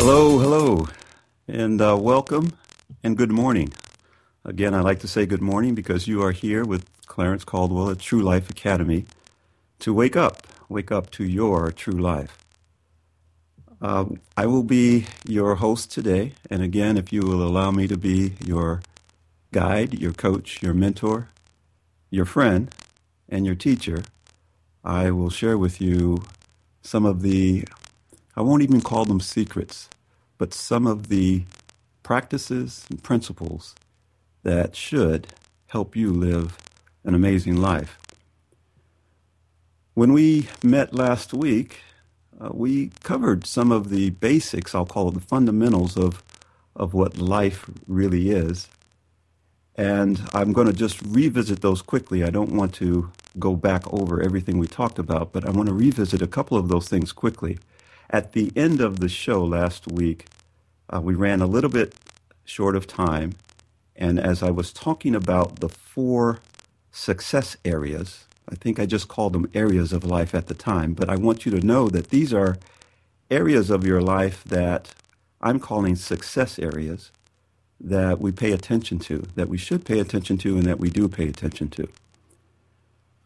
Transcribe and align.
Hello, 0.00 0.38
hello, 0.38 0.86
and 1.48 1.82
uh, 1.82 1.96
welcome 2.00 2.52
and 3.02 3.16
good 3.16 3.32
morning. 3.32 3.72
Again, 4.44 4.72
I 4.72 4.80
like 4.80 5.00
to 5.00 5.08
say 5.08 5.26
good 5.26 5.42
morning 5.42 5.74
because 5.74 6.06
you 6.06 6.22
are 6.22 6.30
here 6.30 6.64
with 6.64 6.88
Clarence 7.06 7.42
Caldwell 7.42 7.90
at 7.90 7.98
True 7.98 8.22
Life 8.22 8.48
Academy 8.48 9.06
to 9.80 9.92
wake 9.92 10.14
up, 10.14 10.46
wake 10.68 10.92
up 10.92 11.10
to 11.10 11.24
your 11.24 11.72
true 11.72 12.00
life. 12.00 12.46
Uh, 13.82 14.04
I 14.36 14.46
will 14.46 14.62
be 14.62 15.06
your 15.26 15.56
host 15.56 15.90
today, 15.90 16.34
and 16.48 16.62
again, 16.62 16.96
if 16.96 17.12
you 17.12 17.22
will 17.22 17.42
allow 17.42 17.72
me 17.72 17.88
to 17.88 17.98
be 17.98 18.34
your 18.42 18.82
guide, 19.50 19.98
your 19.98 20.12
coach, 20.12 20.62
your 20.62 20.74
mentor, 20.74 21.28
your 22.08 22.24
friend, 22.24 22.72
and 23.28 23.44
your 23.44 23.56
teacher, 23.56 24.04
I 24.84 25.10
will 25.10 25.30
share 25.30 25.58
with 25.58 25.80
you 25.80 26.22
some 26.82 27.04
of 27.04 27.22
the 27.22 27.64
I 28.38 28.40
won't 28.40 28.62
even 28.62 28.82
call 28.82 29.04
them 29.04 29.18
secrets, 29.18 29.88
but 30.38 30.54
some 30.54 30.86
of 30.86 31.08
the 31.08 31.44
practices 32.02 32.86
and 32.90 33.02
principles 33.02 33.74
that 34.44 34.74
should 34.76 35.28
help 35.66 35.94
you 35.96 36.12
live 36.12 36.56
an 37.04 37.14
amazing 37.14 37.56
life. 37.56 37.98
When 39.94 40.12
we 40.12 40.48
met 40.62 40.94
last 40.94 41.34
week, 41.34 41.80
uh, 42.40 42.50
we 42.52 42.90
covered 43.02 43.46
some 43.46 43.72
of 43.72 43.90
the 43.90 44.10
basics, 44.10 44.74
I'll 44.74 44.86
call 44.86 45.08
it 45.08 45.14
the 45.14 45.20
fundamentals 45.20 45.96
of, 45.96 46.22
of 46.76 46.94
what 46.94 47.18
life 47.18 47.68
really 47.86 48.30
is. 48.30 48.68
And 49.76 50.20
I'm 50.34 50.52
going 50.52 50.66
to 50.68 50.72
just 50.72 51.00
revisit 51.02 51.60
those 51.62 51.82
quickly. 51.82 52.24
I 52.24 52.30
don't 52.30 52.52
want 52.52 52.74
to 52.74 53.10
go 53.38 53.56
back 53.56 53.92
over 53.92 54.22
everything 54.22 54.58
we 54.58 54.66
talked 54.66 54.98
about, 54.98 55.32
but 55.32 55.46
I 55.46 55.50
want 55.50 55.68
to 55.68 55.74
revisit 55.74 56.22
a 56.22 56.26
couple 56.26 56.58
of 56.58 56.68
those 56.68 56.88
things 56.88 57.12
quickly. 57.12 57.58
At 58.10 58.32
the 58.32 58.52
end 58.56 58.80
of 58.80 59.00
the 59.00 59.08
show 59.08 59.44
last 59.44 59.86
week, 59.86 60.26
uh, 60.88 61.00
we 61.00 61.14
ran 61.14 61.42
a 61.42 61.46
little 61.46 61.70
bit 61.70 61.94
short 62.44 62.74
of 62.74 62.86
time. 62.86 63.34
And 63.94 64.18
as 64.18 64.42
I 64.42 64.50
was 64.50 64.72
talking 64.72 65.14
about 65.14 65.60
the 65.60 65.68
four 65.68 66.40
success 66.90 67.56
areas, 67.64 68.24
I 68.48 68.54
think 68.54 68.80
I 68.80 68.86
just 68.86 69.08
called 69.08 69.34
them 69.34 69.50
areas 69.52 69.92
of 69.92 70.04
life 70.04 70.34
at 70.34 70.46
the 70.46 70.54
time, 70.54 70.94
but 70.94 71.10
I 71.10 71.16
want 71.16 71.44
you 71.44 71.52
to 71.52 71.66
know 71.66 71.88
that 71.88 72.08
these 72.08 72.32
are 72.32 72.56
areas 73.30 73.68
of 73.68 73.86
your 73.86 74.00
life 74.00 74.42
that 74.44 74.94
I'm 75.42 75.60
calling 75.60 75.94
success 75.94 76.58
areas 76.58 77.12
that 77.78 78.20
we 78.20 78.32
pay 78.32 78.52
attention 78.52 78.98
to, 79.00 79.18
that 79.34 79.48
we 79.48 79.58
should 79.58 79.84
pay 79.84 80.00
attention 80.00 80.38
to, 80.38 80.56
and 80.56 80.64
that 80.64 80.80
we 80.80 80.88
do 80.88 81.08
pay 81.08 81.28
attention 81.28 81.68
to. 81.70 81.88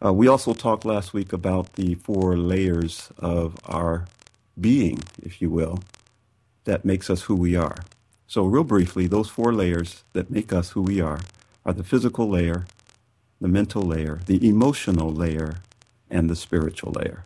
Uh, 0.03 0.11
we 0.11 0.27
also 0.27 0.53
talked 0.53 0.83
last 0.83 1.13
week 1.13 1.31
about 1.31 1.73
the 1.73 1.95
four 1.95 2.37
layers 2.37 3.09
of 3.17 3.55
our 3.65 4.05
being, 4.59 4.99
if 5.21 5.41
you 5.41 5.49
will, 5.49 5.79
that 6.65 6.85
makes 6.85 7.09
us 7.09 7.23
who 7.23 7.35
we 7.35 7.55
are. 7.55 7.77
So, 8.27 8.45
real 8.45 8.63
briefly, 8.63 9.07
those 9.07 9.29
four 9.29 9.53
layers 9.53 10.03
that 10.13 10.31
make 10.31 10.53
us 10.53 10.71
who 10.71 10.81
we 10.81 11.01
are 11.01 11.19
are 11.65 11.73
the 11.73 11.83
physical 11.83 12.29
layer, 12.29 12.65
the 13.39 13.47
mental 13.47 13.83
layer, 13.83 14.19
the 14.25 14.47
emotional 14.47 15.11
layer, 15.11 15.57
and 16.09 16.29
the 16.29 16.35
spiritual 16.35 16.91
layer. 16.93 17.25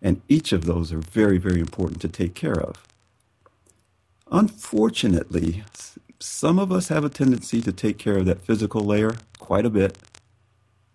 And 0.00 0.20
each 0.28 0.52
of 0.52 0.64
those 0.64 0.92
are 0.92 0.98
very, 0.98 1.38
very 1.38 1.60
important 1.60 2.00
to 2.02 2.08
take 2.08 2.34
care 2.34 2.60
of. 2.60 2.82
Unfortunately, 4.30 5.64
some 6.18 6.58
of 6.58 6.72
us 6.72 6.88
have 6.88 7.04
a 7.04 7.08
tendency 7.08 7.60
to 7.62 7.72
take 7.72 7.98
care 7.98 8.18
of 8.18 8.26
that 8.26 8.40
physical 8.40 8.82
layer 8.84 9.16
quite 9.38 9.66
a 9.66 9.70
bit, 9.70 9.98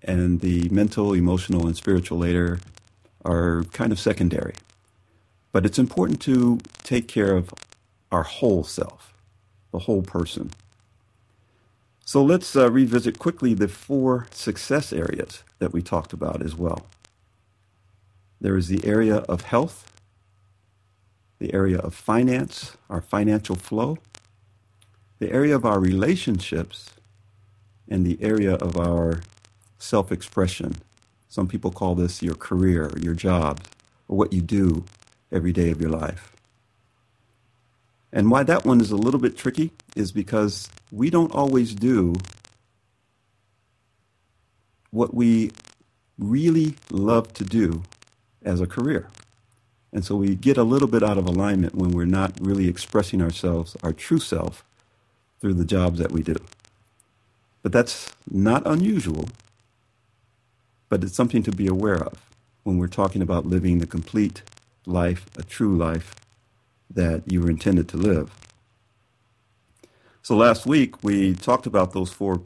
and 0.01 0.41
the 0.41 0.67
mental, 0.69 1.13
emotional, 1.13 1.65
and 1.65 1.75
spiritual 1.75 2.19
layer 2.19 2.59
are 3.23 3.63
kind 3.71 3.91
of 3.91 3.99
secondary. 3.99 4.53
But 5.51 5.65
it's 5.65 5.79
important 5.79 6.21
to 6.21 6.59
take 6.83 7.07
care 7.07 7.35
of 7.35 7.53
our 8.11 8.23
whole 8.23 8.63
self, 8.63 9.13
the 9.71 9.79
whole 9.79 10.01
person. 10.01 10.51
So 12.05 12.23
let's 12.23 12.55
uh, 12.55 12.69
revisit 12.69 13.19
quickly 13.19 13.53
the 13.53 13.67
four 13.67 14.27
success 14.31 14.91
areas 14.91 15.43
that 15.59 15.71
we 15.71 15.81
talked 15.81 16.13
about 16.13 16.41
as 16.41 16.55
well. 16.55 16.87
There 18.39 18.57
is 18.57 18.67
the 18.67 18.85
area 18.85 19.17
of 19.17 19.43
health, 19.43 19.93
the 21.39 21.53
area 21.53 21.77
of 21.77 21.93
finance, 21.93 22.75
our 22.89 23.01
financial 23.01 23.55
flow, 23.55 23.97
the 25.19 25.31
area 25.31 25.55
of 25.55 25.65
our 25.65 25.79
relationships, 25.79 26.89
and 27.87 28.05
the 28.05 28.17
area 28.21 28.55
of 28.55 28.77
our 28.77 29.21
self 29.77 30.11
expression. 30.11 30.77
Some 31.27 31.47
people 31.47 31.71
call 31.71 31.95
this 31.95 32.21
your 32.21 32.35
career, 32.35 32.91
your 32.99 33.13
job, 33.13 33.61
or 34.07 34.17
what 34.17 34.33
you 34.33 34.41
do 34.41 34.85
every 35.31 35.51
day 35.51 35.71
of 35.71 35.79
your 35.79 35.89
life. 35.89 36.35
And 38.13 38.29
why 38.29 38.43
that 38.43 38.65
one 38.65 38.81
is 38.81 38.91
a 38.91 38.97
little 38.97 39.19
bit 39.19 39.37
tricky 39.37 39.71
is 39.95 40.11
because 40.11 40.69
we 40.91 41.09
don't 41.09 41.33
always 41.33 41.73
do 41.73 42.15
what 44.91 45.13
we 45.13 45.51
really 46.17 46.75
love 46.89 47.33
to 47.33 47.45
do 47.45 47.83
as 48.43 48.59
a 48.59 48.67
career. 48.67 49.07
And 49.93 50.05
so 50.05 50.15
we 50.15 50.35
get 50.35 50.57
a 50.57 50.63
little 50.63 50.87
bit 50.87 51.03
out 51.03 51.17
of 51.17 51.25
alignment 51.25 51.75
when 51.75 51.91
we're 51.91 52.05
not 52.05 52.33
really 52.41 52.67
expressing 52.67 53.21
ourselves, 53.21 53.75
our 53.83 53.93
true 53.93 54.19
self, 54.19 54.63
through 55.39 55.55
the 55.55 55.65
jobs 55.65 55.99
that 55.99 56.11
we 56.11 56.21
do. 56.21 56.35
But 57.61 57.71
that's 57.71 58.13
not 58.29 58.65
unusual, 58.65 59.29
but 60.89 61.03
it's 61.03 61.15
something 61.15 61.43
to 61.43 61.51
be 61.51 61.67
aware 61.67 62.01
of 62.01 62.13
when 62.63 62.77
we're 62.77 62.87
talking 62.87 63.21
about 63.21 63.45
living 63.45 63.79
the 63.79 63.87
complete 63.87 64.43
life, 64.85 65.25
a 65.37 65.43
true 65.43 65.75
life 65.75 66.15
that 66.89 67.31
you 67.31 67.41
were 67.41 67.49
intended 67.49 67.87
to 67.89 67.97
live. 67.97 68.31
So 70.21 70.35
last 70.35 70.65
week 70.65 71.03
we 71.03 71.33
talked 71.33 71.65
about 71.65 71.93
those 71.93 72.11
four 72.11 72.43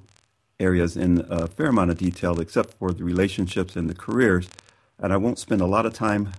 areas 0.59 0.95
in 0.95 1.25
a 1.29 1.47
fair 1.47 1.67
amount 1.67 1.91
of 1.91 1.97
detail, 1.97 2.39
except 2.39 2.73
for 2.75 2.91
the 2.91 3.03
relationships 3.03 3.75
and 3.75 3.89
the 3.89 3.95
careers. 3.95 4.47
And 4.99 5.11
I 5.11 5.17
won't 5.17 5.39
spend 5.39 5.61
a 5.61 5.65
lot 5.65 5.85
of 5.85 5.93
time 5.93 6.31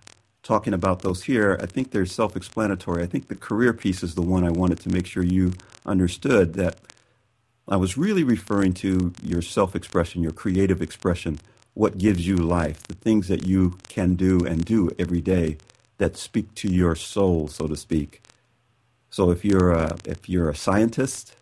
talking 0.42 0.72
about 0.72 1.02
those 1.02 1.24
here. 1.24 1.58
I 1.60 1.66
think 1.66 1.90
they're 1.90 2.06
self 2.06 2.36
explanatory. 2.36 3.02
I 3.02 3.06
think 3.06 3.28
the 3.28 3.34
career 3.34 3.72
piece 3.72 4.02
is 4.02 4.14
the 4.14 4.22
one 4.22 4.44
I 4.44 4.50
wanted 4.50 4.80
to 4.80 4.88
make 4.88 5.06
sure 5.06 5.22
you 5.22 5.52
understood 5.84 6.54
that 6.54 6.78
I 7.68 7.76
was 7.76 7.98
really 7.98 8.24
referring 8.24 8.72
to 8.74 9.12
your 9.22 9.42
self 9.42 9.74
expression, 9.76 10.22
your 10.22 10.32
creative 10.32 10.80
expression, 10.80 11.38
what 11.74 11.98
gives 11.98 12.26
you 12.26 12.36
life, 12.36 12.82
the 12.84 12.94
things 12.94 13.28
that 13.28 13.46
you 13.46 13.76
can 13.88 14.14
do 14.14 14.40
and 14.46 14.64
do 14.64 14.90
every 14.98 15.20
day 15.20 15.58
that 15.98 16.16
speak 16.16 16.54
to 16.56 16.68
your 16.68 16.94
soul, 16.94 17.48
so 17.48 17.66
to 17.66 17.76
speak. 17.76 18.22
So 19.10 19.30
if 19.30 19.44
you're 19.44 19.72
a, 19.72 19.96
if 20.04 20.28
you're 20.28 20.50
a 20.50 20.54
scientist, 20.54 21.36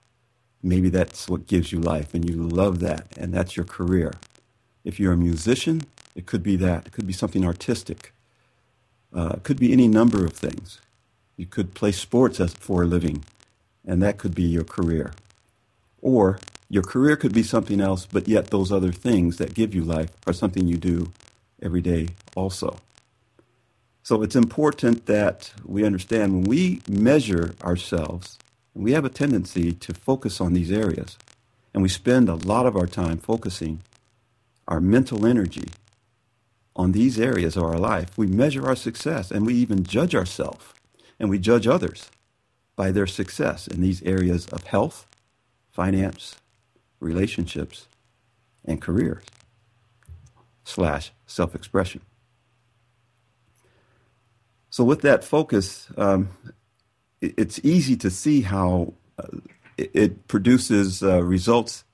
maybe 0.62 0.88
that's 0.88 1.28
what 1.28 1.46
gives 1.46 1.72
you 1.72 1.80
life, 1.80 2.14
and 2.14 2.28
you 2.28 2.36
love 2.36 2.80
that, 2.80 3.06
and 3.16 3.32
that's 3.32 3.56
your 3.56 3.66
career. 3.66 4.14
If 4.84 5.00
you're 5.00 5.12
a 5.12 5.16
musician, 5.16 5.82
it 6.14 6.26
could 6.26 6.42
be 6.42 6.56
that. 6.56 6.86
It 6.86 6.92
could 6.92 7.06
be 7.06 7.12
something 7.12 7.44
artistic. 7.44 8.12
Uh, 9.14 9.34
it 9.36 9.42
could 9.42 9.58
be 9.58 9.72
any 9.72 9.88
number 9.88 10.24
of 10.24 10.32
things. 10.32 10.80
You 11.36 11.46
could 11.46 11.74
play 11.74 11.92
sports 11.92 12.38
as, 12.40 12.54
for 12.54 12.82
a 12.82 12.86
living, 12.86 13.24
and 13.84 14.02
that 14.02 14.18
could 14.18 14.34
be 14.34 14.44
your 14.44 14.64
career. 14.64 15.12
Or 16.00 16.38
your 16.68 16.82
career 16.82 17.16
could 17.16 17.32
be 17.32 17.42
something 17.42 17.80
else, 17.80 18.06
but 18.06 18.28
yet 18.28 18.48
those 18.48 18.70
other 18.70 18.92
things 18.92 19.36
that 19.38 19.54
give 19.54 19.74
you 19.74 19.82
life 19.82 20.10
are 20.26 20.32
something 20.32 20.66
you 20.66 20.76
do 20.76 21.12
every 21.60 21.80
day 21.80 22.08
also. 22.36 22.78
So 24.04 24.22
it's 24.22 24.36
important 24.36 25.06
that 25.06 25.52
we 25.64 25.84
understand 25.84 26.32
when 26.32 26.44
we 26.44 26.82
measure 26.88 27.54
ourselves 27.64 28.38
we 28.74 28.92
have 28.92 29.04
a 29.04 29.08
tendency 29.08 29.72
to 29.72 29.94
focus 29.94 30.40
on 30.40 30.52
these 30.52 30.72
areas. 30.72 31.16
And 31.72 31.82
we 31.82 31.88
spend 31.88 32.28
a 32.28 32.34
lot 32.34 32.66
of 32.66 32.76
our 32.76 32.86
time 32.86 33.18
focusing 33.18 33.82
our 34.66 34.80
mental 34.80 35.26
energy 35.26 35.68
on 36.76 36.92
these 36.92 37.18
areas 37.18 37.56
of 37.56 37.62
our 37.62 37.78
life. 37.78 38.18
We 38.18 38.26
measure 38.26 38.66
our 38.66 38.76
success 38.76 39.30
and 39.30 39.46
we 39.46 39.54
even 39.54 39.84
judge 39.84 40.14
ourselves 40.14 40.64
and 41.20 41.30
we 41.30 41.38
judge 41.38 41.66
others 41.66 42.10
by 42.76 42.90
their 42.90 43.06
success 43.06 43.68
in 43.68 43.80
these 43.80 44.02
areas 44.02 44.46
of 44.48 44.64
health, 44.64 45.06
finance, 45.70 46.34
relationships, 46.98 47.86
and 48.64 48.82
careers 48.82 49.24
slash 50.64 51.12
self-expression. 51.26 52.00
So 54.74 54.82
with 54.82 55.02
that 55.02 55.22
focus, 55.22 55.86
um, 55.96 56.30
it, 57.20 57.34
it's 57.36 57.60
easy 57.62 57.94
to 57.98 58.10
see 58.10 58.40
how 58.40 58.94
uh, 59.16 59.38
it, 59.78 59.90
it, 59.94 60.26
produces 60.26 61.00
uh, 61.00 61.22
results 61.22 61.84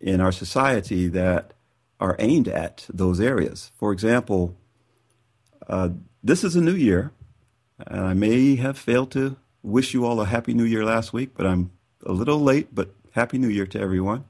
in 0.00 0.22
our 0.22 0.32
society 0.32 1.06
that 1.08 1.52
are 2.00 2.16
aimed 2.18 2.48
at 2.48 2.86
those 2.88 3.20
areas. 3.20 3.72
For 3.76 3.92
example, 3.92 4.56
uh, 5.68 5.90
this 6.24 6.42
is 6.42 6.56
a 6.56 6.62
new 6.62 6.74
year, 6.74 7.12
and 7.86 8.06
I 8.06 8.14
may 8.14 8.56
have 8.56 8.78
failed 8.78 9.10
to 9.10 9.36
wish 9.62 9.92
you 9.92 10.06
all 10.06 10.18
a 10.18 10.24
happy 10.24 10.54
new 10.54 10.64
year 10.64 10.82
last 10.82 11.12
week, 11.12 11.32
but 11.36 11.46
I'm 11.46 11.70
a 12.06 12.12
little 12.12 12.40
late, 12.40 12.74
but 12.74 12.94
happy 13.10 13.36
new 13.36 13.50
year 13.50 13.66
to 13.66 13.78
everyone. 13.78 14.24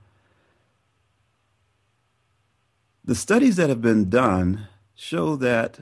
The 3.04 3.14
studies 3.14 3.54
that 3.54 3.68
have 3.68 3.80
been 3.80 4.10
done 4.10 4.66
show 4.96 5.36
that 5.36 5.78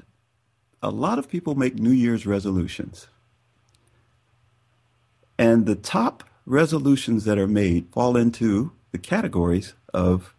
a 0.82 0.90
lot 0.90 1.18
of 1.18 1.28
people 1.28 1.54
make 1.54 1.76
New 1.78 1.90
Year's 1.90 2.26
resolutions. 2.26 3.08
And 5.38 5.66
the 5.66 5.76
top 5.76 6.24
resolutions 6.46 7.24
that 7.24 7.38
are 7.38 7.46
made 7.48 7.88
fall 7.92 8.16
into 8.16 8.72
the 8.92 8.98
categories 8.98 9.74
of 9.92 10.34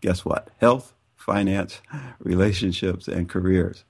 guess 0.00 0.24
what? 0.24 0.50
Health, 0.58 0.94
finance, 1.16 1.80
relationships, 2.18 3.08
and 3.08 3.28
careers. 3.28 3.84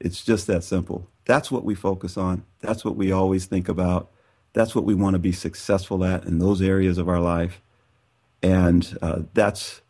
It's 0.00 0.24
just 0.24 0.46
that 0.46 0.64
simple. 0.64 1.08
That's 1.24 1.50
what 1.50 1.64
we 1.64 1.74
focus 1.74 2.16
on. 2.16 2.44
That's 2.60 2.84
what 2.84 2.96
we 2.96 3.12
always 3.12 3.46
think 3.46 3.68
about. 3.68 4.10
That's 4.52 4.74
what 4.74 4.84
we 4.84 4.94
want 4.94 5.14
to 5.14 5.20
be 5.20 5.32
successful 5.32 6.04
at 6.04 6.24
in 6.24 6.38
those 6.38 6.60
areas 6.62 6.98
of 6.98 7.08
our 7.08 7.20
life. 7.20 7.60
And 8.42 8.98
uh, 9.02 9.20
that's 9.34 9.82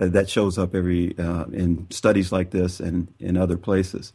uh, 0.00 0.06
that 0.08 0.30
shows 0.30 0.58
up 0.58 0.74
every 0.74 1.16
uh, 1.18 1.44
in 1.46 1.86
studies 1.90 2.32
like 2.32 2.50
this 2.50 2.80
and 2.80 3.12
in 3.20 3.36
other 3.36 3.56
places. 3.58 4.12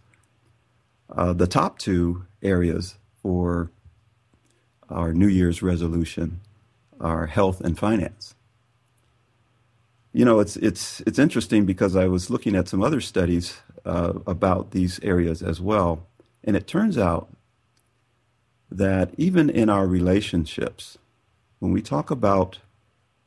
Uh, 1.16 1.34
the 1.34 1.48
top 1.48 1.80
two 1.80 2.26
areas 2.42 2.96
for 3.22 3.72
our 4.90 5.14
New 5.14 5.28
Year's 5.28 5.62
resolution 5.62 6.42
are 7.00 7.28
health 7.28 7.62
and 7.62 7.78
finance. 7.78 8.36
You 10.14 10.26
know, 10.26 10.40
it's 10.40 10.58
it's 10.58 11.02
it's 11.02 11.20
interesting 11.20 11.66
because 11.66 11.96
I 11.96 12.08
was 12.08 12.30
looking 12.30 12.56
at 12.56 12.68
some 12.68 12.84
other 12.84 13.02
studies 13.02 13.62
uh, 13.86 14.14
about 14.28 14.72
these 14.72 15.00
areas 15.04 15.42
as 15.42 15.62
well, 15.62 16.08
and 16.44 16.56
it 16.56 16.68
turns 16.68 16.98
out 16.98 17.30
that 18.72 19.12
even 19.18 19.50
in 19.50 19.70
our 19.70 19.88
relationships, 19.88 20.98
when 21.60 21.72
we 21.72 21.82
talk 21.82 22.12
about 22.12 22.60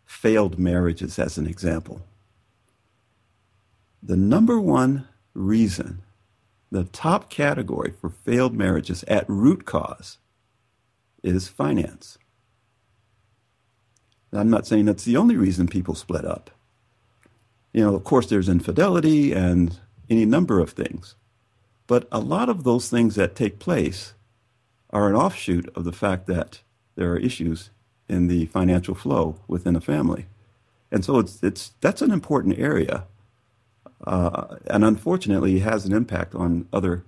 failed 0.05 0.59
marriages 0.59 1.19
as 1.19 1.39
an 1.39 1.47
example, 1.47 2.03
the 4.03 4.17
number 4.17 4.61
one 4.61 5.09
reason, 5.35 6.03
the 6.77 6.85
top 6.85 7.31
category 7.31 7.95
for 7.99 8.11
failed 8.11 8.55
marriages 8.55 9.03
at 9.05 9.25
root 9.31 9.65
cause 9.65 10.19
is 11.23 11.49
finance. 11.49 12.19
I'm 14.31 14.51
not 14.51 14.67
saying 14.67 14.85
that's 14.85 15.05
the 15.05 15.17
only 15.17 15.37
reason 15.37 15.69
people 15.69 15.95
split 15.95 16.27
up. 16.27 16.51
You 17.73 17.83
know, 17.83 17.95
of 17.95 18.05
course, 18.05 18.27
there's 18.27 18.51
infidelity 18.51 19.33
and 19.33 19.81
any 20.11 20.27
number 20.27 20.61
of 20.61 20.71
things. 20.73 21.15
But 21.87 22.07
a 22.13 22.21
lot 22.21 22.51
of 22.51 22.65
those 22.65 22.91
things 22.91 23.15
that 23.15 23.35
take 23.35 23.59
place 23.59 24.13
are 24.91 25.09
an 25.09 25.17
offshoot 25.17 25.71
of 25.75 25.85
the 25.85 25.93
fact 25.93 26.27
that 26.27 26.61
there 26.95 27.11
are 27.11 27.19
issues 27.19 27.71
in 28.07 28.27
the 28.27 28.47
financial 28.47 28.95
flow 28.95 29.37
within 29.49 29.77
a 29.77 29.81
family. 29.81 30.27
And 30.93 31.07
so 31.07 31.21
it's, 31.21 31.43
it's, 31.43 31.73
that's 31.81 32.03
an 32.03 32.11
important 32.11 32.59
area 32.59 33.05
uh, 34.05 34.57
and 34.67 34.85
unfortunately 34.85 35.61
has 35.61 35.85
an 35.85 35.93
impact 35.93 36.35
on 36.35 36.69
other 36.73 37.05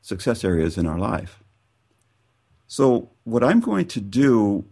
success 0.00 0.44
areas 0.44 0.76
in 0.76 0.86
our 0.86 0.98
life. 0.98 1.42
So, 2.66 3.10
what 3.24 3.44
I'm 3.44 3.60
going 3.60 3.86
to 3.88 4.00
do 4.00 4.64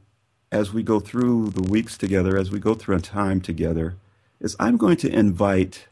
as 0.53 0.73
we 0.73 0.83
go 0.83 0.99
through 0.99 1.51
the 1.51 1.63
weeks 1.63 1.97
together, 1.97 2.37
as 2.37 2.51
we 2.51 2.59
go 2.59 2.75
through 2.75 2.97
a 2.97 3.01
time 3.01 3.41
together, 3.41 3.97
is 4.41 4.57
I'm 4.59 4.77
going 4.77 4.97
to 4.99 5.13
invite 5.13 5.87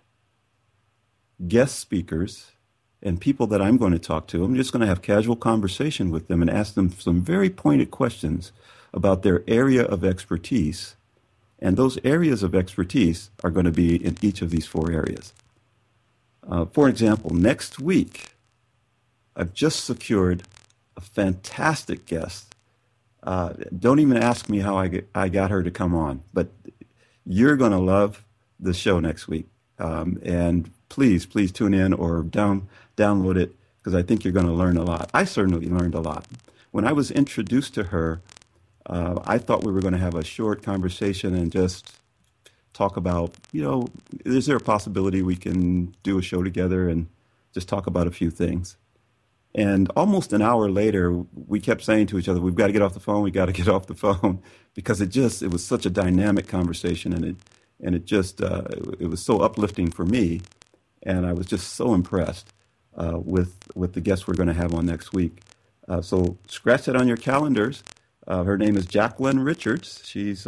guest 1.47 1.79
speakers 1.79 2.53
and 3.01 3.21
people 3.21 3.47
that 3.47 3.63
I'm 3.63 3.77
going 3.77 3.93
to 3.93 3.99
talk 3.99 4.27
to. 4.29 4.43
I'm 4.43 4.57
just 4.57 4.73
going 4.73 4.81
to 4.81 4.87
have 4.87 5.03
casual 5.03 5.37
conversation 5.37 6.11
with 6.11 6.27
them 6.27 6.43
and 6.43 6.51
ask 6.51 6.75
them 6.75 6.91
some 6.91 7.21
very 7.21 7.49
pointed 7.49 7.91
questions 7.93 8.51
about 8.93 9.23
their 9.23 9.45
area 9.47 9.85
of 9.85 10.05
expertise. 10.05 10.97
And 11.61 11.77
those 11.77 11.99
areas 12.03 12.43
of 12.43 12.55
expertise 12.55 13.31
are 13.45 13.51
going 13.51 13.67
to 13.67 13.73
be 13.73 14.03
in 14.05 14.17
each 14.23 14.43
of 14.43 14.51
these 14.51 14.67
four 14.67 14.91
areas. 14.91 15.33
Uh, 16.49 16.65
for 16.65 16.89
example, 16.89 17.31
next 17.31 17.79
week, 17.79 18.35
I've 19.37 19.53
just 19.53 19.85
secured 19.85 20.45
a 20.97 21.01
fantastic 21.01 22.07
guest. 22.07 22.55
Uh, 23.23 23.53
don't 23.79 23.99
even 23.99 24.17
ask 24.17 24.49
me 24.49 24.61
how 24.61 24.77
I, 24.77 24.89
get, 24.89 25.09
I 25.15 25.29
got 25.29 25.51
her 25.51 25.63
to 25.63 25.71
come 25.71 25.95
on, 25.95 26.23
but 26.33 26.49
you're 27.27 27.57
going 27.57 27.73
to 27.73 27.79
love 27.79 28.25
the 28.59 28.73
show 28.73 28.99
next 29.01 29.29
week. 29.29 29.47
Um, 29.79 30.19
and 30.25 30.71
please, 30.89 31.27
please 31.27 31.53
tune 31.53 31.75
in 31.75 31.93
or 31.93 32.23
down, 32.23 32.69
download 32.97 33.37
it 33.37 33.55
because 33.79 33.95
I 33.95 34.03
think 34.03 34.25
you're 34.25 34.33
going 34.33 34.47
to 34.47 34.53
learn 34.53 34.77
a 34.77 34.83
lot. 34.83 35.11
I 35.13 35.25
certainly 35.25 35.69
learned 35.69 35.95
a 35.95 36.01
lot. 36.01 36.27
When 36.71 36.87
I 36.87 36.93
was 36.93 37.11
introduced 37.11 37.75
to 37.75 37.85
her, 37.85 38.23
uh, 38.87 39.21
I 39.25 39.39
thought 39.39 39.65
we 39.65 39.73
were 39.73 39.81
going 39.81 39.93
to 39.93 39.99
have 39.99 40.15
a 40.15 40.25
short 40.25 40.63
conversation 40.63 41.35
and 41.35 41.53
just 41.53 41.98
talk 42.73 42.97
about, 42.97 43.35
you 43.53 43.63
know, 43.63 43.89
is 44.25 44.47
there 44.47 44.57
a 44.57 44.61
possibility 44.61 45.23
we 45.23 45.37
can 45.37 45.95
do 46.03 46.19
a 46.19 46.23
show 46.23 46.43
together 46.43 46.89
and 46.89 47.09
just 47.55 47.69
talk 47.69 47.87
about 47.87 48.07
a 48.07 48.11
few 48.11 48.31
things? 48.31 48.77
And 49.55 49.91
almost 49.97 50.33
an 50.33 50.43
hour 50.43 50.71
later, 50.71 51.25
we 51.49 51.61
kept 51.61 51.83
saying 51.83 52.09
to 52.09 52.19
each 52.19 52.29
other, 52.29 52.41
"We've 52.41 52.55
got 52.55 52.69
to 52.69 52.73
get 52.73 52.83
off 52.83 52.95
the 52.95 53.01
phone. 53.01 53.23
we've 53.23 53.33
got 53.33 53.47
to 53.47 53.53
get 53.53 53.69
off 53.69 53.87
the 53.87 53.95
phone," 53.95 54.43
because 54.75 55.01
it 55.01 55.09
just 55.09 55.43
it 55.43 55.51
was 55.51 55.65
such 55.65 55.87
a 55.87 55.91
dynamic 55.91 56.47
conversation, 56.47 57.13
and 57.13 57.25
it 57.25 57.37
and 57.81 57.95
it 57.95 58.05
just 58.05 58.43
uh, 58.43 58.65
it 59.01 59.09
was 59.09 59.21
so 59.21 59.41
uplifting 59.41 59.91
for 59.91 60.05
me, 60.05 60.43
and 61.03 61.27
I 61.27 61.33
was 61.33 61.47
just 61.47 61.73
so 61.75 61.95
impressed 61.95 62.53
uh, 62.97 63.19
with 63.19 63.55
with 63.75 63.95
the 63.95 64.01
guests 64.01 64.29
we're 64.29 64.35
going 64.35 64.49
to 64.49 64.55
have 64.55 64.75
on 64.75 64.87
next 64.87 65.13
week. 65.13 65.41
Uh, 65.89 66.03
so 66.03 66.39
scratch 66.47 66.85
that 66.85 66.97
on 66.97 67.09
your 67.09 67.17
calendars. 67.17 67.83
Uh, 68.27 68.45
her 68.45 68.59
name 68.59 68.77
is 68.77 68.87
Jacqueline 68.87 69.41
Richards. 69.41 70.03
She's 70.05 70.47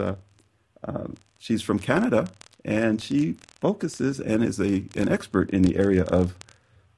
uh, 0.87 1.09
she's 1.39 1.63
from 1.63 1.79
Canada, 1.79 2.29
and 2.65 3.01
she 3.01 3.37
focuses 3.61 4.21
and 4.21 4.43
is 4.45 4.61
a, 4.61 4.85
an 4.97 5.09
expert 5.09 5.51
in 5.51 5.63
the 5.63 5.77
area 5.77 6.05
of 6.05 6.37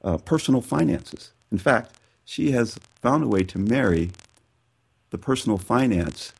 uh, 0.03 0.17
personal 0.17 0.61
finances. 0.61 1.31
In 1.51 1.57
fact, 1.57 1.95
she 2.25 2.51
has 2.51 2.79
found 3.01 3.23
a 3.23 3.27
way 3.27 3.43
to 3.43 3.59
marry 3.59 4.11
the 5.09 5.17
personal 5.17 5.57
finance 5.57 6.33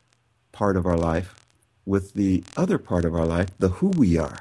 part 0.52 0.76
of 0.76 0.86
our 0.86 0.96
life 0.96 1.34
with 1.86 2.14
the 2.14 2.42
other 2.56 2.78
part 2.78 3.04
of 3.04 3.14
our 3.14 3.26
life, 3.26 3.48
the 3.58 3.68
who 3.68 3.88
we 3.88 4.16
are. 4.18 4.38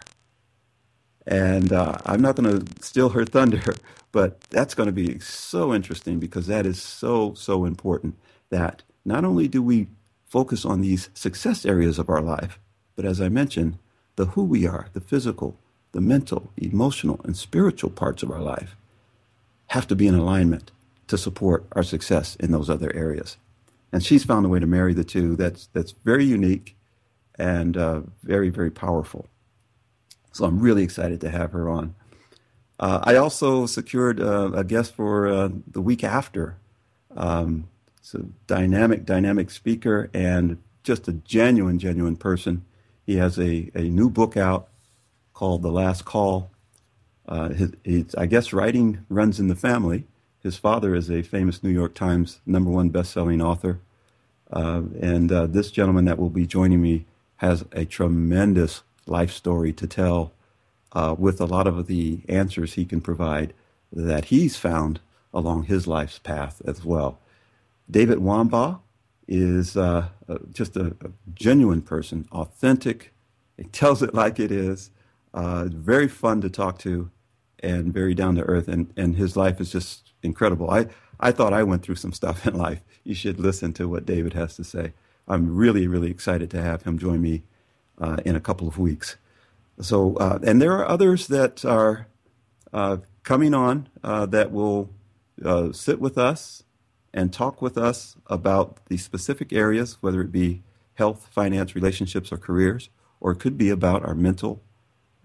And 1.26 1.72
uh, 1.72 1.98
I'm 2.06 2.22
not 2.22 2.36
going 2.36 2.60
to 2.60 2.84
steal 2.84 3.10
her 3.10 3.26
thunder, 3.26 3.76
but 4.12 4.42
that's 4.50 4.74
going 4.76 4.88
to 4.88 4.94
be 4.94 5.20
so 5.20 5.74
interesting 5.74 6.20
because 6.20 6.48
that 6.48 6.66
is 6.66 6.82
so, 6.82 7.34
so 7.34 7.66
important 7.66 8.18
that 8.50 8.84
not 9.06 9.26
only 9.26 9.48
do 9.48 9.62
we 9.62 9.88
focus 10.28 10.66
on 10.66 10.82
these 10.82 11.10
success 11.14 11.66
areas 11.66 12.00
of 12.00 12.10
our 12.10 12.22
life, 12.22 12.60
but 12.96 13.06
as 13.06 13.20
I 13.22 13.30
mentioned, 13.30 13.78
the 14.16 14.28
who 14.28 14.44
we 14.44 14.68
are, 14.68 14.88
the 14.94 15.02
physical, 15.02 15.58
the 15.92 16.02
mental, 16.02 16.52
emotional, 16.58 17.20
and 17.24 17.36
spiritual 17.36 17.90
parts 17.90 18.24
of 18.24 18.32
our 18.32 18.42
life 18.42 18.76
have 19.68 19.88
to 19.88 19.96
be 19.96 20.08
in 20.08 20.16
alignment 20.16 20.72
to 21.08 21.18
support 21.18 21.66
our 21.74 21.84
success 21.84 22.36
in 22.38 22.52
those 22.52 22.70
other 22.70 22.94
areas. 22.96 23.38
And 23.92 24.04
she's 24.04 24.24
found 24.24 24.46
a 24.46 24.50
way 24.50 24.60
to 24.60 24.66
marry 24.66 24.94
the 24.94 25.04
two 25.04 25.36
that's, 25.36 25.68
that's 25.74 25.92
very 26.04 26.26
unique 26.26 26.76
and 27.36 27.78
uh, 27.78 28.02
very, 28.24 28.50
very 28.50 28.72
powerful. 28.72 29.28
So 30.32 30.46
I'm 30.46 30.60
really 30.60 30.84
excited 30.84 31.22
to 31.22 31.30
have 31.30 31.52
her 31.52 31.70
on. 31.70 31.96
Uh, 32.80 33.00
I 33.04 33.16
also 33.16 33.66
secured 33.66 34.20
uh, 34.20 34.52
a 34.54 34.64
guest 34.64 34.96
for 34.96 35.28
uh, 35.28 35.50
the 35.68 35.82
week 35.82 36.04
after. 36.04 36.58
Um, 37.16 37.70
it's 38.00 38.16
a 38.16 38.24
dynamic, 38.48 39.06
dynamic 39.06 39.52
speaker 39.52 40.10
and 40.14 40.58
just 40.84 41.08
a 41.08 41.14
genuine, 41.14 41.80
genuine 41.80 42.18
person. 42.18 42.66
He 43.06 43.18
has 43.18 43.38
a, 43.38 43.70
a 43.76 43.84
new 43.84 44.10
book 44.10 44.38
out 44.38 44.70
called 45.34 45.62
The 45.62 45.72
Last 45.72 46.06
Call. 46.06 46.52
Uh, 47.28 47.50
his, 47.50 47.72
his, 47.84 48.16
I 48.16 48.26
guess 48.26 48.54
writing 48.54 49.06
runs 49.10 49.40
in 49.40 49.48
the 49.48 49.56
family. 49.56 50.06
His 50.42 50.58
father 50.58 50.96
is 50.96 51.10
a 51.10 51.22
famous 51.22 51.64
New 51.64 51.70
York 51.70 51.96
Times 51.96 52.40
number 52.46 52.70
one 52.70 52.90
best-selling 52.90 53.42
author. 53.42 53.80
Uh, 54.52 54.84
and 55.02 55.32
uh, 55.32 55.48
this 55.48 55.72
gentleman 55.72 56.06
that 56.06 56.20
will 56.20 56.30
be 56.30 56.46
joining 56.46 56.82
me 56.82 57.06
has 57.38 57.66
a 57.72 57.86
tremendous 57.86 58.84
life 59.06 59.32
story 59.32 59.74
to 59.74 59.88
tell 59.88 60.32
uh, 60.94 61.16
with 61.18 61.42
a 61.42 61.46
lot 61.46 61.68
of 61.68 61.88
the 61.88 62.22
answers 62.30 62.74
he 62.74 62.86
can 62.86 63.02
provide 63.02 63.54
that 63.92 64.26
he's 64.26 64.56
found 64.56 65.00
along 65.34 65.64
his 65.64 65.88
life's 65.88 66.20
path 66.20 66.62
as 66.66 66.86
well. 66.86 67.20
David 67.90 68.20
Wambaugh 68.20 68.80
is 69.28 69.78
uh, 69.78 70.08
uh, 70.28 70.38
just 70.52 70.76
a, 70.76 70.96
a, 71.02 71.12
genuine 71.34 71.82
person, 71.82 72.28
authentic. 72.32 73.14
He 73.58 73.64
tells 73.66 74.04
it 74.04 74.14
like 74.14 74.40
it 74.40 74.52
is. 74.52 74.92
Uh, 75.34 75.66
very 75.66 76.08
fun 76.08 76.42
to 76.42 76.50
talk 76.50 76.78
to, 76.80 77.10
and 77.60 77.94
very 77.94 78.14
down 78.14 78.36
to 78.36 78.44
earth. 78.44 78.68
And, 78.68 78.94
and 78.98 79.16
his 79.16 79.36
life 79.36 79.60
is 79.60 79.72
just 79.72 80.12
incredible. 80.22 80.70
I 80.70 80.88
I 81.20 81.32
thought 81.32 81.54
I 81.54 81.64
went 81.64 81.84
through 81.84 81.96
some 81.96 82.14
stuff 82.22 82.46
in 82.46 82.56
life. 82.56 82.82
You 83.04 83.16
should 83.16 83.40
listen 83.40 83.74
to 83.74 83.88
what 83.88 84.06
David 84.06 84.34
has 84.34 84.56
to 84.58 84.64
say. 84.64 84.94
I'm 85.28 85.56
really 85.56 85.88
really 85.88 86.12
excited 86.12 86.50
to 86.52 86.62
have 86.62 86.84
him 86.84 87.00
join 87.00 87.22
me 87.22 87.44
uh, 88.00 88.18
in 88.26 88.36
a 88.36 88.42
couple 88.42 88.68
of 88.68 88.78
weeks. 88.78 89.16
So 89.80 90.16
uh, 90.18 90.40
and 90.44 90.62
there 90.62 90.74
are 90.74 90.88
others 90.88 91.28
that 91.28 91.66
are 91.66 92.08
uh, 92.72 92.98
coming 93.24 93.54
on 93.54 93.88
that 94.04 94.52
will 94.52 94.90
sit 95.72 96.00
with 96.00 96.18
us 96.18 96.63
and 97.14 97.32
talk 97.32 97.62
with 97.62 97.78
us 97.78 98.16
about 98.28 98.84
the 98.88 98.98
specific 98.98 99.54
areas, 99.54 99.98
whether 100.02 100.22
it 100.22 100.32
be 100.32 100.64
health, 100.96 101.28
finance, 101.32 101.76
relationships, 101.76 102.32
or 102.32 102.38
careers, 102.38 102.90
or 103.20 103.32
it 103.32 103.40
could 103.40 103.58
be 103.58 103.70
about 103.70 104.04
our 104.04 104.16
mental, 104.16 104.62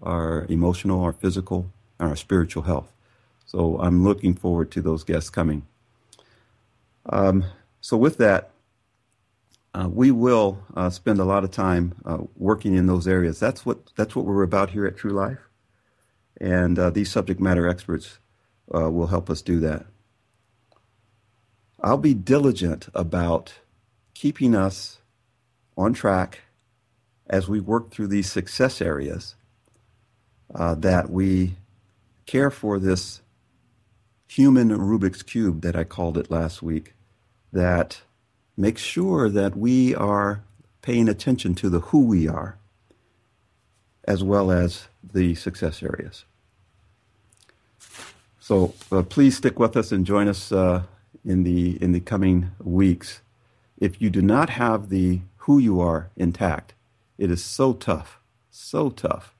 our 0.01 0.45
emotional, 0.49 1.01
our 1.01 1.13
physical, 1.13 1.71
and 1.99 2.09
our 2.09 2.15
spiritual 2.15 2.63
health. 2.63 2.91
So 3.45 3.79
I'm 3.79 4.03
looking 4.03 4.35
forward 4.35 4.71
to 4.71 4.81
those 4.81 5.03
guests 5.03 5.29
coming. 5.29 5.65
Um, 7.07 7.45
so 7.81 7.97
with 7.97 8.17
that, 8.17 8.51
uh, 9.73 9.87
we 9.91 10.11
will 10.11 10.63
uh, 10.75 10.89
spend 10.89 11.19
a 11.19 11.25
lot 11.25 11.43
of 11.43 11.51
time 11.51 11.95
uh, 12.05 12.19
working 12.35 12.75
in 12.75 12.87
those 12.87 13.07
areas. 13.07 13.39
That's 13.39 13.65
what 13.65 13.79
that's 13.95 14.15
what 14.15 14.25
we're 14.25 14.43
about 14.43 14.71
here 14.71 14.85
at 14.85 14.97
True 14.97 15.11
Life, 15.11 15.49
and 16.41 16.77
uh, 16.77 16.89
these 16.89 17.11
subject 17.11 17.39
matter 17.39 17.67
experts 17.67 18.17
uh, 18.73 18.89
will 18.89 19.07
help 19.07 19.29
us 19.29 19.41
do 19.41 19.59
that. 19.59 19.85
I'll 21.81 21.97
be 21.97 22.13
diligent 22.13 22.89
about 22.93 23.53
keeping 24.13 24.53
us 24.53 24.97
on 25.77 25.93
track 25.93 26.41
as 27.29 27.47
we 27.47 27.59
work 27.59 27.91
through 27.91 28.07
these 28.07 28.29
success 28.29 28.81
areas, 28.81 29.35
uh, 30.53 30.75
that 30.75 31.09
we 31.09 31.55
care 32.25 32.49
for 32.51 32.79
this 32.79 33.21
human 34.27 34.69
Rubik's 34.69 35.23
Cube 35.23 35.61
that 35.61 35.75
I 35.75 35.83
called 35.83 36.17
it 36.17 36.29
last 36.29 36.61
week, 36.61 36.93
that 37.53 38.01
makes 38.57 38.81
sure 38.81 39.29
that 39.29 39.55
we 39.55 39.95
are 39.95 40.43
paying 40.81 41.07
attention 41.07 41.55
to 41.55 41.69
the 41.69 41.79
who 41.79 42.03
we 42.03 42.27
are, 42.27 42.57
as 44.03 44.23
well 44.23 44.51
as 44.51 44.87
the 45.13 45.35
success 45.35 45.81
areas. 45.81 46.25
So 48.39 48.73
uh, 48.91 49.03
please 49.03 49.37
stick 49.37 49.59
with 49.59 49.77
us 49.77 49.91
and 49.91 50.05
join 50.05 50.27
us 50.27 50.51
uh, 50.51 50.83
in 51.25 51.43
the 51.43 51.81
in 51.81 51.91
the 51.91 51.99
coming 51.99 52.51
weeks, 52.59 53.21
if 53.77 54.01
you 54.01 54.09
do 54.09 54.21
not 54.21 54.51
have 54.51 54.89
the 54.89 55.21
who 55.37 55.57
you 55.57 55.79
are 55.79 56.11
intact, 56.15 56.73
it 57.17 57.31
is 57.31 57.43
so 57.43 57.73
tough, 57.73 58.19
so 58.51 58.89
tough 58.89 59.35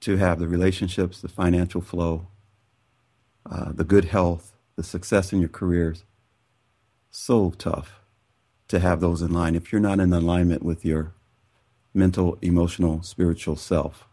to 0.00 0.16
have 0.16 0.38
the 0.38 0.48
relationships, 0.48 1.20
the 1.20 1.28
financial 1.28 1.80
flow, 1.80 2.28
uh, 3.50 3.72
the 3.72 3.84
good 3.84 4.06
health, 4.06 4.54
the 4.76 4.82
success 4.82 5.32
in 5.32 5.40
your 5.40 5.48
careers. 5.48 6.04
So 7.10 7.50
tough 7.50 8.00
to 8.68 8.78
have 8.78 9.00
those 9.00 9.22
in 9.22 9.32
line 9.32 9.54
if 9.56 9.72
you're 9.72 9.80
not 9.80 10.00
in 10.00 10.12
alignment 10.12 10.62
with 10.62 10.84
your 10.84 11.12
mental, 11.92 12.38
emotional, 12.40 13.02
spiritual 13.02 13.56
self. 13.56 14.06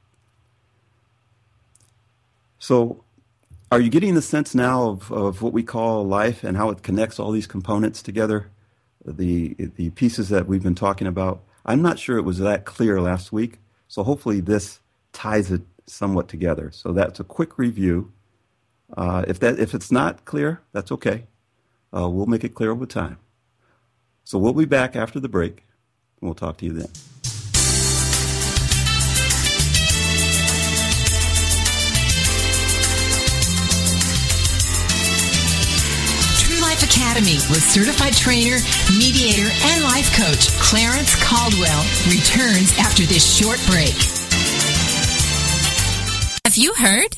So 2.59 3.04
are 3.75 3.81
you 3.81 3.89
getting 3.89 4.15
the 4.15 4.21
sense 4.21 4.55
now 4.55 4.87
of, 4.87 5.11
of 5.11 5.41
what 5.41 5.51
we 5.51 5.61
call 5.61 6.07
life 6.07 6.45
and 6.45 6.55
how 6.55 6.69
it 6.69 6.81
connects 6.81 7.19
all 7.19 7.31
these 7.31 7.45
components 7.45 8.01
together? 8.01 8.49
The, 9.05 9.53
the 9.75 9.89
pieces 9.89 10.29
that 10.29 10.47
we've 10.47 10.63
been 10.63 10.75
talking 10.75 11.07
about. 11.07 11.43
I'm 11.65 11.81
not 11.81 11.99
sure 11.99 12.17
it 12.17 12.21
was 12.21 12.37
that 12.39 12.63
clear 12.63 13.01
last 13.01 13.33
week, 13.33 13.59
so 13.89 14.01
hopefully 14.03 14.39
this 14.39 14.79
ties 15.11 15.51
it 15.51 15.63
somewhat 15.87 16.29
together. 16.29 16.71
So 16.71 16.93
that's 16.93 17.19
a 17.19 17.25
quick 17.25 17.57
review. 17.57 18.13
Uh, 18.95 19.25
if 19.27 19.39
that 19.39 19.59
if 19.59 19.73
it's 19.73 19.91
not 19.91 20.23
clear, 20.23 20.61
that's 20.71 20.91
okay. 20.93 21.25
Uh, 21.93 22.07
we'll 22.07 22.27
make 22.27 22.45
it 22.45 22.55
clear 22.55 22.71
over 22.71 22.85
time. 22.85 23.17
So 24.23 24.37
we'll 24.37 24.53
be 24.53 24.63
back 24.63 24.95
after 24.95 25.19
the 25.19 25.29
break, 25.29 25.65
and 26.21 26.29
we'll 26.29 26.33
talk 26.33 26.57
to 26.59 26.65
you 26.65 26.71
then. 26.71 27.14
Academy 36.95 37.35
with 37.49 37.61
certified 37.61 38.13
trainer, 38.13 38.55
mediator, 38.97 39.49
and 39.63 39.83
life 39.83 40.15
coach 40.15 40.47
Clarence 40.61 41.13
Caldwell 41.21 41.83
returns 42.07 42.71
after 42.79 43.03
this 43.03 43.35
short 43.35 43.59
break. 43.67 43.93
Have 46.45 46.55
you 46.55 46.73
heard? 46.73 47.17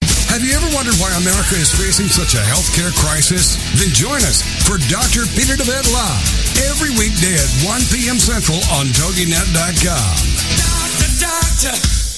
Have 0.31 0.45
you 0.47 0.55
ever 0.55 0.71
wondered 0.73 0.95
why 0.95 1.11
America 1.19 1.59
is 1.59 1.75
facing 1.75 2.07
such 2.07 2.35
a 2.35 2.43
healthcare 2.47 2.95
crisis? 2.95 3.59
Then 3.75 3.91
join 3.91 4.23
us 4.23 4.39
for 4.63 4.79
Dr. 4.87 5.27
Peter 5.35 5.59
DeVette 5.59 5.91
Live 5.91 6.23
every 6.71 6.91
weekday 6.95 7.35
at 7.35 7.51
1 7.67 7.81
p.m. 7.91 8.15
Central 8.15 8.63
on 8.79 8.87
TogiNet.com. 8.95 10.15
Doctor, 10.55 11.11
doctor, 11.19 12.10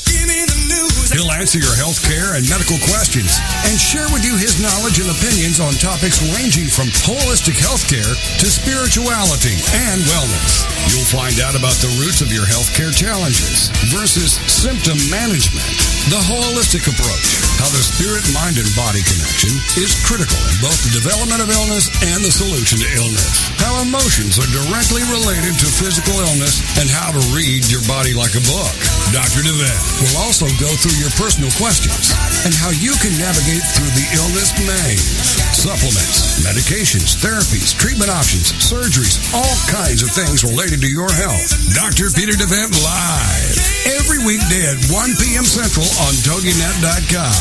He'll 1.14 1.30
answer 1.30 1.62
your 1.62 1.78
health 1.78 2.02
care 2.02 2.34
and 2.34 2.42
medical 2.50 2.82
questions 2.90 3.38
and 3.70 3.78
share 3.78 4.10
with 4.10 4.26
you 4.26 4.34
his 4.34 4.58
knowledge 4.58 4.98
and 4.98 5.14
opinions 5.14 5.62
on 5.62 5.78
topics 5.78 6.18
ranging 6.34 6.66
from 6.66 6.90
holistic 7.06 7.54
healthcare 7.54 8.18
to 8.42 8.48
spirituality 8.50 9.54
and 9.86 10.02
wellness. 10.10 10.66
You'll 10.90 11.06
find 11.06 11.38
out 11.38 11.54
about 11.54 11.78
the 11.86 11.94
roots 12.02 12.26
of 12.26 12.34
your 12.34 12.50
healthcare 12.50 12.90
challenges 12.90 13.70
versus 13.94 14.42
symptom 14.50 14.98
management, 15.14 15.70
the 16.10 16.18
holistic 16.18 16.90
approach, 16.90 17.28
how 17.62 17.70
the 17.70 17.86
spirit, 17.86 18.26
mind, 18.34 18.58
and 18.58 18.70
body 18.74 19.06
connection 19.06 19.54
is 19.78 19.94
critical 20.10 20.42
in 20.50 20.58
both 20.66 20.82
the 20.82 20.98
development 20.98 21.46
of 21.46 21.54
illness 21.54 21.94
and 22.10 22.26
the 22.26 22.34
solution 22.34 22.82
to 22.82 22.90
illness, 22.98 23.54
how 23.62 23.78
emotions 23.86 24.42
are 24.42 24.50
directly 24.50 25.06
related 25.14 25.54
to 25.62 25.70
physical 25.70 26.18
illness, 26.26 26.58
and 26.82 26.90
how 26.90 27.14
to 27.14 27.22
read 27.38 27.70
your 27.70 27.86
body 27.86 28.18
like 28.18 28.34
a 28.34 28.44
book. 28.50 28.93
Dr. 29.12 29.44
DeVette 29.44 29.84
will 30.00 30.16
also 30.24 30.48
go 30.62 30.70
through 30.80 30.96
your 30.96 31.12
personal 31.20 31.52
questions 31.60 32.16
and 32.48 32.54
how 32.56 32.72
you 32.72 32.96
can 33.04 33.12
navigate 33.20 33.66
through 33.76 33.92
the 33.98 34.08
illness 34.16 34.56
maze. 34.64 35.36
Supplements, 35.52 36.40
medications, 36.46 37.20
therapies, 37.20 37.76
treatment 37.76 38.10
options, 38.10 38.56
surgeries, 38.56 39.20
all 39.36 39.58
kinds 39.68 40.04
of 40.06 40.10
things 40.16 40.48
related 40.48 40.80
to 40.82 40.90
your 40.90 41.12
health. 41.12 41.52
Dr. 41.76 42.14
Peter 42.16 42.38
DeVette 42.38 42.72
Live. 42.80 43.56
Every 44.00 44.24
weekday 44.24 44.72
at 44.72 44.80
1 44.88 45.20
p.m. 45.20 45.44
Central 45.44 45.86
on 46.08 46.14
TogiNet.com. 46.24 47.34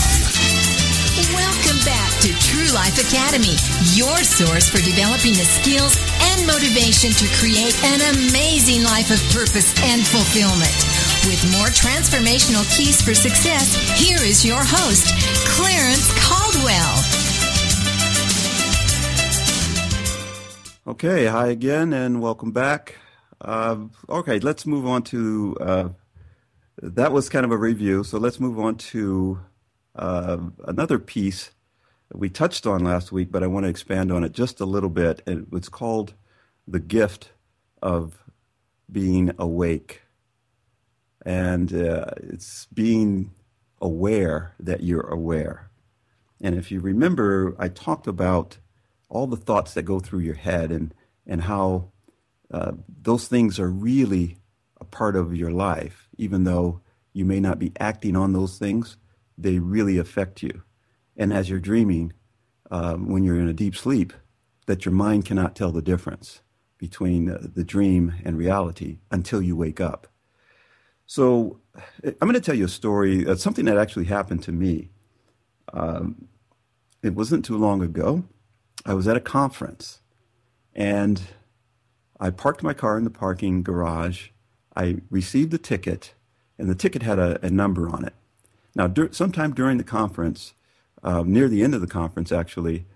Welcome 1.37 1.79
back 1.85 2.11
to 2.27 2.33
True 2.41 2.69
Life 2.75 2.99
Academy, 2.99 3.55
your 3.95 4.17
source 4.25 4.69
for 4.69 4.83
developing 4.83 5.35
the 5.35 5.47
skills 5.47 5.97
and 6.33 6.47
motivation 6.47 7.13
to 7.13 7.27
create 7.39 7.77
an 7.85 8.01
amazing 8.17 8.83
life 8.83 9.11
of 9.11 9.21
purpose 9.31 9.73
and 9.85 10.07
fulfillment. 10.07 11.02
With 11.25 11.53
more 11.53 11.69
transformational 11.69 12.65
keys 12.77 13.01
for 13.01 13.15
success, 13.15 13.73
here 13.97 14.19
is 14.19 14.45
your 14.45 14.59
host, 14.61 15.07
Clarence 15.47 16.11
Caldwell. 16.19 16.99
Okay, 20.89 21.27
hi 21.27 21.47
again, 21.47 21.93
and 21.93 22.21
welcome 22.21 22.51
back. 22.51 22.97
Uh, 23.41 23.77
okay, 24.09 24.41
let's 24.41 24.67
move 24.67 24.85
on 24.85 25.05
to 25.05 25.57
uh, 25.61 25.89
that 26.83 27.13
was 27.13 27.29
kind 27.29 27.45
of 27.45 27.53
a 27.53 27.57
review. 27.57 28.03
So 28.03 28.19
let's 28.19 28.41
move 28.41 28.59
on 28.59 28.75
to 28.77 29.39
uh, 29.95 30.39
another 30.67 30.99
piece 30.99 31.53
we 32.13 32.29
touched 32.31 32.67
on 32.67 32.83
last 32.83 33.13
week, 33.13 33.31
but 33.31 33.43
I 33.43 33.47
want 33.47 33.65
to 33.65 33.71
expand 33.71 34.11
on 34.11 34.25
it 34.25 34.33
just 34.33 34.61
a 34.61 34.67
little 34.67 34.91
bit. 34.91 35.23
It's 35.27 35.69
called 35.69 36.15
the 36.67 36.81
gift 36.81 37.31
of 37.81 38.19
being 38.91 39.31
awake, 39.39 40.02
and 41.25 41.73
uh, 41.73 42.07
it's 42.17 42.67
being 42.73 43.33
aware 43.81 44.53
that 44.61 44.83
you're 44.83 45.09
aware. 45.09 45.71
And 46.41 46.55
if 46.57 46.71
you 46.71 46.81
remember, 46.81 47.55
I 47.59 47.69
talked 47.69 48.07
about 48.07 48.59
all 49.09 49.27
the 49.27 49.37
thoughts 49.37 49.75
that 49.75 49.83
go 49.83 50.01
through 50.01 50.21
your 50.21 50.35
head 50.35 50.73
and, 50.73 50.95
and 51.27 51.43
how 51.43 51.91
uh, 52.51 52.73
those 52.89 53.29
things 53.29 53.59
are 53.59 53.71
really 53.71 54.39
a 54.81 54.85
part 54.85 55.17
of 55.17 55.37
your 55.37 55.51
life, 55.51 56.09
even 56.17 56.45
though 56.45 56.81
you 57.13 57.25
may 57.25 57.41
not 57.41 57.59
be 57.59 57.73
acting 57.79 58.17
on 58.17 58.33
those 58.33 58.59
things, 58.59 58.97
they 59.39 59.59
really 59.59 59.99
affect 59.99 60.43
you. 60.43 60.63
And 61.17 61.33
as 61.33 61.49
you're 61.49 61.61
dreaming, 61.61 62.13
um, 62.71 63.11
when 63.11 63.23
you're 63.23 63.39
in 63.39 63.49
a 63.49 63.53
deep 63.55 63.77
sleep, 63.77 64.13
that 64.67 64.85
your 64.85 64.95
mind 64.95 65.27
cannot 65.27 65.55
tell 65.55 65.73
the 65.73 65.83
difference 65.83 66.41
between 66.79 67.31
uh, 67.31 67.39
the 67.55 67.65
dream 67.65 68.15
and 68.25 68.37
reality 68.37 68.99
until 69.11 69.43
you 69.43 69.55
wake 69.55 69.81
up. 69.81 70.09
So 71.07 71.61
I'm 72.05 72.15
going 72.21 72.35
to 72.35 72.41
tell 72.41 72.55
you 72.55 72.67
a 72.67 72.69
story, 72.69 73.27
uh, 73.27 73.37
something 73.37 73.65
that 73.67 73.77
actually 73.77 74.07
happened 74.07 74.43
to 74.45 74.53
me. 74.53 74.91
Um, 75.73 76.29
it 77.03 77.15
wasn't 77.15 77.45
too 77.45 77.59
long 77.59 77.83
ago. 77.83 78.25
I 78.87 78.95
was 78.95 79.09
at 79.09 79.17
a 79.17 79.21
conference 79.21 80.01
and 80.75 81.23
I 82.21 82.31
parked 82.31 82.63
my 82.63 82.73
car 82.73 82.97
in 82.97 83.05
the 83.05 83.11
parking 83.11 83.65
garage. 83.65 84.29
I 84.77 84.99
received 85.11 85.53
a 85.53 85.59
ticket, 85.59 86.15
and 86.57 86.71
the 86.71 86.75
ticket 86.77 87.03
had 87.03 87.19
a, 87.19 87.45
a 87.45 87.51
number 87.51 87.89
on 87.89 88.05
it. 88.05 88.15
Now, 88.77 88.87
dur- 88.87 89.13
sometime 89.13 89.53
during 89.53 89.77
the 89.77 89.85
conference, 89.85 90.55
uh, 91.03 91.25
near 91.27 91.49
the 91.49 91.65
end 91.65 91.75
of 91.75 91.81
the 91.81 91.89
conference, 91.89 92.31
actually, 92.31 92.87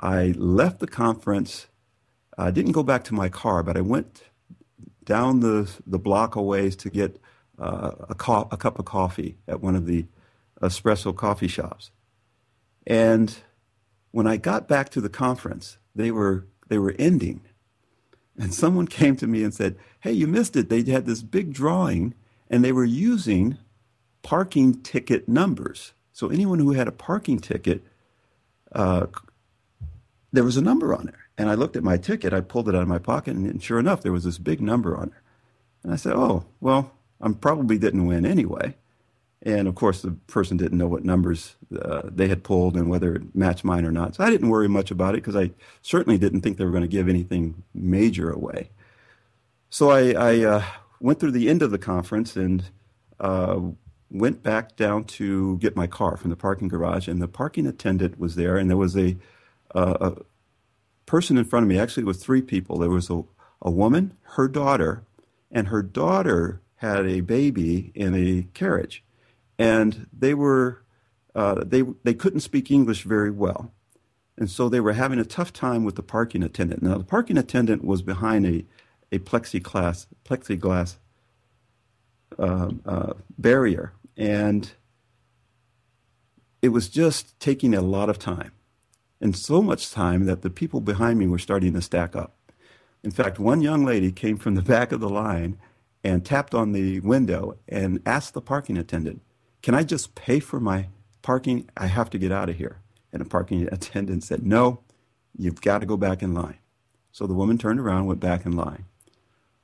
I 0.00 0.34
left 0.36 0.80
the 0.80 0.88
conference. 0.88 1.68
I 2.36 2.50
didn't 2.50 2.72
go 2.72 2.82
back 2.82 3.04
to 3.04 3.14
my 3.14 3.28
car, 3.28 3.62
but 3.62 3.76
I 3.76 3.82
went 3.82 4.24
down 5.04 5.40
the, 5.40 5.70
the 5.86 5.98
block 5.98 6.34
a 6.34 6.42
ways 6.42 6.74
to 6.76 6.90
get 6.90 7.20
a, 7.58 8.14
co- 8.16 8.48
a 8.50 8.56
cup 8.56 8.78
of 8.78 8.84
coffee 8.84 9.38
at 9.46 9.60
one 9.60 9.74
of 9.76 9.86
the 9.86 10.06
espresso 10.60 11.14
coffee 11.14 11.48
shops. 11.48 11.90
And 12.86 13.36
when 14.10 14.26
I 14.26 14.36
got 14.36 14.68
back 14.68 14.88
to 14.90 15.00
the 15.00 15.08
conference, 15.08 15.78
they 15.94 16.10
were 16.10 16.46
they 16.68 16.78
were 16.78 16.94
ending, 16.98 17.42
and 18.38 18.54
someone 18.54 18.86
came 19.00 19.16
to 19.16 19.26
me 19.26 19.42
and 19.44 19.52
said, 19.54 19.76
"Hey, 20.00 20.12
you 20.12 20.26
missed 20.26 20.56
it. 20.56 20.68
They 20.68 20.82
had 20.90 21.06
this 21.06 21.22
big 21.22 21.52
drawing, 21.52 22.14
and 22.50 22.64
they 22.64 22.72
were 22.72 22.84
using 22.84 23.58
parking 24.22 24.80
ticket 24.82 25.28
numbers. 25.28 25.92
So 26.12 26.28
anyone 26.28 26.58
who 26.58 26.72
had 26.72 26.88
a 26.88 26.92
parking 26.92 27.38
ticket, 27.40 27.82
uh, 28.72 29.06
there 30.32 30.44
was 30.44 30.56
a 30.56 30.62
number 30.62 30.94
on 30.94 31.06
there. 31.06 31.18
And 31.38 31.48
I 31.50 31.54
looked 31.54 31.76
at 31.76 31.82
my 31.82 31.96
ticket. 31.96 32.32
I 32.32 32.40
pulled 32.40 32.68
it 32.68 32.74
out 32.74 32.82
of 32.82 32.88
my 32.88 32.98
pocket, 32.98 33.34
and 33.34 33.62
sure 33.62 33.78
enough, 33.78 34.02
there 34.02 34.12
was 34.12 34.24
this 34.24 34.38
big 34.38 34.60
number 34.60 34.96
on 34.96 35.08
there. 35.08 35.22
And 35.82 35.92
I 35.92 35.96
said, 35.96 36.14
"Oh, 36.14 36.44
well, 36.60 36.92
I 37.22 37.30
probably 37.32 37.78
didn't 37.78 38.06
win 38.06 38.26
anyway." 38.26 38.74
And 39.44 39.66
of 39.66 39.74
course, 39.74 40.02
the 40.02 40.12
person 40.28 40.56
didn't 40.56 40.78
know 40.78 40.86
what 40.86 41.04
numbers 41.04 41.56
uh, 41.76 42.02
they 42.04 42.28
had 42.28 42.44
pulled 42.44 42.76
and 42.76 42.88
whether 42.88 43.16
it 43.16 43.34
matched 43.34 43.64
mine 43.64 43.84
or 43.84 43.90
not. 43.90 44.14
So 44.14 44.22
I 44.22 44.30
didn't 44.30 44.50
worry 44.50 44.68
much 44.68 44.92
about 44.92 45.14
it 45.14 45.22
because 45.24 45.34
I 45.34 45.50
certainly 45.82 46.16
didn't 46.16 46.42
think 46.42 46.58
they 46.58 46.64
were 46.64 46.70
going 46.70 46.82
to 46.82 46.88
give 46.88 47.08
anything 47.08 47.64
major 47.74 48.30
away. 48.30 48.70
So 49.68 49.90
I, 49.90 50.12
I 50.12 50.44
uh, 50.44 50.64
went 51.00 51.18
through 51.18 51.32
the 51.32 51.48
end 51.48 51.62
of 51.62 51.72
the 51.72 51.78
conference 51.78 52.36
and 52.36 52.62
uh, 53.18 53.58
went 54.10 54.44
back 54.44 54.76
down 54.76 55.04
to 55.04 55.56
get 55.58 55.74
my 55.74 55.88
car 55.88 56.16
from 56.16 56.30
the 56.30 56.36
parking 56.36 56.68
garage. 56.68 57.08
And 57.08 57.20
the 57.20 57.26
parking 57.26 57.66
attendant 57.66 58.20
was 58.20 58.36
there, 58.36 58.56
and 58.56 58.70
there 58.70 58.76
was 58.76 58.96
a, 58.96 59.16
a 59.74 60.12
person 61.06 61.36
in 61.36 61.44
front 61.44 61.64
of 61.64 61.68
me. 61.68 61.78
Actually, 61.78 62.02
it 62.02 62.06
was 62.06 62.22
three 62.22 62.42
people. 62.42 62.78
There 62.78 62.90
was 62.90 63.10
a, 63.10 63.24
a 63.60 63.70
woman, 63.70 64.16
her 64.36 64.46
daughter, 64.46 65.02
and 65.50 65.68
her 65.68 65.82
daughter 65.82 66.60
had 66.82 67.06
a 67.06 67.20
baby 67.20 67.90
in 67.94 68.14
a 68.14 68.46
carriage 68.52 69.02
and 69.62 70.06
they 70.12 70.34
were 70.34 70.82
uh, 71.34 71.62
they 71.64 71.82
they 72.02 72.14
couldn't 72.14 72.40
speak 72.40 72.70
English 72.70 73.04
very 73.04 73.30
well, 73.30 73.72
and 74.36 74.50
so 74.50 74.68
they 74.68 74.80
were 74.80 74.92
having 74.92 75.18
a 75.18 75.24
tough 75.24 75.52
time 75.52 75.84
with 75.84 75.94
the 75.94 76.02
parking 76.02 76.42
attendant. 76.42 76.82
Now 76.82 76.98
the 76.98 77.04
parking 77.04 77.38
attendant 77.38 77.84
was 77.84 78.02
behind 78.02 78.46
a 78.46 78.64
a 79.12 79.18
plexiglass 79.20 80.06
plexiglass 80.24 80.96
uh, 82.38 82.70
uh, 82.84 83.12
barrier, 83.38 83.92
and 84.16 84.72
it 86.60 86.70
was 86.70 86.88
just 86.88 87.38
taking 87.38 87.72
a 87.72 87.82
lot 87.82 88.10
of 88.10 88.18
time, 88.18 88.52
and 89.20 89.36
so 89.36 89.62
much 89.62 89.92
time 89.92 90.26
that 90.26 90.42
the 90.42 90.50
people 90.50 90.80
behind 90.80 91.18
me 91.18 91.28
were 91.28 91.38
starting 91.38 91.72
to 91.74 91.80
stack 91.80 92.16
up. 92.16 92.36
In 93.04 93.10
fact, 93.10 93.38
one 93.38 93.62
young 93.62 93.84
lady 93.84 94.12
came 94.12 94.36
from 94.36 94.54
the 94.54 94.62
back 94.62 94.92
of 94.92 95.00
the 95.00 95.08
line 95.08 95.58
and 96.04 96.24
tapped 96.24 96.54
on 96.54 96.72
the 96.72 97.00
window 97.00 97.56
and 97.68 98.00
asked 98.06 98.34
the 98.34 98.40
parking 98.40 98.76
attendant 98.76 99.22
can 99.62 99.74
I 99.74 99.84
just 99.84 100.14
pay 100.14 100.40
for 100.40 100.58
my 100.58 100.88
parking? 101.22 101.70
I 101.76 101.86
have 101.86 102.10
to 102.10 102.18
get 102.18 102.32
out 102.32 102.50
of 102.50 102.56
here. 102.56 102.80
And 103.12 103.20
the 103.20 103.28
parking 103.28 103.68
attendant 103.72 104.24
said, 104.24 104.44
No, 104.44 104.80
you've 105.36 105.62
got 105.62 105.78
to 105.78 105.86
go 105.86 105.96
back 105.96 106.22
in 106.22 106.34
line. 106.34 106.58
So 107.12 107.26
the 107.26 107.34
woman 107.34 107.58
turned 107.58 107.80
around, 107.80 108.06
went 108.06 108.20
back 108.20 108.44
in 108.44 108.52
line. 108.52 108.84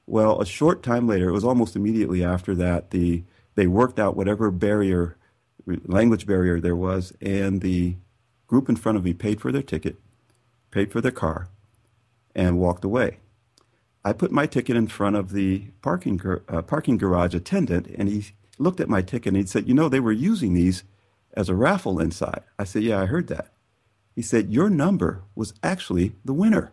Well, 0.07 0.41
a 0.41 0.47
short 0.47 0.83
time 0.83 1.07
later, 1.07 1.29
it 1.29 1.33
was 1.33 1.45
almost 1.45 1.77
immediately 1.77 2.25
after 2.25 2.55
that, 2.55 2.91
the, 2.91 3.25
they 3.57 3.67
worked 3.67 3.99
out 3.99 4.17
whatever 4.17 4.51
barrier, 4.51 5.17
language 5.67 6.27
barrier 6.27 6.61
there 6.61 6.77
was, 6.77 7.13
and 7.21 7.61
the 7.61 7.97
group 8.47 8.71
in 8.71 8.77
front 8.77 8.97
of 8.97 9.05
me 9.05 9.13
paid 9.13 9.41
for 9.41 9.53
their 9.53 9.63
ticket, 9.63 9.97
paid 10.71 10.93
for 10.93 11.03
their 11.03 11.11
car, 11.11 11.49
and 12.35 12.59
walked 12.59 12.85
away. 12.85 13.19
I 14.09 14.15
put 14.15 14.33
my 14.33 14.47
ticket 14.47 14.75
in 14.75 14.87
front 14.87 15.17
of 15.17 15.33
the 15.33 15.65
parking, 15.83 16.19
uh, 16.49 16.63
parking 16.63 16.97
garage 16.97 17.35
attendant, 17.35 17.89
and 17.89 18.09
he 18.09 18.25
looked 18.57 18.81
at 18.81 18.89
my 18.89 19.03
ticket 19.03 19.35
and 19.35 19.37
he 19.37 19.45
said, 19.45 19.69
You 19.69 19.75
know, 19.75 19.91
they 19.91 20.01
were 20.01 20.13
using 20.13 20.55
these 20.55 20.83
as 21.35 21.51
a 21.51 21.55
raffle 21.55 22.01
inside. 22.01 22.43
I 22.59 22.65
said, 22.65 22.85
Yeah, 22.85 23.03
I 23.03 23.05
heard 23.05 23.27
that. 23.27 23.53
He 24.17 24.23
said, 24.23 24.51
Your 24.51 24.71
number 24.71 25.25
was 25.35 25.53
actually 25.63 26.15
the 26.25 26.33
winner. 26.33 26.73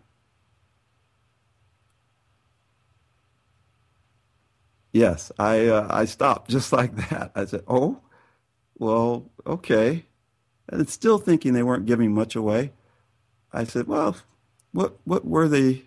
Yes, 4.94 5.30
I, 5.38 5.68
uh, 5.68 5.88
I 5.90 6.06
stopped 6.06 6.50
just 6.58 6.72
like 6.72 6.96
that. 7.10 7.34
I 7.36 7.44
said, 7.44 7.64
Oh, 7.68 8.00
well, 8.78 9.30
okay. 9.46 10.06
And 10.70 10.88
still 10.88 11.18
thinking 11.18 11.52
they 11.52 11.64
weren't 11.64 11.86
giving 11.86 12.14
much 12.14 12.34
away. 12.38 12.72
I 13.52 13.66
said, 13.66 13.88
Well, 13.88 14.16
what, 14.72 14.96
what 15.04 15.26
were 15.26 15.50
they? 15.50 15.84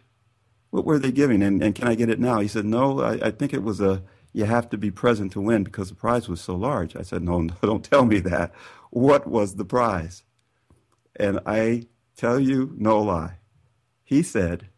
What 0.70 0.84
were 0.84 0.98
they 0.98 1.12
giving? 1.12 1.42
And, 1.42 1.62
and 1.62 1.74
can 1.74 1.88
I 1.88 1.94
get 1.94 2.10
it 2.10 2.20
now? 2.20 2.40
He 2.40 2.48
said, 2.48 2.64
No, 2.64 3.00
I, 3.00 3.28
I 3.28 3.30
think 3.30 3.52
it 3.52 3.62
was 3.62 3.80
a 3.80 4.02
you 4.32 4.44
have 4.44 4.68
to 4.70 4.78
be 4.78 4.90
present 4.90 5.32
to 5.32 5.40
win 5.40 5.64
because 5.64 5.88
the 5.88 5.94
prize 5.94 6.28
was 6.28 6.40
so 6.40 6.54
large. 6.54 6.94
I 6.94 7.02
said, 7.02 7.22
no, 7.22 7.40
no, 7.40 7.54
don't 7.62 7.84
tell 7.84 8.04
me 8.04 8.20
that. 8.20 8.52
What 8.90 9.26
was 9.26 9.56
the 9.56 9.64
prize? 9.64 10.22
And 11.16 11.40
I 11.46 11.86
tell 12.16 12.38
you 12.38 12.74
no 12.76 13.02
lie. 13.02 13.38
He 14.04 14.22
said 14.22 14.68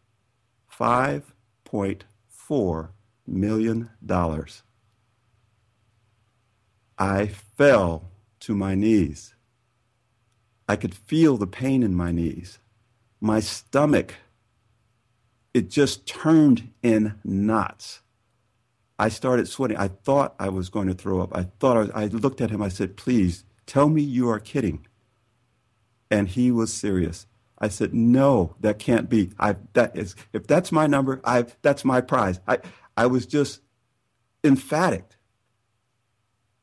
$5.4 0.71 2.89
million. 3.27 3.89
I 6.97 7.27
fell 7.27 8.11
to 8.39 8.55
my 8.55 8.75
knees. 8.75 9.35
I 10.67 10.75
could 10.75 10.95
feel 10.95 11.37
the 11.37 11.47
pain 11.47 11.83
in 11.83 11.95
my 11.95 12.11
knees. 12.11 12.59
My 13.19 13.39
stomach, 13.39 14.15
it 15.53 15.69
just 15.69 16.05
turned 16.05 16.71
in 16.81 17.15
knots. 17.23 18.01
I 18.97 19.09
started 19.09 19.47
sweating. 19.47 19.77
I 19.77 19.87
thought 19.87 20.35
I 20.39 20.49
was 20.49 20.69
going 20.69 20.87
to 20.87 20.93
throw 20.93 21.21
up. 21.21 21.35
I 21.35 21.47
thought 21.59 21.77
I, 21.77 21.79
was, 21.79 21.89
I 21.91 22.05
looked 22.05 22.41
at 22.41 22.51
him. 22.51 22.61
I 22.61 22.69
said, 22.69 22.97
"Please 22.97 23.45
tell 23.65 23.89
me 23.89 24.01
you 24.01 24.29
are 24.29 24.39
kidding." 24.39 24.85
And 26.09 26.27
he 26.27 26.51
was 26.51 26.73
serious. 26.73 27.25
I 27.57 27.67
said, 27.67 27.93
"No, 27.93 28.55
that 28.59 28.79
can't 28.79 29.09
be. 29.09 29.31
I 29.39 29.55
that 29.73 29.97
is 29.97 30.15
if 30.33 30.47
that's 30.47 30.71
my 30.71 30.87
number, 30.87 31.21
I 31.23 31.45
that's 31.61 31.83
my 31.83 32.01
prize." 32.01 32.39
I 32.47 32.59
I 32.95 33.07
was 33.07 33.25
just 33.25 33.61
emphatic. 34.43 35.15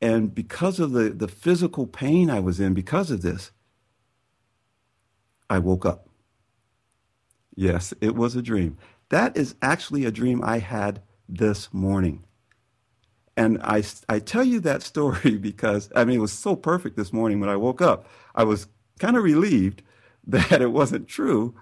And 0.01 0.33
because 0.33 0.79
of 0.79 0.91
the, 0.91 1.09
the 1.09 1.27
physical 1.27 1.85
pain 1.85 2.29
I 2.29 2.39
was 2.39 2.59
in 2.59 2.73
because 2.73 3.11
of 3.11 3.21
this, 3.21 3.51
I 5.49 5.59
woke 5.59 5.85
up. 5.85 6.08
Yes, 7.59 7.93
it 7.99 8.15
was 8.15 8.37
a 8.37 8.41
dream. 8.41 8.77
That 9.09 9.35
is 9.35 9.55
actually 9.61 10.05
a 10.05 10.11
dream 10.11 10.41
I 10.41 10.59
had 10.59 11.01
this 11.27 11.73
morning. 11.73 12.23
And 13.35 13.61
I, 13.61 13.83
I 14.07 14.19
tell 14.19 14.45
you 14.45 14.61
that 14.61 14.81
story 14.81 15.35
because, 15.41 15.91
I 15.93 16.05
mean, 16.05 16.19
it 16.19 16.21
was 16.21 16.31
so 16.31 16.55
perfect 16.55 16.95
this 16.95 17.11
morning 17.11 17.41
when 17.41 17.49
I 17.49 17.57
woke 17.57 17.81
up. 17.81 18.07
I 18.33 18.45
was 18.45 18.67
kind 18.97 19.17
of 19.17 19.25
relieved 19.25 19.83
that 20.25 20.61
it 20.61 20.71
wasn't 20.71 21.09
true, 21.09 21.53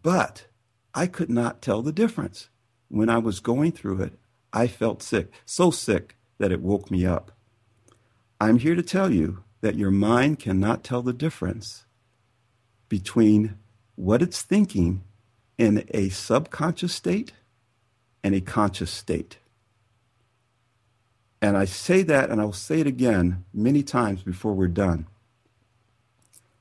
but 0.00 0.46
I 0.94 1.08
could 1.08 1.30
not 1.30 1.62
tell 1.62 1.82
the 1.82 1.90
difference. 1.90 2.48
When 2.86 3.08
I 3.08 3.18
was 3.18 3.40
going 3.40 3.72
through 3.72 4.02
it, 4.02 4.12
I 4.52 4.68
felt 4.68 5.02
sick, 5.02 5.32
so 5.44 5.72
sick 5.72 6.16
that 6.38 6.52
it 6.52 6.62
woke 6.62 6.92
me 6.92 7.04
up. 7.04 7.32
I'm 8.40 8.58
here 8.58 8.76
to 8.76 8.82
tell 8.84 9.12
you 9.12 9.42
that 9.62 9.74
your 9.74 9.90
mind 9.90 10.38
cannot 10.38 10.84
tell 10.84 11.02
the 11.02 11.12
difference 11.12 11.86
between 12.88 13.58
what 13.96 14.22
it's 14.22 14.42
thinking 14.42 15.02
in 15.58 15.84
a 15.90 16.08
subconscious 16.08 16.92
state 16.92 17.32
and 18.24 18.34
a 18.34 18.40
conscious 18.40 18.90
state. 18.90 19.38
And 21.40 21.56
I 21.56 21.64
say 21.64 22.02
that, 22.02 22.30
and 22.30 22.40
I'll 22.40 22.52
say 22.52 22.80
it 22.80 22.86
again 22.86 23.44
many 23.52 23.82
times 23.82 24.22
before 24.22 24.54
we're 24.54 24.68
done. 24.68 25.06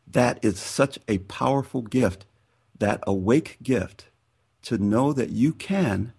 That 0.08 0.44
is 0.44 0.60
such 0.60 1.00
a 1.08 1.20
powerful 1.20 1.84
gift, 1.84 2.26
that 2.78 3.02
awake 3.06 3.58
gift, 3.62 4.08
to 4.64 4.78
know 4.78 5.14
that 5.14 5.30
you 5.30 5.54
can 5.54 6.14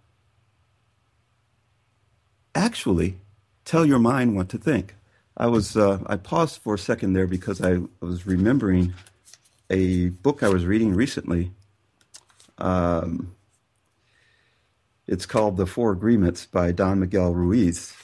actually 2.54 3.18
tell 3.64 3.84
your 3.84 3.98
mind 3.98 4.36
what 4.36 4.48
to 4.50 4.58
think. 4.58 4.94
I 5.36 5.46
was 5.46 5.76
uh, 5.76 5.98
I 6.06 6.16
paused 6.16 6.60
for 6.62 6.74
a 6.74 6.78
second 6.78 7.14
there 7.14 7.26
because 7.26 7.60
I 7.60 7.80
was 8.00 8.26
remembering 8.26 8.94
a 9.72 10.10
book 10.10 10.42
I 10.42 10.50
was 10.50 10.66
reading 10.66 10.94
recently. 10.94 11.50
Um, 12.58 13.34
it's 15.06 15.24
called 15.24 15.56
The 15.56 15.66
Four 15.66 15.92
Agreements 15.92 16.44
by 16.44 16.72
Don 16.72 17.00
Miguel 17.00 17.32
Ruiz, 17.32 17.94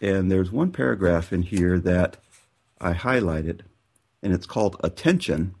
and 0.00 0.32
there's 0.32 0.50
one 0.50 0.72
paragraph 0.72 1.30
in 1.30 1.42
here 1.42 1.78
that 1.78 2.16
I 2.80 2.94
highlighted, 2.94 3.60
and 4.22 4.32
it's 4.32 4.46
called 4.46 4.80
attention. 4.82 5.54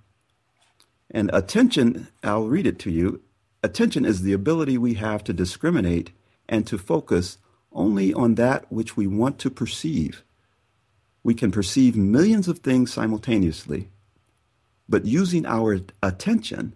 And 1.10 1.30
attention, 1.34 2.08
I'll 2.24 2.46
read 2.46 2.66
it 2.66 2.78
to 2.80 2.90
you. 2.90 3.20
Attention 3.62 4.06
is 4.06 4.22
the 4.22 4.32
ability 4.32 4.78
we 4.78 4.94
have 4.94 5.22
to 5.24 5.34
discriminate 5.34 6.10
and 6.48 6.66
to 6.66 6.78
focus 6.78 7.36
only 7.70 8.14
on 8.14 8.36
that 8.36 8.72
which 8.72 8.96
we 8.96 9.06
want 9.06 9.38
to 9.40 9.50
perceive. 9.50 10.24
We 11.22 11.34
can 11.34 11.52
perceive 11.52 11.96
millions 11.96 12.48
of 12.48 12.60
things 12.60 12.92
simultaneously, 12.92 13.90
but 14.90 15.06
using 15.06 15.46
our 15.46 15.78
attention, 16.02 16.74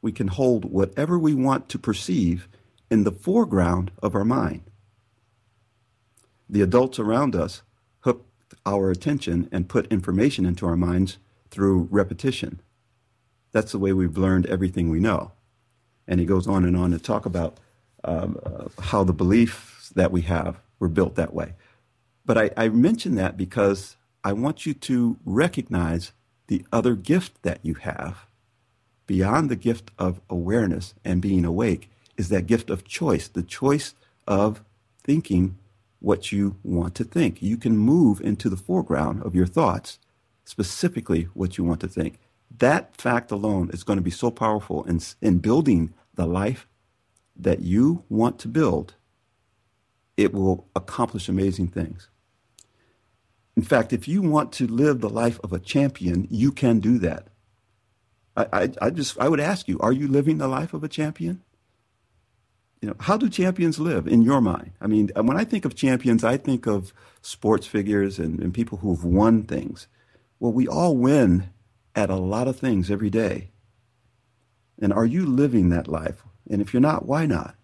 we 0.00 0.12
can 0.12 0.28
hold 0.28 0.64
whatever 0.64 1.18
we 1.18 1.34
want 1.34 1.68
to 1.70 1.78
perceive 1.78 2.48
in 2.88 3.02
the 3.02 3.10
foreground 3.10 3.90
of 4.00 4.14
our 4.14 4.24
mind. 4.24 4.62
The 6.48 6.62
adults 6.62 7.00
around 7.00 7.34
us 7.34 7.62
hook 8.00 8.24
our 8.64 8.92
attention 8.92 9.48
and 9.50 9.68
put 9.68 9.92
information 9.92 10.46
into 10.46 10.66
our 10.66 10.76
minds 10.76 11.18
through 11.50 11.88
repetition. 11.90 12.60
That's 13.50 13.72
the 13.72 13.78
way 13.78 13.92
we've 13.92 14.16
learned 14.16 14.46
everything 14.46 14.88
we 14.88 15.00
know. 15.00 15.32
And 16.06 16.20
he 16.20 16.26
goes 16.26 16.46
on 16.46 16.64
and 16.64 16.76
on 16.76 16.92
to 16.92 16.98
talk 16.98 17.26
about 17.26 17.58
um, 18.04 18.38
uh, 18.46 18.68
how 18.80 19.02
the 19.02 19.12
beliefs 19.12 19.90
that 19.90 20.12
we 20.12 20.22
have 20.22 20.60
were 20.78 20.88
built 20.88 21.16
that 21.16 21.34
way. 21.34 21.54
But 22.24 22.38
I, 22.38 22.50
I 22.56 22.68
mention 22.68 23.16
that 23.16 23.36
because 23.36 23.96
I 24.22 24.32
want 24.32 24.64
you 24.64 24.74
to 24.74 25.18
recognize 25.24 26.12
the 26.48 26.66
other 26.72 26.94
gift 26.94 27.42
that 27.42 27.60
you 27.62 27.74
have 27.74 28.26
beyond 29.06 29.48
the 29.50 29.56
gift 29.56 29.90
of 29.98 30.20
awareness 30.28 30.94
and 31.04 31.22
being 31.22 31.44
awake 31.44 31.90
is 32.16 32.28
that 32.28 32.46
gift 32.46 32.70
of 32.70 32.84
choice, 32.84 33.28
the 33.28 33.42
choice 33.42 33.94
of 34.26 34.62
thinking 35.02 35.56
what 36.00 36.30
you 36.30 36.56
want 36.62 36.94
to 36.94 37.04
think. 37.04 37.42
You 37.42 37.56
can 37.56 37.76
move 37.76 38.20
into 38.20 38.48
the 38.48 38.56
foreground 38.56 39.22
of 39.22 39.34
your 39.34 39.46
thoughts, 39.46 39.98
specifically 40.44 41.24
what 41.34 41.56
you 41.56 41.64
want 41.64 41.80
to 41.80 41.88
think. 41.88 42.18
That 42.58 42.94
fact 42.96 43.30
alone 43.30 43.70
is 43.72 43.84
going 43.84 43.98
to 43.98 44.02
be 44.02 44.10
so 44.10 44.30
powerful 44.30 44.84
in, 44.84 45.00
in 45.20 45.38
building 45.38 45.94
the 46.14 46.26
life 46.26 46.66
that 47.36 47.60
you 47.60 48.04
want 48.08 48.38
to 48.40 48.48
build. 48.48 48.94
It 50.16 50.34
will 50.34 50.66
accomplish 50.76 51.28
amazing 51.28 51.68
things. 51.68 52.10
In 53.58 53.64
fact, 53.64 53.92
if 53.92 54.06
you 54.06 54.22
want 54.22 54.52
to 54.52 54.68
live 54.68 55.00
the 55.00 55.10
life 55.10 55.40
of 55.42 55.52
a 55.52 55.58
champion, 55.58 56.28
you 56.30 56.52
can 56.52 56.78
do 56.78 56.98
that. 57.00 57.26
I, 58.36 58.46
I, 58.52 58.68
I 58.80 58.90
just 58.90 59.18
I 59.18 59.28
would 59.28 59.40
ask 59.40 59.66
you, 59.66 59.80
are 59.80 59.92
you 59.92 60.06
living 60.06 60.38
the 60.38 60.46
life 60.46 60.72
of 60.72 60.84
a 60.84 60.88
champion? 60.88 61.42
you 62.80 62.88
know, 62.88 62.94
how 63.00 63.16
do 63.16 63.28
champions 63.28 63.80
live 63.80 64.06
in 64.06 64.22
your 64.22 64.40
mind? 64.40 64.70
I 64.80 64.86
mean, 64.86 65.10
when 65.16 65.36
I 65.36 65.44
think 65.44 65.64
of 65.64 65.74
champions, 65.74 66.22
I 66.22 66.36
think 66.36 66.66
of 66.66 66.92
sports 67.20 67.66
figures 67.66 68.20
and, 68.20 68.38
and 68.40 68.54
people 68.54 68.78
who've 68.78 69.04
won 69.04 69.42
things. 69.42 69.88
Well, 70.38 70.52
we 70.52 70.68
all 70.68 70.96
win 70.96 71.50
at 71.96 72.10
a 72.10 72.16
lot 72.16 72.46
of 72.46 72.56
things 72.58 72.90
every 72.90 73.10
day. 73.10 73.50
And 74.80 74.92
are 74.92 75.06
you 75.06 75.26
living 75.26 75.70
that 75.70 75.88
life? 75.88 76.22
And 76.48 76.62
if 76.62 76.72
you're 76.72 76.80
not, 76.80 77.06
why 77.06 77.26
not? 77.26 77.56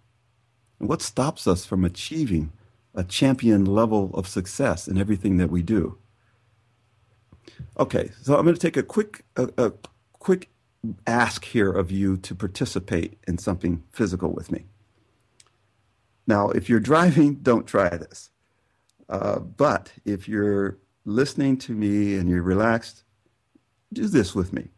And 0.80 0.88
what 0.88 1.02
stops 1.02 1.46
us 1.46 1.64
from 1.64 1.84
achieving 1.84 2.52
a 2.94 3.04
champion 3.04 3.64
level 3.64 4.10
of 4.14 4.28
success 4.28 4.86
in 4.88 4.98
everything 4.98 5.36
that 5.38 5.50
we 5.50 5.62
do? 5.62 5.98
Okay, 7.78 8.10
so 8.22 8.36
I'm 8.36 8.44
going 8.44 8.54
to 8.54 8.60
take 8.60 8.76
a 8.76 8.82
quick, 8.82 9.24
a, 9.36 9.48
a 9.58 9.72
quick 10.18 10.50
ask 11.06 11.44
here 11.44 11.72
of 11.72 11.90
you 11.90 12.16
to 12.18 12.34
participate 12.34 13.18
in 13.26 13.38
something 13.38 13.82
physical 13.90 14.32
with 14.32 14.52
me. 14.52 14.66
Now, 16.26 16.50
if 16.50 16.68
you're 16.68 16.80
driving, 16.80 17.34
don't 17.42 17.66
try 17.66 17.88
this. 17.90 18.30
Uh, 19.08 19.38
but 19.40 19.92
if 20.04 20.28
you're 20.28 20.78
listening 21.04 21.58
to 21.58 21.72
me 21.72 22.16
and 22.16 22.28
you're 22.28 22.42
relaxed, 22.42 23.04
do 23.92 24.06
this 24.06 24.34
with 24.34 24.52
me. 24.52 24.68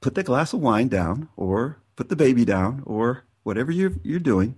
Put 0.00 0.14
the 0.14 0.22
glass 0.22 0.52
of 0.52 0.60
wine 0.60 0.88
down, 0.88 1.28
or 1.36 1.78
put 1.96 2.08
the 2.08 2.16
baby 2.16 2.44
down, 2.44 2.82
or 2.86 3.24
whatever 3.42 3.72
you're, 3.72 3.92
you're 4.02 4.20
doing, 4.20 4.56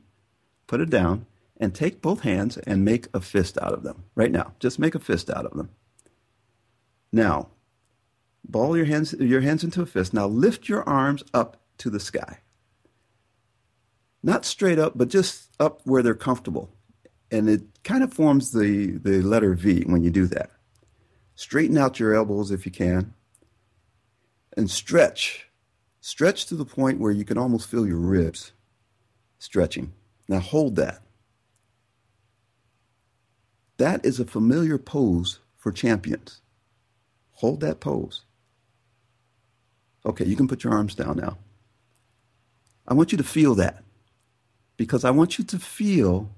put 0.66 0.80
it 0.80 0.90
down, 0.90 1.26
and 1.58 1.74
take 1.74 2.00
both 2.00 2.20
hands 2.20 2.56
and 2.58 2.84
make 2.84 3.08
a 3.12 3.20
fist 3.20 3.58
out 3.60 3.72
of 3.72 3.82
them. 3.82 4.04
Right 4.14 4.30
now, 4.30 4.54
just 4.60 4.78
make 4.78 4.94
a 4.94 5.00
fist 5.00 5.28
out 5.28 5.44
of 5.44 5.56
them. 5.56 5.70
Now, 7.12 7.48
ball 8.44 8.76
your 8.76 8.86
hands, 8.86 9.12
your 9.14 9.40
hands 9.40 9.64
into 9.64 9.82
a 9.82 9.86
fist. 9.86 10.14
Now 10.14 10.26
lift 10.26 10.68
your 10.68 10.88
arms 10.88 11.22
up 11.34 11.60
to 11.78 11.90
the 11.90 12.00
sky 12.00 12.38
not 14.22 14.44
straight 14.44 14.78
up, 14.78 14.92
but 14.96 15.08
just 15.08 15.50
up 15.60 15.80
where 15.84 16.02
they're 16.02 16.14
comfortable. 16.14 16.70
And 17.30 17.48
it 17.48 17.62
kind 17.84 18.02
of 18.02 18.12
forms 18.12 18.52
the, 18.52 18.98
the 19.02 19.22
letter 19.22 19.54
V 19.54 19.84
when 19.86 20.02
you 20.02 20.10
do 20.10 20.26
that. 20.26 20.50
Straighten 21.34 21.78
out 21.78 22.00
your 22.00 22.14
elbows 22.14 22.50
if 22.50 22.66
you 22.66 22.72
can. 22.72 23.14
And 24.56 24.70
stretch. 24.70 25.48
Stretch 26.00 26.46
to 26.46 26.56
the 26.56 26.64
point 26.64 27.00
where 27.00 27.12
you 27.12 27.24
can 27.24 27.38
almost 27.38 27.68
feel 27.68 27.86
your 27.86 27.98
ribs 27.98 28.52
stretching. 29.38 29.92
Now 30.28 30.40
hold 30.40 30.76
that. 30.76 31.00
That 33.78 34.04
is 34.04 34.20
a 34.20 34.24
familiar 34.24 34.76
pose 34.78 35.40
for 35.56 35.72
champions. 35.72 36.40
Hold 37.32 37.60
that 37.60 37.80
pose. 37.80 38.24
Okay, 40.04 40.24
you 40.24 40.36
can 40.36 40.48
put 40.48 40.64
your 40.64 40.72
arms 40.72 40.94
down 40.94 41.16
now. 41.16 41.38
I 42.86 42.94
want 42.94 43.12
you 43.12 43.18
to 43.18 43.24
feel 43.24 43.54
that 43.56 43.84
because 44.76 45.04
I 45.04 45.10
want 45.10 45.38
you 45.38 45.44
to 45.44 45.58
feel 45.58 46.30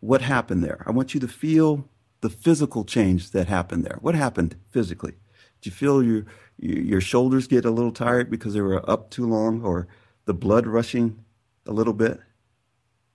what 0.00 0.20
happened 0.20 0.62
there. 0.62 0.84
I 0.86 0.90
want 0.90 1.14
you 1.14 1.20
to 1.20 1.28
feel 1.28 1.88
the 2.20 2.28
physical 2.28 2.84
change 2.84 3.30
that 3.30 3.48
happened 3.48 3.84
there. 3.84 3.98
What 4.00 4.14
happened 4.14 4.56
physically? 4.70 5.12
Did 5.60 5.66
you 5.66 5.72
feel 5.72 6.02
your 6.02 6.24
your 6.58 7.00
shoulders 7.00 7.46
get 7.46 7.64
a 7.64 7.70
little 7.70 7.90
tired 7.90 8.30
because 8.30 8.54
they 8.54 8.60
were 8.60 8.88
up 8.88 9.10
too 9.10 9.26
long, 9.26 9.62
or 9.62 9.88
the 10.24 10.34
blood 10.34 10.66
rushing 10.66 11.24
a 11.66 11.72
little 11.72 11.94
bit? 11.94 12.20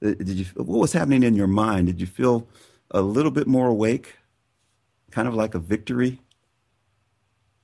Uh, 0.03 0.15
did 0.15 0.29
you? 0.29 0.45
What 0.55 0.79
was 0.79 0.93
happening 0.93 1.23
in 1.23 1.35
your 1.35 1.47
mind? 1.47 1.87
Did 1.87 2.01
you 2.01 2.07
feel 2.07 2.47
a 2.91 3.01
little 3.01 3.31
bit 3.31 3.47
more 3.47 3.67
awake, 3.67 4.15
kind 5.11 5.27
of 5.27 5.33
like 5.33 5.53
a 5.53 5.59
victory? 5.59 6.19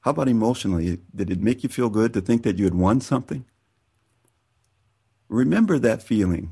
How 0.02 0.12
about 0.12 0.28
emotionally? 0.28 1.00
Did 1.16 1.32
it 1.32 1.42
make 1.42 1.64
you 1.64 1.70
feel 1.70 1.90
good 1.90 2.14
to 2.14 2.22
think 2.22 2.44
that 2.44 2.58
you 2.58 2.66
had 2.66 2.76
won 2.76 3.02
something? 3.02 3.46
Remember 5.28 5.80
that 5.80 6.04
feeling 6.04 6.52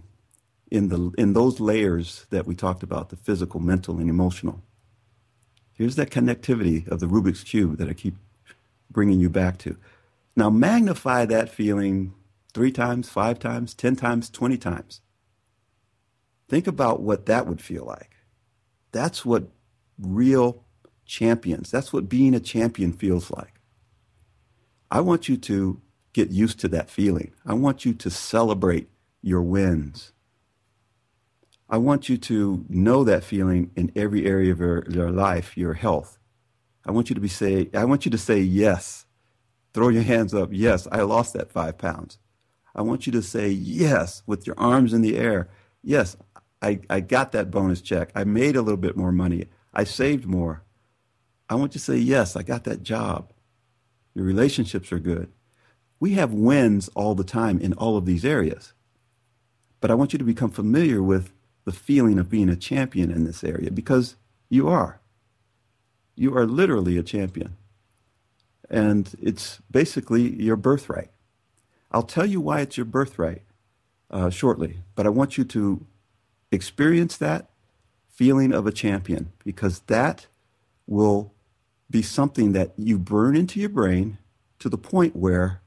in, 0.71 0.89
the, 0.89 1.11
in 1.17 1.33
those 1.33 1.59
layers 1.59 2.25
that 2.31 2.47
we 2.47 2.55
talked 2.55 2.81
about 2.81 3.09
the 3.09 3.15
physical, 3.15 3.59
mental, 3.59 3.99
and 3.99 4.09
emotional. 4.09 4.61
Here's 5.73 5.95
that 5.97 6.09
connectivity 6.09 6.87
of 6.87 6.99
the 6.99 7.05
Rubik's 7.05 7.43
Cube 7.43 7.77
that 7.77 7.89
I 7.89 7.93
keep 7.93 8.15
bringing 8.89 9.19
you 9.19 9.29
back 9.29 9.59
to. 9.59 9.77
Now, 10.35 10.49
magnify 10.49 11.25
that 11.25 11.49
feeling 11.49 12.13
three 12.53 12.71
times, 12.71 13.09
five 13.09 13.37
times, 13.37 13.73
10 13.73 13.95
times, 13.95 14.29
20 14.29 14.57
times. 14.57 15.01
Think 16.47 16.67
about 16.67 17.01
what 17.01 17.25
that 17.27 17.47
would 17.47 17.61
feel 17.61 17.85
like. 17.85 18.12
That's 18.93 19.25
what 19.25 19.49
real 19.99 20.63
champions, 21.05 21.69
that's 21.69 21.91
what 21.91 22.07
being 22.07 22.33
a 22.33 22.39
champion 22.39 22.93
feels 22.93 23.29
like. 23.29 23.59
I 24.89 25.01
want 25.01 25.27
you 25.27 25.35
to 25.37 25.81
get 26.13 26.29
used 26.29 26.59
to 26.61 26.67
that 26.69 26.89
feeling. 26.89 27.33
I 27.45 27.53
want 27.55 27.83
you 27.83 27.93
to 27.95 28.09
celebrate 28.09 28.87
your 29.21 29.41
wins. 29.41 30.13
I 31.69 31.77
want 31.77 32.07
you 32.07 32.17
to 32.17 32.65
know 32.69 33.03
that 33.03 33.23
feeling 33.23 33.71
in 33.75 33.91
every 33.95 34.25
area 34.27 34.51
of 34.51 34.59
your, 34.59 34.85
your 34.89 35.09
life, 35.09 35.57
your 35.57 35.73
health. 35.73 36.19
I 36.85 36.91
want 36.91 37.09
you 37.09 37.15
to 37.15 37.21
be 37.21 37.27
say, 37.27 37.69
I 37.73 37.85
want 37.85 38.05
you 38.05 38.11
to 38.11 38.17
say 38.17 38.39
yes. 38.39 39.05
Throw 39.73 39.89
your 39.89 40.03
hands 40.03 40.35
up. 40.35 40.49
Yes, 40.51 40.87
I 40.91 41.01
lost 41.01 41.33
that 41.33 41.51
five 41.51 41.79
pounds. 41.79 42.19
I 42.75 42.83
want 42.83 43.07
you 43.07 43.11
to 43.13 43.23
say 43.23 43.49
yes 43.49 44.21
with 44.27 44.45
your 44.45 44.59
arms 44.59 44.93
in 44.93 45.01
the 45.01 45.17
air. 45.17 45.49
Yes, 45.81 46.15
I, 46.63 46.79
I 46.89 47.01
got 47.01 47.33
that 47.33 47.51
bonus 47.51 47.81
check. 47.81 48.11
I 48.15 48.23
made 48.23 48.55
a 48.55 48.61
little 48.61 48.77
bit 48.77 48.95
more 48.95 49.11
money. 49.11 49.47
I 49.73 49.83
saved 49.83 50.25
more. 50.25 50.63
I 51.49 51.55
want 51.55 51.73
you 51.73 51.79
to 51.79 51.85
say 51.85 51.97
yes, 51.97 52.35
I 52.35 52.43
got 52.43 52.63
that 52.63 52.83
job. 52.83 53.33
Your 54.15 54.25
relationships 54.25 54.91
are 54.91 54.99
good. 54.99 55.31
We 55.99 56.13
have 56.13 56.33
wins 56.33 56.89
all 56.95 57.15
the 57.15 57.23
time 57.23 57.59
in 57.59 57.73
all 57.73 57.97
of 57.97 58.05
these 58.05 58.25
areas. 58.25 58.73
But 59.81 59.91
I 59.91 59.95
want 59.95 60.13
you 60.13 60.19
to 60.19 60.25
become 60.25 60.51
familiar 60.51 61.03
with 61.03 61.33
the 61.65 61.71
feeling 61.71 62.17
of 62.17 62.29
being 62.29 62.49
a 62.49 62.55
champion 62.55 63.11
in 63.11 63.25
this 63.25 63.43
area 63.43 63.71
because 63.71 64.15
you 64.49 64.67
are. 64.69 65.01
You 66.15 66.37
are 66.37 66.45
literally 66.45 66.97
a 66.97 67.03
champion. 67.03 67.57
And 68.69 69.13
it's 69.21 69.59
basically 69.69 70.41
your 70.41 70.55
birthright. 70.55 71.11
I'll 71.91 72.03
tell 72.03 72.25
you 72.25 72.39
why 72.41 72.61
it's 72.61 72.77
your 72.77 72.85
birthright 72.85 73.43
uh, 74.09 74.29
shortly, 74.29 74.77
but 74.95 75.05
I 75.05 75.09
want 75.09 75.37
you 75.37 75.43
to 75.45 75.85
experience 76.53 77.17
that 77.17 77.49
feeling 78.07 78.53
of 78.53 78.67
a 78.67 78.71
champion 78.71 79.31
because 79.43 79.79
that 79.81 80.27
will 80.87 81.33
be 81.89 82.01
something 82.01 82.53
that 82.53 82.73
you 82.77 82.97
burn 82.97 83.35
into 83.35 83.59
your 83.59 83.69
brain 83.69 84.17
to 84.59 84.69
the 84.69 84.77
point 84.77 85.15
where 85.15 85.61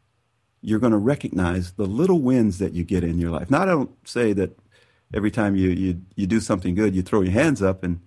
you're 0.60 0.78
going 0.78 0.92
to 0.92 0.98
recognize 0.98 1.72
the 1.72 1.86
little 1.86 2.20
wins 2.20 2.58
that 2.58 2.72
you 2.72 2.82
get 2.82 3.04
in 3.04 3.18
your 3.18 3.30
life. 3.30 3.50
Now, 3.50 3.62
I 3.62 3.66
don't 3.66 3.90
say 4.08 4.32
that 4.32 4.58
every 5.14 5.30
time 5.30 5.54
you, 5.54 5.70
you, 5.70 6.02
you 6.14 6.26
do 6.26 6.40
something 6.40 6.74
good, 6.74 6.94
you 6.94 7.02
throw 7.02 7.20
your 7.20 7.32
hands 7.32 7.62
up 7.62 7.84
and, 7.84 8.00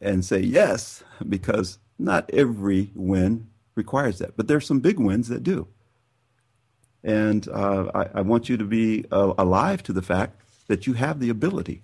and 0.00 0.24
say 0.24 0.40
yes, 0.40 1.02
because 1.26 1.78
not 1.98 2.28
every 2.32 2.90
win 2.94 3.48
requires 3.74 4.18
that. 4.18 4.36
But 4.36 4.48
there's 4.48 4.66
some 4.66 4.80
big 4.80 4.98
wins 4.98 5.28
that 5.28 5.42
do. 5.42 5.68
And 7.02 7.48
uh, 7.48 7.90
I, 7.94 8.18
I, 8.18 8.20
want 8.22 8.48
you 8.48 8.56
to 8.56 8.64
be 8.64 9.04
uh, 9.12 9.32
alive 9.38 9.82
to 9.84 9.92
the 9.92 10.02
fact 10.02 10.40
that 10.66 10.86
you 10.86 10.94
have 10.94 11.20
the 11.20 11.30
ability 11.30 11.82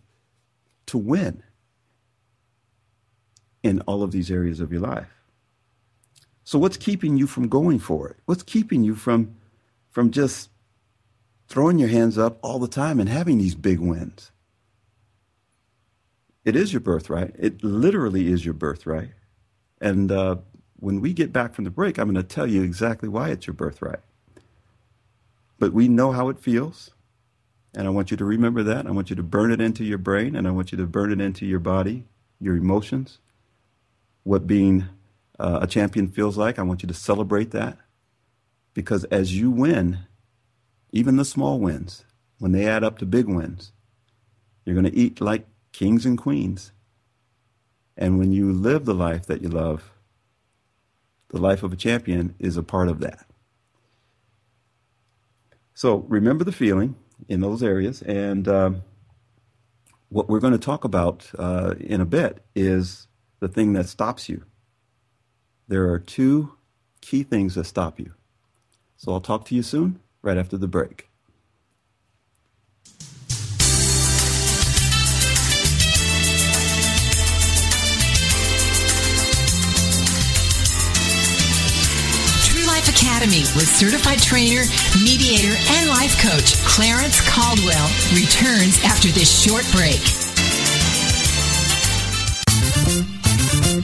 to 0.87 0.99
win 0.99 1.43
in 3.63 3.81
all 3.83 4.03
of 4.03 4.13
these 4.13 4.31
areas 4.31 4.61
of 4.61 4.73
your 4.73 4.81
life. 4.81 5.09
So, 6.45 6.59
what's 6.59 6.77
keeping 6.77 7.17
you 7.17 7.27
from 7.27 7.49
going 7.49 7.79
for 7.79 8.09
it? 8.09 8.17
What's 8.27 8.43
keeping 8.43 8.83
you 8.83 8.95
from, 8.95 9.37
from 9.91 10.11
just 10.11 10.51
throwing 11.49 11.79
your 11.79 11.89
hands 11.89 12.19
up 12.19 12.39
all 12.43 12.59
the 12.59 12.69
time 12.69 12.99
and 12.99 13.09
having 13.09 13.39
these 13.39 13.55
big 13.55 13.79
wins? 13.79 14.33
It 16.45 16.57
is 16.57 16.73
your 16.73 16.81
birthright. 16.81 17.35
It 17.39 17.63
literally 17.63 18.33
is 18.33 18.45
your 18.45 18.55
birthright. 18.55 19.13
And 19.81 20.11
uh, 20.11 20.37
when 20.77 21.01
we 21.01 21.13
get 21.13 21.33
back 21.33 21.55
from 21.55 21.65
the 21.65 21.71
break, 21.71 21.99
I'm 21.99 22.13
going 22.13 22.17
to 22.17 22.23
tell 22.23 22.47
you 22.47 22.63
exactly 22.63 23.09
why 23.09 23.29
it's 23.31 23.47
your 23.47 23.55
birthright. 23.55 24.01
But 25.59 25.73
we 25.73 25.87
know 25.87 26.11
how 26.11 26.29
it 26.29 26.41
feels. 26.41 26.91
And 27.75 27.87
I 27.87 27.91
want 27.91 28.11
you 28.11 28.17
to 28.19 28.25
remember 28.25 28.63
that. 28.63 28.87
I 28.87 28.91
want 28.91 29.11
you 29.11 29.17
to 29.17 29.23
burn 29.23 29.51
it 29.51 29.61
into 29.61 29.85
your 29.85 29.99
brain 29.99 30.37
and 30.37 30.47
I 30.47 30.51
want 30.51 30.73
you 30.73 30.79
to 30.79 30.87
burn 30.87 31.13
it 31.13 31.21
into 31.21 31.47
your 31.47 31.59
body, 31.59 32.05
your 32.39 32.57
emotions, 32.57 33.19
what 34.25 34.47
being 34.47 34.87
uh, 35.39 35.61
a 35.63 35.67
champion 35.67 36.09
feels 36.09 36.37
like. 36.37 36.59
I 36.59 36.63
want 36.63 36.83
you 36.83 36.89
to 36.89 36.95
celebrate 36.95 37.51
that. 37.53 37.79
Because 38.75 39.05
as 39.05 39.39
you 39.39 39.51
win, 39.51 40.01
even 40.93 41.17
the 41.17 41.25
small 41.25 41.59
wins, 41.59 42.05
when 42.39 42.53
they 42.53 42.67
add 42.67 42.85
up 42.85 42.99
to 42.99 43.07
big 43.07 43.27
wins, 43.27 43.73
you're 44.65 44.75
going 44.75 44.91
to 44.91 44.97
eat 44.97 45.21
like 45.21 45.47
kings 45.73 46.05
and 46.05 46.19
queens. 46.19 46.73
And 47.97 48.19
when 48.19 48.33
you 48.33 48.53
live 48.53 48.85
the 48.85 48.95
life 48.95 49.27
that 49.27 49.43
you 49.43 49.49
love, 49.49 49.93
the 51.29 51.41
life 51.41 51.63
of 51.63 51.73
a 51.73 51.77
champion 51.77 52.35
is 52.39 52.57
a 52.57 52.63
part 52.63 52.89
of 52.89 53.01
that. 53.01 53.27
So 55.75 56.05
remember 56.09 56.45
the 56.45 56.53
feeling 56.53 56.95
in 57.29 57.41
those 57.41 57.63
areas. 57.63 58.03
And 58.03 58.49
um, 58.49 58.83
what 60.09 60.29
we're 60.29 60.41
going 60.41 60.53
to 60.53 60.59
talk 60.59 60.85
about 60.85 61.31
uh, 61.39 61.75
in 61.81 62.01
a 62.01 62.07
bit 62.07 62.45
is 62.55 63.09
the 63.41 63.49
thing 63.49 63.73
that 63.75 63.89
stops 63.89 64.29
you. 64.29 64.45
There 65.69 65.91
are 65.91 65.99
two 65.99 66.55
key 67.01 67.23
things 67.23 67.55
that 67.55 67.65
stop 67.65 67.99
you. 67.99 68.13
So 68.97 69.13
I'll 69.13 69.21
talk 69.21 69.45
to 69.47 69.55
you 69.55 69.63
soon, 69.63 70.01
right 70.23 70.37
after 70.37 70.57
the 70.57 70.69
break. 70.69 71.09
Academy 83.33 83.57
with 83.57 83.69
certified 83.69 84.21
trainer, 84.21 84.63
mediator, 85.03 85.57
and 85.71 85.89
life 85.89 86.21
coach 86.21 86.55
Clarence 86.65 87.21
Caldwell 87.29 87.89
returns 88.15 88.79
after 88.85 89.09
this 89.09 89.31
short 89.43 89.65
break. 89.73 90.32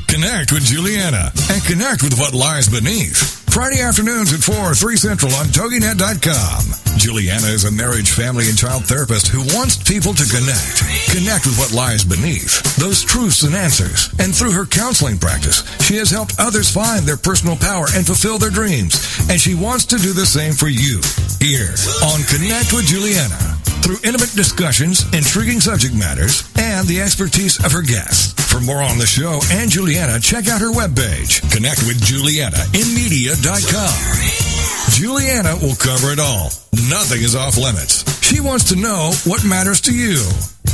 Connect 0.09 0.53
with 0.53 0.64
Juliana 0.64 1.31
and 1.53 1.62
connect 1.64 2.03
with 2.03 2.18
what 2.18 2.33
lies 2.33 2.66
beneath. 2.66 3.44
Friday 3.53 3.83
afternoons 3.83 4.33
at 4.33 4.40
4, 4.40 4.75
3 4.75 4.97
Central 4.97 5.33
on 5.35 5.47
TogiNet.com. 5.47 6.97
Juliana 6.97 7.47
is 7.49 7.64
a 7.64 7.71
marriage, 7.71 8.11
family, 8.11 8.49
and 8.49 8.57
child 8.57 8.85
therapist 8.85 9.29
who 9.29 9.40
wants 9.55 9.77
people 9.77 10.14
to 10.14 10.25
connect. 10.25 10.81
Connect 11.12 11.44
with 11.44 11.59
what 11.59 11.73
lies 11.73 12.05
beneath, 12.05 12.77
those 12.77 13.05
truths 13.05 13.42
and 13.42 13.55
answers. 13.55 14.09
And 14.18 14.35
through 14.35 14.53
her 14.53 14.64
counseling 14.64 15.18
practice, 15.18 15.62
she 15.85 15.97
has 15.97 16.11
helped 16.11 16.40
others 16.40 16.71
find 16.71 17.05
their 17.05 17.18
personal 17.21 17.57
power 17.57 17.87
and 17.94 18.07
fulfill 18.07 18.38
their 18.38 18.51
dreams. 18.51 18.97
And 19.29 19.38
she 19.38 19.55
wants 19.55 19.85
to 19.87 19.99
do 19.99 20.12
the 20.12 20.27
same 20.27 20.55
for 20.55 20.68
you. 20.68 21.05
Here 21.38 21.77
on 22.03 22.25
Connect 22.25 22.73
with 22.73 22.87
Juliana 22.87 23.59
through 23.83 23.97
intimate 24.05 24.33
discussions, 24.35 25.05
intriguing 25.14 25.61
subject 25.61 25.95
matters, 25.95 26.43
and 26.59 26.87
the 26.87 27.01
expertise 27.01 27.57
of 27.64 27.73
her 27.73 27.81
guests. 27.83 28.35
For 28.51 28.61
more 28.61 28.83
on 28.83 28.99
the 28.99 29.07
show 29.07 29.41
and 29.53 29.71
Juliana, 29.71 30.21
check 30.21 30.49
out 30.49 30.61
her 30.61 30.73
webpage, 30.73 31.41
connectwithjulianainmedia.com. 31.53 34.49
Juliana 34.49 34.58
will 35.06 35.76
cover 35.76 36.11
it 36.11 36.18
all. 36.18 36.50
Nothing 36.90 37.22
is 37.22 37.37
off 37.37 37.56
limits. 37.56 38.02
She 38.22 38.40
wants 38.40 38.70
to 38.70 38.76
know 38.76 39.12
what 39.30 39.44
matters 39.44 39.80
to 39.82 39.94
you. 39.94 40.18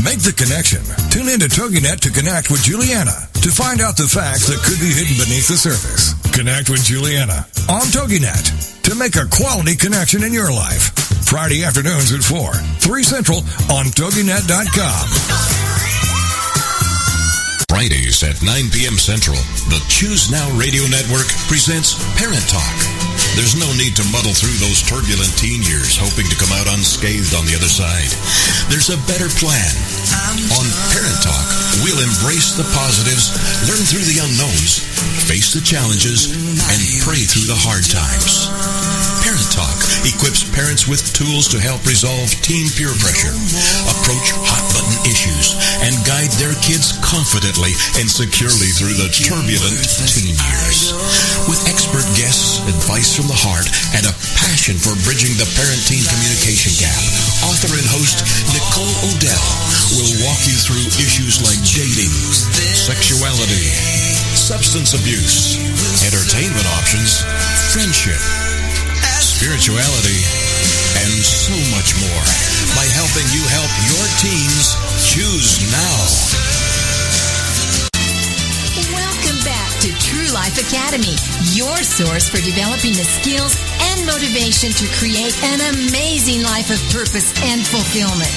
Make 0.00 0.24
the 0.24 0.32
connection. 0.32 0.80
Tune 1.12 1.28
in 1.28 1.40
to 1.40 1.48
TogiNet 1.48 2.00
to 2.00 2.10
connect 2.10 2.50
with 2.50 2.62
Juliana 2.62 3.28
to 3.44 3.50
find 3.52 3.80
out 3.80 3.96
the 3.96 4.08
facts 4.08 4.48
that 4.48 4.64
could 4.64 4.80
be 4.80 4.92
hidden 4.92 5.20
beneath 5.20 5.48
the 5.48 5.60
surface. 5.60 6.16
Connect 6.32 6.70
with 6.70 6.84
Juliana 6.84 7.44
on 7.68 7.84
TogiNet 7.92 8.82
to 8.88 8.94
make 8.94 9.16
a 9.16 9.28
quality 9.28 9.76
connection 9.76 10.24
in 10.24 10.32
your 10.32 10.50
life. 10.50 10.94
Friday 11.28 11.64
afternoons 11.64 12.12
at 12.12 12.24
4, 12.24 12.54
3 12.80 13.02
Central 13.02 13.38
on 13.68 13.92
TogiNet.com. 13.92 15.04
Fridays 17.68 18.22
at 18.22 18.40
9 18.40 18.70
p.m. 18.70 18.96
Central, 18.96 19.37
the 19.68 19.84
Choose 19.88 20.30
Now 20.30 20.48
Radio 20.56 20.87
Network 20.88 21.26
presents 21.50 21.98
Parent 22.16 22.46
Talk. 22.48 22.93
There's 23.35 23.59
no 23.59 23.66
need 23.75 23.99
to 23.99 24.07
muddle 24.14 24.31
through 24.31 24.55
those 24.62 24.79
turbulent 24.79 25.35
teen 25.35 25.59
years 25.66 25.99
hoping 25.99 26.31
to 26.31 26.38
come 26.38 26.55
out 26.55 26.70
unscathed 26.70 27.35
on 27.35 27.42
the 27.51 27.59
other 27.59 27.66
side. 27.66 28.07
There's 28.70 28.94
a 28.94 28.99
better 29.11 29.27
plan. 29.42 29.75
On 30.55 30.66
Parent 30.94 31.18
Talk, 31.18 31.47
we'll 31.83 31.99
embrace 31.99 32.55
the 32.55 32.62
positives, 32.79 33.35
learn 33.66 33.83
through 33.90 34.07
the 34.07 34.23
unknowns, 34.23 34.87
face 35.27 35.51
the 35.51 35.59
challenges, 35.59 36.31
and 36.31 36.81
pray 37.03 37.27
through 37.27 37.51
the 37.51 37.59
hard 37.59 37.83
times. 37.90 38.47
Parent 39.27 39.51
Talk 39.51 39.79
equips 40.07 40.47
parents 40.55 40.87
with 40.87 41.03
tools 41.11 41.51
to 41.51 41.59
help 41.59 41.83
resolve 41.90 42.31
teen 42.38 42.70
peer 42.79 42.94
pressure, 43.03 43.35
approach 43.90 44.31
hot 44.47 44.62
issues, 45.05 45.57
and 45.85 45.95
guide 46.05 46.33
their 46.40 46.53
kids 46.64 46.97
confidently 47.05 47.73
and 48.01 48.09
securely 48.09 48.73
through 48.75 48.97
the 48.97 49.09
turbulent 49.12 49.85
teen 50.09 50.35
years. 50.35 50.97
With 51.49 51.61
expert 51.69 52.05
guests, 52.17 52.64
advice 52.67 53.14
from 53.17 53.29
the 53.29 53.37
heart, 53.37 53.69
and 53.97 54.05
a 54.09 54.14
passion 54.37 54.77
for 54.81 54.97
bridging 55.05 55.37
the 55.37 55.49
parent-teen 55.57 56.05
communication 56.09 56.73
gap, 56.81 57.01
author 57.47 57.73
and 57.77 57.88
host 57.93 58.25
Nicole 58.53 58.95
O'Dell 59.12 59.49
will 59.97 60.12
walk 60.25 60.40
you 60.49 60.57
through 60.57 60.85
issues 61.01 61.40
like 61.45 61.61
dating, 61.77 62.12
sexuality, 62.75 63.69
substance 64.35 64.97
abuse, 64.97 65.61
entertainment 66.05 66.67
options, 66.81 67.23
friendship, 67.73 68.21
spirituality, 69.21 70.21
and 71.05 71.12
so 71.21 71.57
much 71.75 71.93
more 72.01 72.27
by 72.79 72.87
helping 72.95 73.27
you 73.35 73.43
help 73.51 73.71
your 73.90 74.07
teens 74.19 74.79
choose 75.05 75.61
now. 75.71 75.97
Welcome 78.93 79.38
back 79.45 79.71
to 79.81 79.93
True 80.01 80.33
Life 80.35 80.59
Academy, 80.59 81.14
your 81.53 81.77
source 81.79 82.29
for 82.29 82.40
developing 82.40 82.93
the 82.93 83.05
skills 83.05 83.55
and 83.81 83.95
and 83.97 84.07
motivation 84.07 84.71
to 84.71 84.87
create 84.99 85.35
an 85.45 85.61
amazing 85.75 86.43
life 86.43 86.71
of 86.71 86.81
purpose 86.90 87.33
and 87.43 87.64
fulfillment. 87.64 88.33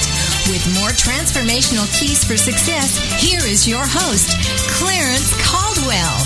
With 0.48 0.64
more 0.80 0.90
transformational 0.90 1.88
keys 2.00 2.24
for 2.24 2.38
success, 2.38 2.98
here 3.22 3.42
is 3.44 3.68
your 3.68 3.84
host, 3.84 4.38
Clarence 4.78 5.34
Caldwell. 5.44 6.18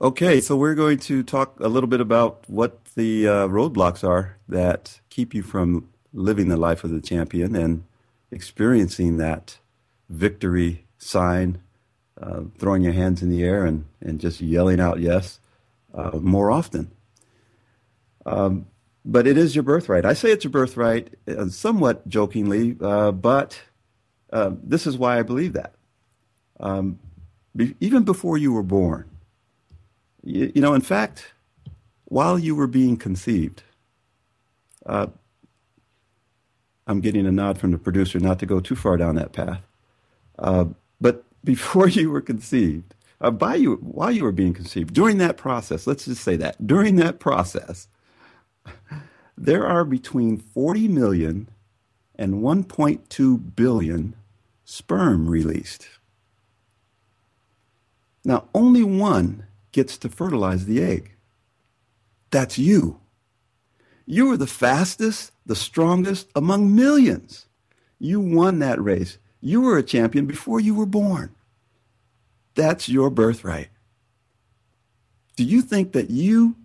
Okay, 0.00 0.40
so 0.40 0.56
we're 0.56 0.74
going 0.74 0.98
to 0.98 1.22
talk 1.22 1.60
a 1.60 1.68
little 1.68 1.88
bit 1.88 2.00
about 2.00 2.48
what 2.48 2.84
the 2.96 3.28
uh, 3.28 3.48
roadblocks 3.48 4.06
are 4.06 4.38
that 4.48 5.00
keep 5.10 5.34
you 5.34 5.42
from 5.42 5.88
living 6.12 6.48
the 6.48 6.56
life 6.56 6.84
of 6.84 6.90
the 6.90 7.00
champion 7.00 7.54
and 7.56 7.84
experiencing 8.30 9.16
that 9.18 9.58
victory 10.08 10.84
sign, 10.98 11.60
uh, 12.20 12.42
throwing 12.58 12.82
your 12.82 12.92
hands 12.92 13.22
in 13.22 13.30
the 13.30 13.42
air 13.42 13.64
and, 13.64 13.84
and 14.00 14.20
just 14.20 14.40
yelling 14.40 14.80
out 14.80 15.00
yes 15.00 15.40
uh, 15.94 16.18
more 16.20 16.50
often. 16.50 16.90
Um, 18.24 18.66
but 19.04 19.26
it 19.26 19.36
is 19.36 19.54
your 19.54 19.64
birthright. 19.64 20.04
I 20.04 20.12
say 20.12 20.30
it's 20.30 20.44
your 20.44 20.50
birthright 20.50 21.14
uh, 21.26 21.48
somewhat 21.48 22.06
jokingly, 22.08 22.76
uh, 22.80 23.10
but 23.10 23.60
uh, 24.32 24.52
this 24.62 24.86
is 24.86 24.96
why 24.96 25.18
I 25.18 25.22
believe 25.22 25.54
that. 25.54 25.74
Um, 26.60 27.00
be, 27.54 27.74
even 27.80 28.04
before 28.04 28.38
you 28.38 28.52
were 28.52 28.62
born, 28.62 29.10
you, 30.22 30.52
you, 30.54 30.60
know, 30.60 30.74
in 30.74 30.80
fact, 30.80 31.32
while 32.04 32.38
you 32.38 32.54
were 32.54 32.68
being 32.68 32.96
conceived, 32.96 33.62
uh, 34.86 35.08
I'm 36.86 37.00
getting 37.00 37.26
a 37.26 37.32
nod 37.32 37.58
from 37.58 37.70
the 37.70 37.78
producer 37.78 38.18
not 38.18 38.38
to 38.40 38.46
go 38.46 38.60
too 38.60 38.76
far 38.76 38.96
down 38.96 39.14
that 39.16 39.32
path. 39.32 39.62
Uh, 40.38 40.66
but 41.00 41.24
before 41.44 41.88
you 41.88 42.10
were 42.10 42.20
conceived, 42.20 42.94
uh, 43.20 43.30
by 43.30 43.54
you 43.54 43.76
while 43.76 44.10
you 44.10 44.24
were 44.24 44.32
being 44.32 44.54
conceived, 44.54 44.92
during 44.94 45.18
that 45.18 45.36
process, 45.36 45.86
let's 45.86 46.04
just 46.04 46.22
say 46.22 46.36
that 46.36 46.66
during 46.66 46.96
that 46.96 47.20
process, 47.20 47.88
there 49.38 49.66
are 49.66 49.84
between 49.84 50.38
40 50.38 50.88
million 50.88 51.48
and 52.16 52.34
1.2 52.42 53.56
billion 53.56 54.14
sperm 54.64 55.28
released. 55.28 55.88
Now, 58.24 58.48
only 58.54 58.82
one 58.82 59.46
gets 59.72 59.98
to 59.98 60.08
fertilize 60.08 60.66
the 60.66 60.82
egg. 60.82 61.12
That's 62.30 62.58
you. 62.58 63.00
You 64.06 64.30
are 64.32 64.36
the 64.36 64.46
fastest, 64.46 65.31
the 65.46 65.56
strongest 65.56 66.28
among 66.34 66.74
millions. 66.74 67.46
You 67.98 68.20
won 68.20 68.58
that 68.60 68.82
race. 68.82 69.18
You 69.40 69.60
were 69.60 69.78
a 69.78 69.82
champion 69.82 70.26
before 70.26 70.60
you 70.60 70.74
were 70.74 70.86
born. 70.86 71.34
That's 72.54 72.88
your 72.88 73.10
birthright. 73.10 73.68
Do 75.36 75.44
you 75.44 75.62
think 75.62 75.92
that 75.92 76.10
you 76.10 76.56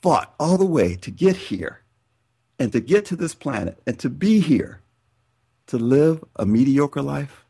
fought 0.00 0.34
all 0.38 0.56
the 0.56 0.64
way 0.64 0.94
to 0.96 1.10
get 1.10 1.36
here 1.36 1.80
and 2.58 2.72
to 2.72 2.80
get 2.80 3.04
to 3.06 3.16
this 3.16 3.34
planet 3.34 3.80
and 3.86 3.98
to 3.98 4.08
be 4.08 4.40
here 4.40 4.80
to 5.66 5.76
live 5.76 6.24
a 6.36 6.46
mediocre 6.46 7.02
life? 7.02 7.44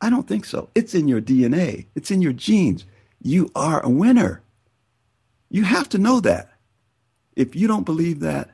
I 0.00 0.10
don't 0.10 0.28
think 0.28 0.44
so. 0.44 0.68
It's 0.74 0.94
in 0.94 1.08
your 1.08 1.20
DNA, 1.20 1.86
it's 1.94 2.10
in 2.10 2.20
your 2.20 2.32
genes. 2.32 2.84
You 3.22 3.50
are 3.54 3.80
a 3.84 3.88
winner. 3.88 4.42
You 5.48 5.64
have 5.64 5.88
to 5.90 5.98
know 5.98 6.20
that. 6.20 6.50
If 7.34 7.54
you 7.54 7.66
don't 7.66 7.86
believe 7.86 8.20
that, 8.20 8.50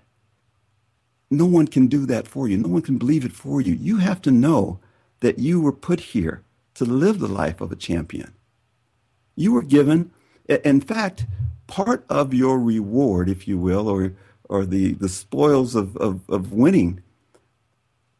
no 1.33 1.47
one 1.47 1.67
can 1.67 1.87
do 1.87 2.05
that 2.07 2.29
for 2.29 2.47
you. 2.47 2.59
No 2.59 2.69
one 2.69 2.83
can 2.83 2.99
believe 2.99 3.25
it 3.25 3.33
for 3.33 3.61
you. 3.61 3.75
You 3.75 3.97
have 3.99 4.21
to 4.23 4.31
know 4.31 4.79
that 5.21 5.39
you 5.39 5.61
were 5.61 5.73
put 5.73 6.01
here 6.01 6.43
to 6.75 6.85
live 6.85 7.19
the 7.19 7.29
life 7.29 7.61
of 7.61 7.73
a 7.73 7.77
champion. 7.77 8.35
You 9.35 9.53
were 9.53 9.63
given, 9.63 10.11
in 10.47 10.81
fact, 10.81 11.27
part 11.67 12.05
of 12.09 12.35
your 12.35 12.59
reward, 12.59 13.29
if 13.29 13.49
you 13.49 13.59
will, 13.59 13.89
or, 13.89 14.13
or 14.49 14.67
the, 14.67 14.93
the 14.93 15.09
spoils 15.09 15.75
of, 15.75 15.97
of, 15.97 16.29
of 16.29 16.53
winning 16.53 17.03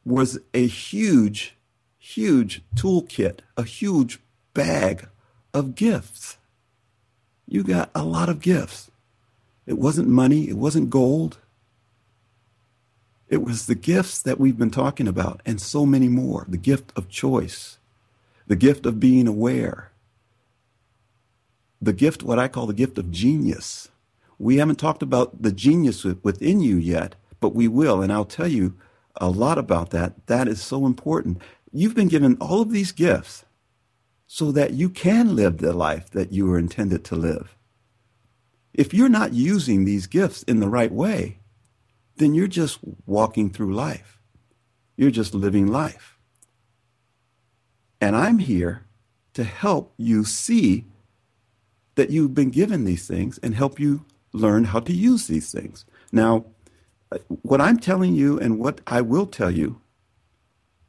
was 0.05 0.39
a 0.55 0.67
huge, 0.67 1.55
huge 1.99 2.63
toolkit, 2.75 3.41
a 3.57 3.65
huge 3.65 4.21
bag 4.55 5.09
of 5.53 5.75
gifts. 5.75 6.39
You 7.47 7.63
got 7.63 7.91
a 7.95 8.05
lot 8.05 8.31
of 8.31 8.41
gifts. 8.41 8.91
It 9.67 9.79
wasn't 9.79 10.09
money, 10.09 10.49
it 10.49 10.57
wasn't 10.57 10.89
gold. 10.89 11.39
It 13.33 13.43
was 13.43 13.65
the 13.65 13.75
gifts 13.75 14.21
that 14.21 14.39
we've 14.39 14.59
been 14.59 14.71
talking 14.71 15.09
about 15.09 15.41
and 15.47 15.59
so 15.59 15.87
many 15.87 16.07
more. 16.07 16.45
The 16.47 16.59
gift 16.59 16.93
of 16.95 17.09
choice, 17.09 17.79
the 18.47 18.57
gift 18.57 18.85
of 18.85 19.01
being 19.01 19.27
aware, 19.27 19.91
the 21.81 21.95
gift, 21.95 22.23
what 22.23 22.39
I 22.39 22.49
call 22.49 22.67
the 22.67 22.75
gift 22.75 22.99
of 22.99 23.11
genius. 23.11 23.89
We 24.39 24.59
haven't 24.59 24.79
talked 24.79 25.03
about 25.03 25.41
the 25.41 25.51
genius 25.51 26.05
within 26.05 26.61
you 26.61 26.77
yet, 26.77 27.15
but 27.41 27.55
we 27.55 27.69
will. 27.69 28.03
And 28.03 28.13
I'll 28.13 28.27
tell 28.27 28.49
you 28.49 28.75
a 29.17 29.31
lot 29.31 29.57
about 29.57 29.93
that. 29.93 30.27
That 30.27 30.47
is 30.47 30.61
so 30.61 30.85
important. 30.85 31.41
You've 31.73 31.95
been 31.95 32.09
given 32.09 32.37
all 32.39 32.61
of 32.61 32.71
these 32.71 32.93
gifts 32.93 33.47
so 34.27 34.53
that 34.53 34.75
you 34.75 34.91
can 34.91 35.35
live 35.35 35.57
the 35.57 35.73
life 35.73 36.11
that 36.11 36.33
you 36.33 36.45
were 36.45 36.59
intended 36.59 37.03
to 37.07 37.17
live. 37.17 37.57
If 38.75 38.93
you're 38.93 39.09
not 39.09 39.33
using 39.33 39.87
these 39.87 40.07
gifts 40.07 40.43
in 40.43 40.61
the 40.61 40.69
right 40.69 40.93
way, 40.93 41.39
then 42.17 42.35
you're 42.35 42.49
just 42.49 42.79
walking 43.07 43.51
through 43.51 43.75
life. 43.75 44.21
You're 44.97 45.11
just 45.11 45.35
living 45.35 45.67
life. 45.67 46.19
And 48.01 48.17
I'm 48.17 48.39
here 48.39 48.85
to 49.35 49.45
help 49.45 49.95
you 49.97 50.25
see 50.25 50.85
that 51.95 52.11
you've 52.11 52.35
been 52.35 52.51
given 52.51 52.85
these 52.85 53.07
things 53.07 53.39
and 53.39 53.55
help 53.55 53.79
you 53.79 54.05
learn 54.33 54.65
how 54.65 54.81
to 54.81 54.93
use 54.93 55.27
these 55.27 55.53
things. 55.53 55.85
Now, 56.11 56.47
what 57.43 57.61
I'm 57.61 57.79
telling 57.79 58.15
you 58.15 58.39
and 58.39 58.59
what 58.59 58.81
I 58.87 59.01
will 59.03 59.27
tell 59.27 59.51
you 59.51 59.81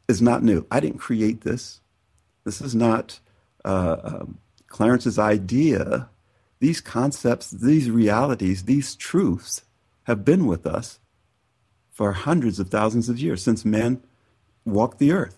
is 0.08 0.22
not 0.22 0.44
new. 0.44 0.66
I 0.72 0.80
didn't 0.80 1.00
create 1.00 1.42
this. 1.42 1.82
This 2.46 2.62
is 2.62 2.76
not 2.76 3.20
uh, 3.64 3.98
um, 4.04 4.40
Clarence's 4.68 5.20
idea. 5.20 6.10
These 6.60 6.82
concepts, 6.82 7.52
these 7.52 7.90
realities, 7.90 8.64
these 8.64 8.96
truths 8.96 9.64
have 10.04 10.26
been 10.26 10.46
with 10.46 10.66
us 10.66 11.00
for 11.94 12.12
hundreds 12.12 12.60
of 12.60 12.70
thousands 12.70 13.08
of 13.08 13.20
years 13.20 13.44
since 13.44 13.64
man 13.64 14.02
walked 14.66 14.98
the 14.98 15.12
earth, 15.12 15.38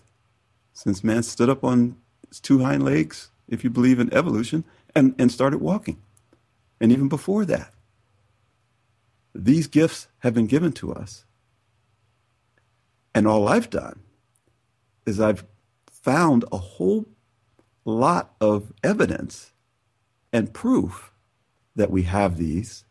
since 0.72 1.04
man 1.04 1.22
stood 1.22 1.50
up 1.50 1.62
on 1.62 1.96
his 2.28 2.40
two 2.40 2.64
hind 2.64 2.82
legs, 2.82 3.30
if 3.46 3.62
you 3.62 3.70
believe 3.70 4.00
in 4.00 4.12
evolution, 4.12 4.64
and, 4.94 5.14
and 5.18 5.30
started 5.30 5.60
walking. 5.60 6.00
And 6.80 6.90
even 6.90 7.08
before 7.08 7.44
that, 7.44 7.72
these 9.34 9.66
gifts 9.66 10.08
have 10.20 10.32
been 10.32 10.46
given 10.46 10.72
to 10.72 10.92
us. 10.94 11.26
And 13.14 13.26
all 13.26 13.48
I've 13.48 13.70
done 13.70 14.00
is 15.04 15.20
I've 15.20 15.44
found 15.90 16.44
a 16.50 16.56
whole 16.56 17.06
lot 17.84 18.34
of 18.40 18.72
evidence 18.82 19.52
and 20.32 20.54
proof 20.54 21.12
that 21.74 21.90
we 21.90 22.02
have 22.04 22.38
these 22.38 22.84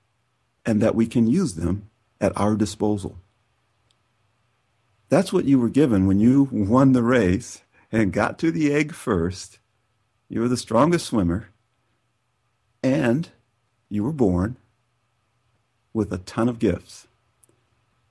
and 0.65 0.81
that 0.81 0.95
we 0.95 1.07
can 1.07 1.27
use 1.27 1.55
them 1.55 1.89
at 2.21 2.35
our 2.37 2.55
disposal. 2.55 3.17
That's 5.09 5.31
what 5.31 5.45
you 5.45 5.59
were 5.59 5.69
given 5.69 6.07
when 6.07 6.19
you 6.19 6.49
won 6.51 6.93
the 6.93 7.03
race 7.03 7.63
and 7.91 8.11
got 8.13 8.39
to 8.39 8.51
the 8.51 8.73
egg 8.73 8.93
first. 8.93 9.59
You 10.29 10.41
were 10.41 10.47
the 10.47 10.57
strongest 10.57 11.05
swimmer 11.07 11.49
and 12.83 13.29
you 13.89 14.03
were 14.03 14.11
born 14.13 14.57
with 15.93 16.11
a 16.11 16.17
ton 16.19 16.49
of 16.49 16.59
gifts. 16.59 17.07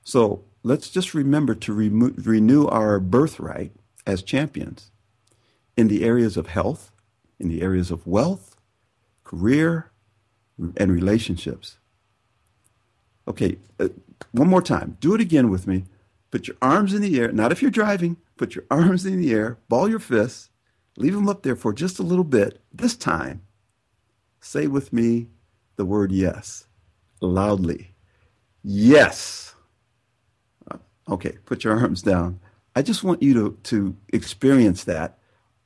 So 0.04 0.44
let's 0.62 0.90
just 0.90 1.14
remember 1.14 1.54
to 1.56 1.72
remo- 1.72 2.14
renew 2.16 2.66
our 2.66 3.00
birthright 3.00 3.72
as 4.06 4.22
champions 4.22 4.90
in 5.76 5.88
the 5.88 6.04
areas 6.04 6.36
of 6.36 6.48
health, 6.48 6.92
in 7.38 7.48
the 7.48 7.62
areas 7.62 7.90
of 7.90 8.06
wealth, 8.06 8.56
career, 9.24 9.90
and 10.76 10.92
relationships. 10.92 11.78
Okay, 13.26 13.58
uh, 13.80 13.88
one 14.32 14.48
more 14.48 14.62
time. 14.62 14.96
Do 15.00 15.14
it 15.14 15.20
again 15.20 15.50
with 15.50 15.66
me. 15.66 15.84
Put 16.34 16.48
your 16.48 16.58
arms 16.62 16.94
in 16.94 17.02
the 17.02 17.20
air. 17.20 17.32
Not 17.32 17.52
if 17.52 17.62
you're 17.62 17.70
driving. 17.70 18.18
Put 18.36 18.56
your 18.56 18.66
arms 18.72 19.06
in 19.06 19.22
the 19.22 19.32
air. 19.32 19.58
Ball 19.70 19.88
your 19.88 20.00
fists. 20.00 20.50
Leave 20.98 21.14
them 21.14 21.30
up 21.30 21.44
there 21.44 21.56
for 21.56 21.72
just 21.72 22.00
a 22.00 22.04
little 22.04 22.24
bit. 22.24 22.60
This 22.74 22.96
time, 22.96 23.42
Say 24.44 24.66
with 24.66 24.92
me 24.92 25.28
the 25.76 25.86
word 25.86 26.12
yes 26.12 26.66
loudly. 27.22 27.94
Yes. 28.62 29.54
Okay, 31.08 31.38
put 31.46 31.64
your 31.64 31.78
arms 31.80 32.02
down. 32.02 32.40
I 32.76 32.82
just 32.82 33.04
want 33.04 33.22
you 33.22 33.34
to, 33.34 33.58
to 33.64 33.96
experience 34.12 34.84
that 34.84 35.18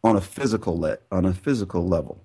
on 0.04 0.16
a 0.16 0.20
physical 0.20 0.78
le- 0.78 0.98
on 1.10 1.24
a 1.24 1.34
physical 1.34 1.88
level. 1.88 2.24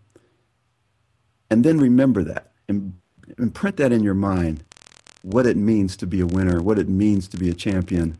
And 1.51 1.63
then 1.65 1.79
remember 1.79 2.23
that 2.25 2.51
and 2.69 2.93
imprint 3.39 3.77
that 3.77 3.91
in 3.93 4.03
your 4.03 4.15
mind 4.15 4.63
what 5.23 5.47
it 5.47 5.57
means 5.57 5.97
to 5.97 6.07
be 6.07 6.21
a 6.21 6.27
winner, 6.27 6.61
what 6.61 6.79
it 6.79 6.89
means 6.89 7.27
to 7.29 7.37
be 7.37 7.49
a 7.49 7.55
champion. 7.55 8.19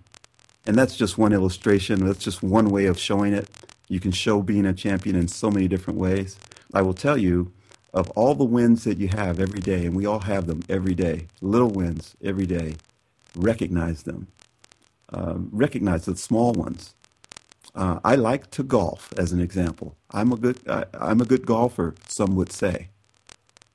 And 0.66 0.76
that's 0.78 0.96
just 0.96 1.18
one 1.18 1.34
illustration. 1.34 2.06
That's 2.06 2.24
just 2.24 2.42
one 2.42 2.70
way 2.70 2.86
of 2.86 2.98
showing 2.98 3.34
it. 3.34 3.50
You 3.90 4.00
can 4.00 4.12
show 4.12 4.42
being 4.42 4.66
a 4.66 4.74
champion 4.74 5.16
in 5.16 5.28
so 5.28 5.52
many 5.52 5.68
different 5.68 6.00
ways. 6.00 6.38
I 6.74 6.82
will 6.82 6.94
tell 6.94 7.18
you, 7.18 7.52
of 7.94 8.10
all 8.12 8.34
the 8.34 8.44
wins 8.44 8.86
that 8.86 8.98
you 8.98 9.10
have 9.10 9.40
every 9.40 9.60
day, 9.60 9.86
and 9.86 9.96
we 9.96 10.06
all 10.06 10.22
have 10.22 10.48
them 10.48 10.64
every 10.68 10.96
day, 10.96 11.28
little 11.42 11.70
wins 11.70 12.16
every 12.24 12.46
day, 12.46 12.76
recognize 13.36 14.04
them. 14.04 14.28
Um, 15.10 15.50
recognize 15.52 16.06
the 16.06 16.16
small 16.16 16.54
ones. 16.54 16.96
Uh, 17.76 18.00
I 18.04 18.16
like 18.16 18.50
to 18.52 18.64
golf, 18.64 19.14
as 19.18 19.32
an 19.32 19.40
example. 19.40 19.96
I'm 20.12 20.32
a 20.32 20.38
good 20.38 20.60
I, 20.68 20.86
I'm 20.94 21.22
a 21.22 21.26
good 21.26 21.46
golfer, 21.46 21.94
some 22.08 22.36
would 22.36 22.52
say, 22.52 22.90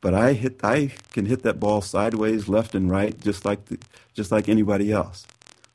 but 0.01 0.15
I 0.15 0.33
hit 0.33 0.61
I 0.65 0.93
can 1.13 1.27
hit 1.27 1.43
that 1.43 1.61
ball 1.61 1.81
sideways, 1.81 2.49
left 2.49 2.75
and 2.75 2.91
right, 2.91 3.19
just 3.21 3.45
like 3.45 3.67
the, 3.67 3.79
just 4.15 4.33
like 4.33 4.49
anybody 4.49 4.93
else. 4.93 5.27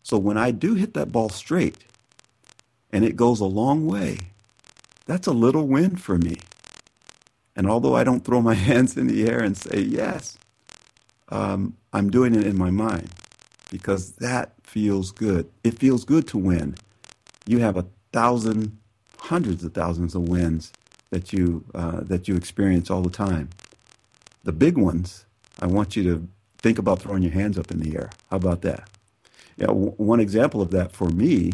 So 0.03 0.17
when 0.17 0.37
I 0.37 0.51
do 0.51 0.75
hit 0.75 0.93
that 0.93 1.11
ball 1.11 1.29
straight, 1.29 1.77
and 2.91 3.03
it 3.03 3.15
goes 3.15 3.39
a 3.39 3.45
long 3.45 3.87
way, 3.87 4.19
that's 5.05 5.27
a 5.27 5.31
little 5.31 5.67
win 5.67 5.95
for 5.95 6.17
me. 6.17 6.37
And 7.55 7.67
although 7.69 7.95
I 7.95 8.03
don't 8.03 8.23
throw 8.23 8.41
my 8.41 8.53
hands 8.69 8.97
in 8.97 9.07
the 9.07 9.27
air 9.27 9.39
and 9.39 9.57
say 9.57 9.79
yes, 9.79 10.37
um, 11.29 11.75
I'm 11.93 12.09
doing 12.09 12.35
it 12.35 12.45
in 12.45 12.57
my 12.57 12.69
mind 12.69 13.09
because 13.71 14.13
that 14.13 14.53
feels 14.63 15.11
good. 15.11 15.49
It 15.63 15.79
feels 15.79 16.05
good 16.05 16.27
to 16.27 16.37
win. 16.37 16.75
You 17.45 17.59
have 17.59 17.77
a 17.77 17.85
thousand, 18.11 18.77
hundreds 19.17 19.63
of 19.63 19.73
thousands 19.73 20.15
of 20.15 20.27
wins 20.27 20.71
that 21.09 21.33
you 21.33 21.63
uh, 21.73 22.01
that 22.03 22.27
you 22.27 22.35
experience 22.35 22.89
all 22.91 23.01
the 23.01 23.09
time. 23.09 23.49
The 24.43 24.51
big 24.51 24.77
ones, 24.77 25.25
I 25.59 25.67
want 25.67 25.95
you 25.95 26.03
to 26.03 26.27
think 26.59 26.77
about 26.77 27.01
throwing 27.01 27.23
your 27.23 27.31
hands 27.31 27.57
up 27.57 27.71
in 27.71 27.79
the 27.79 27.95
air. 27.95 28.09
How 28.29 28.37
about 28.37 28.61
that? 28.63 28.89
Yeah, 29.57 29.67
w- 29.67 29.93
one 29.97 30.19
example 30.19 30.61
of 30.61 30.71
that 30.71 30.91
for 30.91 31.09
me 31.09 31.53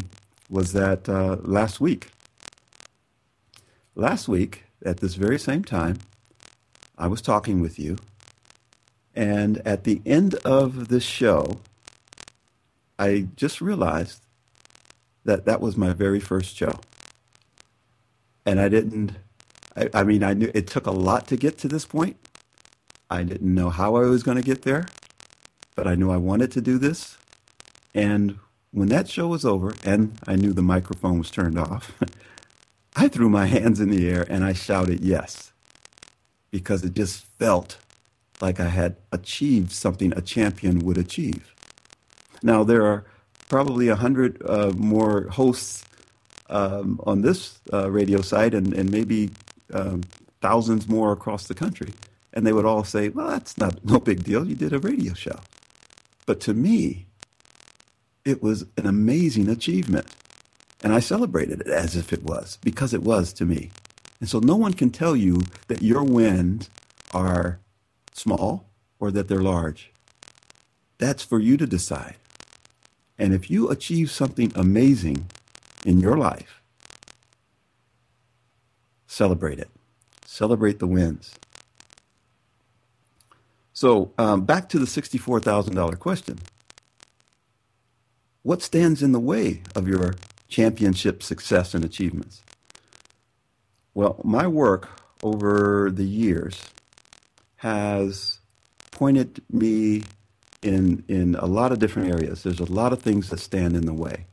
was 0.50 0.74
that 0.74 1.08
uh, 1.10 1.38
last 1.42 1.80
week. 1.82 2.10
Last 3.96 4.28
week, 4.28 4.64
at 4.86 4.98
this 5.00 5.16
very 5.16 5.38
same 5.40 5.64
time, 5.64 5.98
I 6.98 7.08
was 7.08 7.22
talking 7.22 7.62
with 7.62 7.80
you, 7.80 7.98
and 9.16 9.62
at 9.66 9.84
the 9.84 10.02
end 10.06 10.36
of 10.46 10.88
this 10.88 11.04
show, 11.04 11.60
I 12.98 13.28
just 13.36 13.62
realized 13.62 14.22
that 15.26 15.46
that 15.46 15.62
was 15.62 15.78
my 15.78 15.94
very 15.94 16.20
first 16.20 16.56
show. 16.56 16.80
And 18.46 18.60
I 18.60 18.70
didn't, 18.70 19.14
I, 19.76 19.90
I 19.94 20.04
mean, 20.04 20.24
I 20.24 20.34
knew 20.34 20.52
it 20.54 20.68
took 20.68 20.88
a 20.88 20.92
lot 20.92 21.28
to 21.28 21.38
get 21.38 21.58
to 21.60 21.68
this 21.68 21.86
point. 21.86 22.18
I 23.10 23.24
didn't 23.24 23.54
know 23.54 23.70
how 23.70 23.96
I 23.96 24.02
was 24.02 24.24
going 24.24 24.38
to 24.38 24.44
get 24.44 24.64
there, 24.64 24.88
but 25.76 25.88
I 25.88 25.96
knew 25.96 26.12
I 26.12 26.18
wanted 26.18 26.52
to 26.54 26.62
do 26.62 26.78
this. 26.78 27.18
And 27.94 28.40
when 28.72 28.90
that 28.90 29.10
show 29.10 29.28
was 29.28 29.46
over 29.46 29.74
and 29.84 30.18
I 30.28 30.36
knew 30.36 30.54
the 30.54 30.62
microphone 30.62 31.18
was 31.18 31.32
turned 31.32 31.58
off, 31.58 31.92
I 32.96 33.08
threw 33.08 33.30
my 33.30 33.46
hands 33.46 33.80
in 33.80 33.90
the 33.90 34.10
air 34.10 34.26
and 34.30 34.44
I 34.44 34.54
shouted 34.54 35.02
yes 35.02 35.52
because 36.52 36.84
it 36.84 36.94
just 36.94 37.26
felt 37.38 37.78
like 38.42 38.60
I 38.60 38.70
had 38.70 38.96
achieved 39.12 39.72
something 39.72 40.14
a 40.14 40.22
champion 40.22 40.80
would 40.80 40.98
achieve. 40.98 41.54
Now, 42.42 42.64
there 42.64 42.86
are 42.86 43.06
probably 43.50 43.90
a 43.90 43.96
hundred 43.96 44.42
uh, 44.46 44.72
more 44.76 45.28
hosts 45.30 45.84
um, 46.50 47.00
on 47.06 47.22
this 47.22 47.60
uh, 47.74 47.92
radio 47.92 48.22
site 48.22 48.54
and, 48.54 48.74
and 48.74 48.92
maybe 48.92 49.32
um, 49.74 50.02
thousands 50.42 50.88
more 50.88 51.12
across 51.12 51.48
the 51.48 51.54
country. 51.54 51.94
And 52.34 52.46
they 52.46 52.54
would 52.54 52.66
all 52.66 52.84
say, 52.84 53.10
well, 53.10 53.30
that's 53.30 53.58
not 53.58 53.84
no 53.84 54.00
big 54.00 54.24
deal. 54.24 54.48
You 54.48 54.56
did 54.56 54.72
a 54.72 54.80
radio 54.80 55.14
show. 55.14 55.40
But 56.26 56.40
to 56.42 56.54
me, 56.54 57.08
it 58.26 58.42
was 58.44 58.66
an 58.78 58.86
amazing 58.86 59.50
achievement. 59.50 60.08
And 60.84 60.94
I 60.94 61.00
celebrated 61.00 61.62
it 61.62 61.68
as 61.68 61.96
if 61.96 62.14
it 62.14 62.24
was, 62.24 62.58
because 62.64 62.94
it 62.94 63.04
was 63.04 63.34
to 63.34 63.46
me. 63.46 63.72
And 64.20 64.30
so 64.30 64.40
no 64.40 64.56
one 64.56 64.74
can 64.74 64.90
tell 64.90 65.16
you 65.16 65.42
that 65.68 65.82
your 65.82 66.04
wins 66.04 66.70
are 67.14 67.60
small 68.14 68.70
or 69.00 69.12
that 69.12 69.28
they're 69.28 69.42
large. 69.42 69.92
That's 70.98 71.24
for 71.24 71.40
you 71.40 71.58
to 71.58 71.66
decide. 71.66 72.16
And 73.18 73.34
if 73.34 73.50
you 73.50 73.70
achieve 73.70 74.12
something 74.12 74.52
amazing 74.56 75.28
in 75.86 76.00
your 76.00 76.18
life, 76.18 76.62
celebrate 79.08 79.60
it. 79.60 79.70
Celebrate 80.26 80.80
the 80.80 80.88
wins. 80.88 81.34
So 83.74 84.12
um, 84.18 84.46
back 84.46 84.70
to 84.70 84.80
the 84.80 84.86
$64,000 84.86 86.00
question. 86.00 86.40
What 88.50 88.64
stands 88.64 89.04
in 89.04 89.12
the 89.12 89.20
way 89.20 89.62
of 89.76 89.88
your 89.88 90.16
championship 90.48 91.22
success 91.22 91.76
and 91.76 91.86
achievements? 91.86 92.42
Well, 93.94 94.20
my 94.24 94.48
work 94.48 94.90
over 95.22 95.92
the 95.94 96.04
years 96.04 96.60
has 97.58 98.40
pointed 98.90 99.44
me 99.52 100.02
in 100.64 101.04
in 101.08 101.36
a 101.36 101.46
lot 101.46 101.72
of 101.72 101.78
different 101.78 102.10
areas. 102.10 102.42
There's 102.42 102.60
a 102.60 102.66
lot 102.66 102.92
of 102.92 103.04
things 103.04 103.30
that 103.30 103.40
stand 103.40 103.76
in 103.76 103.86
the 103.86 103.94
way 103.94 104.26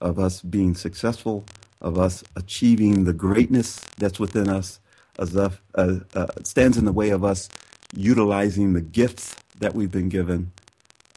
of 0.00 0.18
us 0.18 0.40
being 0.40 0.74
successful, 0.74 1.44
of 1.82 1.98
us 1.98 2.24
achieving 2.36 3.04
the 3.04 3.12
greatness 3.12 3.78
that's 3.98 4.18
within 4.18 4.48
us, 4.48 4.80
as 5.18 5.36
uh, 5.36 5.50
uh, 5.74 6.26
stands 6.44 6.78
in 6.78 6.86
the 6.86 6.92
way 6.92 7.10
of 7.10 7.22
us 7.22 7.50
utilizing 7.94 8.72
the 8.72 8.80
gifts 8.80 9.36
that 9.58 9.74
we've 9.74 9.92
been 9.92 10.08
given. 10.08 10.50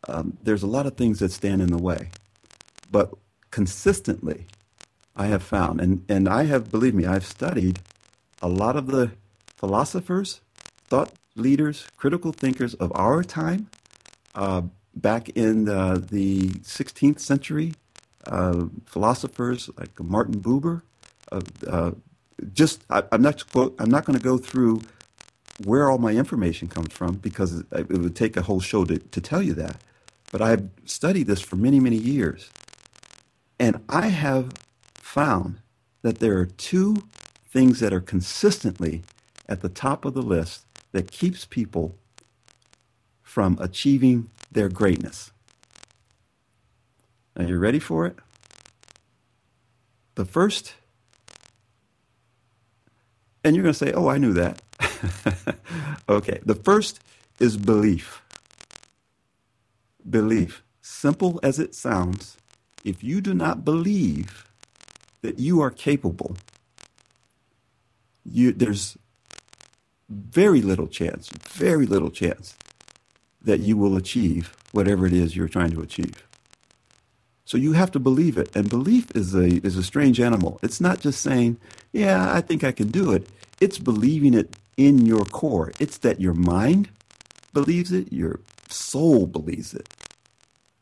Um, 0.10 0.38
there's 0.44 0.64
a 0.64 0.68
lot 0.68 0.86
of 0.86 0.96
things 0.96 1.20
that 1.20 1.32
stand 1.32 1.62
in 1.62 1.70
the 1.70 1.78
way, 1.78 2.10
but 2.92 3.14
consistently, 3.52 4.48
I 5.16 5.28
have 5.28 5.44
found, 5.44 5.82
and, 5.82 6.06
and 6.08 6.30
I 6.30 6.44
have, 6.46 6.70
believe 6.70 6.94
me, 6.94 7.06
I've 7.06 7.26
studied 7.26 7.80
a 8.42 8.48
lot 8.48 8.76
of 8.76 8.88
the 8.88 9.12
philosophers, 9.56 10.42
thought 10.86 11.12
leaders, 11.36 11.88
critical 11.98 12.32
thinkers 12.32 12.74
of 12.76 12.92
our 12.96 13.24
time, 13.24 13.70
uh, 14.36 14.62
back 14.96 15.30
in 15.30 15.66
the, 15.66 16.06
the 16.10 16.50
16th 16.50 17.20
century, 17.20 17.74
uh, 18.26 18.66
philosophers 18.86 19.70
like 19.78 20.00
Martin 20.00 20.40
Buber. 20.40 20.82
Uh, 21.32 21.42
uh 21.68 21.92
just, 22.54 22.84
I, 22.90 23.04
am 23.12 23.24
not, 23.24 23.44
I'm 23.80 23.90
not 23.90 24.06
going 24.06 24.18
to 24.18 24.24
go 24.24 24.38
through 24.38 24.82
where 25.64 25.90
all 25.90 25.98
my 25.98 26.12
information 26.12 26.68
comes 26.68 26.94
from 26.94 27.16
because 27.16 27.64
it 27.72 27.90
would 27.90 28.16
take 28.16 28.38
a 28.38 28.44
whole 28.44 28.60
show 28.60 28.86
to, 28.86 29.00
to 29.00 29.22
tell 29.22 29.42
you 29.42 29.54
that. 29.56 29.82
But 30.32 30.42
I've 30.42 30.70
studied 30.86 31.26
this 31.28 31.42
for 31.42 31.56
many, 31.56 31.80
many 31.80 31.96
years. 31.96 32.50
And 33.60 33.84
I 33.90 34.08
have 34.08 34.54
found 34.96 35.60
that 36.02 36.20
there 36.20 36.38
are 36.38 36.46
two 36.46 37.04
things 37.50 37.80
that 37.80 37.94
are 37.94 38.02
consistently 38.02 39.04
at 39.50 39.62
the 39.62 39.70
top 39.70 40.06
of 40.06 40.14
the 40.14 40.22
list 40.22 40.66
that 40.92 41.12
keeps 41.12 41.46
people 41.46 41.96
from 43.24 43.58
achieving 43.60 44.30
their 44.52 44.70
greatness. 44.70 45.32
Are 47.36 47.44
you 47.44 47.58
ready 47.58 47.80
for 47.80 48.06
it? 48.08 48.18
The 50.16 50.26
first, 50.26 50.74
and 53.44 53.56
you're 53.56 53.64
going 53.64 53.74
to 53.74 53.78
say, 53.80 53.94
oh, 53.94 54.08
I 54.08 54.18
knew 54.18 54.34
that. 54.34 54.62
okay, 56.10 56.40
the 56.46 56.56
first 56.56 57.00
is 57.40 57.58
belief. 57.58 58.24
Belief. 60.10 60.64
Simple 60.82 61.40
as 61.44 61.60
it 61.60 61.76
sounds, 61.76 62.38
if 62.84 63.04
you 63.04 63.22
do 63.22 63.34
not 63.34 63.66
believe 63.66 64.50
that 65.22 65.40
you 65.40 65.62
are 65.62 65.72
capable, 65.72 66.38
you, 68.26 68.52
there's 68.52 68.98
very 70.10 70.62
little 70.62 70.88
chance, 70.88 71.30
very 71.50 71.86
little 71.86 72.12
chance 72.12 72.56
that 73.42 73.60
you 73.60 73.78
will 73.78 73.96
achieve 73.96 74.56
whatever 74.72 75.06
it 75.06 75.14
is 75.14 75.36
you're 75.36 75.48
trying 75.48 75.72
to 75.72 75.82
achieve. 75.82 76.28
So 77.46 77.58
you 77.58 77.74
have 77.74 77.92
to 77.92 78.00
believe 78.00 78.38
it. 78.38 78.54
And 78.56 78.70
belief 78.70 79.10
is 79.16 79.34
a, 79.34 79.66
is 79.66 79.78
a 79.78 79.84
strange 79.84 80.20
animal. 80.20 80.60
It's 80.62 80.82
not 80.82 81.00
just 81.00 81.22
saying, 81.22 81.58
yeah, 81.94 82.34
I 82.34 82.42
think 82.42 82.64
I 82.64 82.74
can 82.74 82.90
do 82.90 83.12
it. 83.14 83.28
It's 83.62 83.78
believing 83.80 84.34
it 84.34 84.56
in 84.76 85.06
your 85.06 85.24
core. 85.26 85.72
It's 85.80 85.98
that 86.00 86.20
your 86.20 86.34
mind 86.34 86.90
believes 87.54 87.92
it, 87.92 88.12
your 88.12 88.42
soul 88.70 89.28
believes 89.28 89.74
it. 89.74 89.88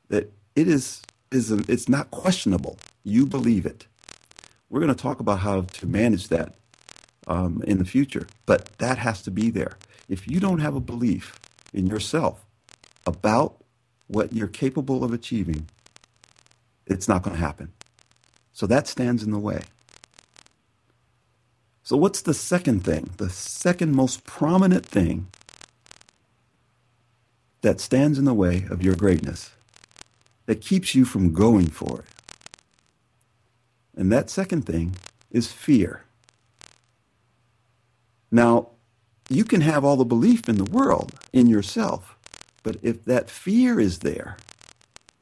That 0.10 0.32
it 0.56 0.68
is, 0.68 1.02
is 1.36 1.52
a, 1.52 1.64
it's 1.68 1.90
not 1.90 2.12
questionable. 2.12 2.78
You 3.04 3.26
believe 3.26 3.66
it. 3.66 3.88
We're 4.70 4.80
going 4.80 4.94
to 4.94 5.02
talk 5.02 5.20
about 5.20 5.40
how 5.40 5.62
to 5.62 5.86
manage 5.86 6.30
that 6.30 6.56
um, 7.28 7.64
in 7.68 7.78
the 7.78 7.86
future. 7.86 8.28
But 8.46 8.78
that 8.80 8.98
has 8.98 9.22
to 9.24 9.32
be 9.32 9.50
there. 9.50 9.78
If 10.10 10.28
you 10.28 10.40
don't 10.40 10.60
have 10.60 10.76
a 10.76 10.80
belief 10.80 11.40
in 11.74 11.88
yourself 11.88 12.46
about 13.06 13.64
what 14.08 14.34
you're 14.34 14.48
capable 14.48 15.04
of 15.04 15.14
achieving, 15.14 15.68
it's 16.88 17.08
not 17.08 17.24
going 17.24 17.36
to 17.36 17.42
happen. 17.42 17.74
So 18.54 18.68
that 18.68 18.88
stands 18.88 19.24
in 19.24 19.32
the 19.32 19.40
way. 19.40 19.62
So, 21.84 21.98
what's 21.98 22.22
the 22.22 22.34
second 22.34 22.84
thing? 22.84 23.12
The 23.18 23.30
second 23.30 23.96
most 23.96 24.26
prominent 24.26 24.86
thing 24.86 25.28
that 27.62 27.80
stands 27.80 28.18
in 28.18 28.26
the 28.26 28.34
way 28.34 28.66
of 28.72 28.82
your 28.84 28.96
greatness, 28.96 29.52
that 30.46 30.62
keeps 30.62 30.96
you 30.96 31.06
from 31.06 31.34
going 31.34 31.68
for 31.68 32.00
it. 32.00 32.06
And 33.98 34.12
that 34.12 34.30
second 34.30 34.66
thing 34.66 34.96
is 35.32 35.52
fear. 35.52 36.04
Now, 38.32 38.70
you 39.30 39.44
can 39.44 39.62
have 39.62 39.84
all 39.84 39.96
the 39.96 40.06
belief 40.06 40.48
in 40.48 40.58
the 40.58 40.70
world 40.70 41.14
in 41.34 41.48
yourself, 41.48 42.18
but 42.64 42.78
if 42.82 43.06
that 43.06 43.30
fear 43.30 43.80
is 43.80 44.00
there, 44.00 44.38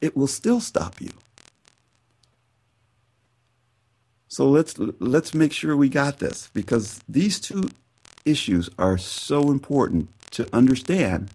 it 0.00 0.16
will 0.16 0.26
still 0.26 0.60
stop 0.60 1.00
you. 1.00 1.10
So 4.28 4.48
let's 4.48 4.76
let's 4.78 5.32
make 5.32 5.52
sure 5.52 5.76
we 5.76 5.88
got 5.88 6.18
this 6.18 6.50
because 6.52 7.00
these 7.08 7.38
two 7.38 7.70
issues 8.24 8.68
are 8.78 8.98
so 8.98 9.50
important 9.50 10.08
to 10.32 10.48
understand 10.52 11.30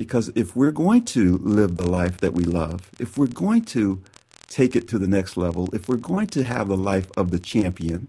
because 0.00 0.32
if 0.34 0.56
we're 0.56 0.70
going 0.70 1.04
to 1.04 1.36
live 1.42 1.76
the 1.76 1.86
life 1.86 2.16
that 2.22 2.32
we 2.32 2.42
love, 2.42 2.90
if 2.98 3.18
we're 3.18 3.26
going 3.26 3.60
to 3.60 4.00
take 4.48 4.74
it 4.74 4.88
to 4.88 4.98
the 4.98 5.06
next 5.06 5.36
level, 5.36 5.68
if 5.74 5.90
we're 5.90 5.96
going 5.96 6.26
to 6.26 6.42
have 6.42 6.68
the 6.68 6.76
life 6.76 7.10
of 7.18 7.30
the 7.30 7.38
champion 7.38 8.08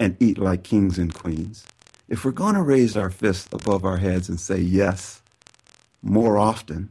and 0.00 0.16
eat 0.18 0.38
like 0.38 0.62
kings 0.62 0.96
and 0.98 1.12
queens, 1.12 1.62
if 2.08 2.24
we're 2.24 2.30
going 2.30 2.54
to 2.54 2.62
raise 2.62 2.96
our 2.96 3.10
fists 3.10 3.46
above 3.52 3.84
our 3.84 3.98
heads 3.98 4.30
and 4.30 4.40
say 4.40 4.56
yes 4.56 5.20
more 6.00 6.38
often, 6.38 6.88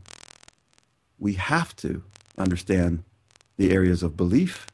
we 1.18 1.34
have 1.34 1.76
to 1.78 2.04
understand 2.38 3.04
the 3.58 3.72
areas 3.72 4.04
of 4.04 4.16
belief 4.16 4.68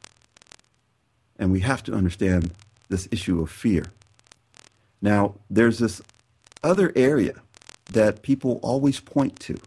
and 1.40 1.50
we 1.50 1.62
have 1.62 1.82
to 1.84 1.94
understand 1.94 2.54
this 2.90 3.08
issue 3.10 3.42
of 3.42 3.50
fear. 3.50 3.86
Now, 5.02 5.36
there's 5.50 5.80
this 5.80 6.02
other 6.62 6.92
area 6.94 7.36
that 7.94 8.24
people 8.24 8.60
always 8.64 9.00
point 9.00 9.40
to, 9.42 9.58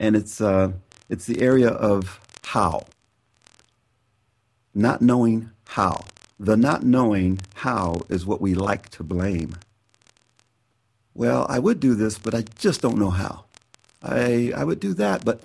and 0.00 0.16
it's, 0.16 0.40
uh, 0.40 0.72
it's 1.08 1.26
the 1.26 1.42
area 1.42 1.70
of 1.70 2.20
how. 2.46 2.82
Not 4.74 5.02
knowing 5.02 5.50
how. 5.68 6.04
The 6.40 6.56
not 6.56 6.84
knowing 6.84 7.40
how 7.56 8.02
is 8.08 8.26
what 8.26 8.40
we 8.40 8.54
like 8.54 8.90
to 8.90 9.04
blame. 9.04 9.56
Well, 11.14 11.46
I 11.48 11.58
would 11.60 11.80
do 11.80 11.94
this, 11.94 12.18
but 12.18 12.34
I 12.34 12.44
just 12.58 12.80
don't 12.82 12.98
know 12.98 13.10
how. 13.10 13.44
I, 14.02 14.52
I 14.56 14.64
would 14.64 14.80
do 14.80 14.94
that, 14.94 15.24
but 15.24 15.42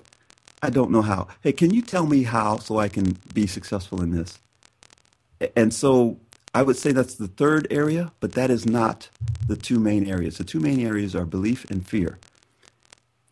I 0.62 0.70
don't 0.70 0.90
know 0.92 1.02
how. 1.02 1.28
Hey, 1.42 1.52
can 1.52 1.72
you 1.72 1.82
tell 1.82 2.06
me 2.06 2.24
how 2.24 2.58
so 2.58 2.78
I 2.78 2.88
can 2.88 3.18
be 3.34 3.46
successful 3.46 4.02
in 4.02 4.12
this? 4.12 4.38
And 5.56 5.74
so 5.74 6.18
I 6.54 6.62
would 6.62 6.76
say 6.76 6.92
that's 6.92 7.16
the 7.16 7.26
third 7.26 7.66
area, 7.68 8.12
but 8.20 8.32
that 8.32 8.48
is 8.48 8.64
not 8.64 9.08
the 9.48 9.56
two 9.56 9.80
main 9.80 10.06
areas. 10.06 10.38
The 10.38 10.44
two 10.44 10.60
main 10.60 10.78
areas 10.78 11.14
are 11.16 11.24
belief 11.24 11.68
and 11.68 11.86
fear. 11.86 12.18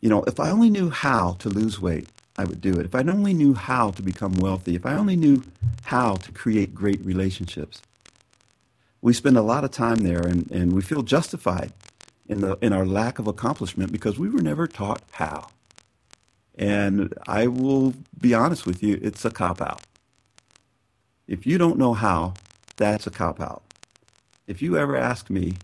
You 0.01 0.09
know, 0.09 0.25
if 0.25 0.41
I 0.41 0.51
only 0.51 0.71
knew 0.71 0.91
how 0.91 1.35
to 1.39 1.49
lose 1.49 1.81
weight, 1.81 2.09
I 2.37 2.45
would 2.45 2.61
do 2.61 2.73
it. 2.73 2.87
If 2.87 2.95
I 2.97 3.03
only 3.03 3.33
knew 3.33 3.55
how 3.55 3.93
to 3.93 4.03
become 4.03 4.33
wealthy, 4.35 4.75
if 4.75 4.85
I 4.85 4.95
only 4.95 5.15
knew 5.15 5.45
how 5.85 6.17
to 6.17 6.33
create 6.33 6.75
great 6.75 7.05
relationships, 7.05 7.81
we 9.01 9.13
spend 9.13 9.37
a 9.37 9.43
lot 9.43 9.63
of 9.63 9.71
time 9.71 9.99
there 9.99 10.21
and, 10.21 10.51
and 10.51 10.73
we 10.73 10.83
feel 10.83 11.03
justified 11.03 11.73
in, 12.27 12.41
the, 12.41 12.59
in 12.61 12.73
our 12.73 12.87
lack 12.87 13.21
of 13.21 13.29
accomplishment 13.29 13.93
because 13.93 14.19
we 14.19 14.29
were 14.29 14.43
never 14.43 14.67
taught 14.67 15.03
how. 15.13 15.49
And 16.57 17.15
I 17.29 17.47
will 17.47 17.95
be 18.21 18.35
honest 18.35 18.67
with 18.67 18.83
you, 18.83 18.99
it's 19.01 19.25
a 19.25 19.31
cop 19.31 19.61
out. 19.61 19.83
If 21.29 21.47
you 21.47 21.59
don't 21.59 21.79
know 21.79 21.95
how, 21.95 22.35
that's 22.83 23.07
a 23.07 23.11
cop 23.11 23.41
out. 23.41 23.63
If 24.47 24.61
you 24.61 24.77
ever 24.77 24.97
ask 24.97 25.31
me, 25.31 25.55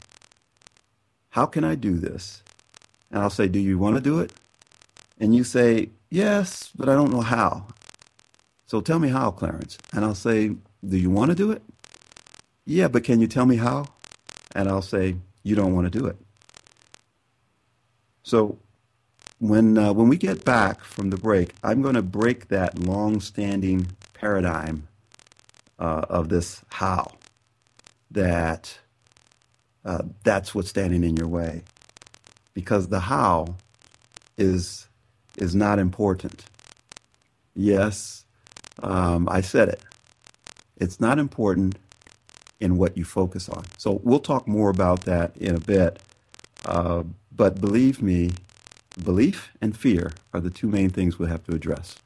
how 1.30 1.46
can 1.46 1.64
I 1.64 1.74
do 1.74 1.94
this? 1.94 2.42
And 3.10 3.20
I'll 3.20 3.30
say, 3.30 3.48
do 3.48 3.58
you 3.58 3.78
want 3.78 3.96
to 3.96 4.00
do 4.00 4.20
it? 4.20 4.32
And 5.20 5.34
you 5.34 5.44
say, 5.44 5.90
yes, 6.10 6.70
but 6.76 6.88
I 6.88 6.94
don't 6.94 7.12
know 7.12 7.20
how. 7.20 7.66
So 8.66 8.80
tell 8.80 8.98
me 8.98 9.08
how, 9.08 9.30
Clarence. 9.30 9.78
And 9.92 10.04
I'll 10.04 10.14
say, 10.14 10.56
do 10.86 10.96
you 10.96 11.10
want 11.10 11.30
to 11.30 11.34
do 11.34 11.50
it? 11.50 11.62
Yeah, 12.64 12.88
but 12.88 13.04
can 13.04 13.20
you 13.20 13.26
tell 13.26 13.46
me 13.46 13.56
how? 13.56 13.86
And 14.54 14.68
I'll 14.68 14.82
say, 14.82 15.16
you 15.42 15.54
don't 15.54 15.74
want 15.74 15.90
to 15.90 15.98
do 15.98 16.06
it. 16.06 16.16
So 18.22 18.58
when 19.38 19.78
uh, 19.78 19.92
when 19.92 20.08
we 20.08 20.16
get 20.16 20.44
back 20.44 20.82
from 20.82 21.10
the 21.10 21.16
break, 21.16 21.54
I'm 21.62 21.82
going 21.82 21.94
to 21.94 22.02
break 22.02 22.48
that 22.48 22.78
long-standing 22.78 23.86
paradigm 24.12 24.87
uh, 25.78 26.06
of 26.08 26.28
this 26.28 26.62
how 26.70 27.12
that 28.10 28.78
uh, 29.84 30.02
that's 30.24 30.54
what's 30.54 30.68
standing 30.68 31.04
in 31.04 31.16
your 31.16 31.28
way, 31.28 31.62
because 32.54 32.88
the 32.88 33.00
how 33.00 33.56
is 34.36 34.88
is 35.36 35.54
not 35.54 35.78
important. 35.78 36.44
Yes, 37.54 38.24
um, 38.82 39.28
I 39.30 39.40
said 39.40 39.68
it. 39.68 39.82
It's 40.76 41.00
not 41.00 41.18
important 41.18 41.76
in 42.60 42.76
what 42.76 42.96
you 42.96 43.04
focus 43.04 43.48
on. 43.48 43.64
So 43.78 44.00
we'll 44.02 44.20
talk 44.20 44.46
more 44.48 44.70
about 44.70 45.02
that 45.02 45.36
in 45.36 45.54
a 45.54 45.60
bit. 45.60 46.00
Uh, 46.64 47.04
but 47.32 47.60
believe 47.60 48.02
me, 48.02 48.30
Belief 49.02 49.52
and 49.60 49.76
fear 49.76 50.12
are 50.32 50.40
the 50.40 50.50
two 50.50 50.66
main 50.66 50.90
things 50.90 51.18
we'll 51.18 51.28
have 51.28 51.44
to 51.44 51.54
address. 51.54 51.96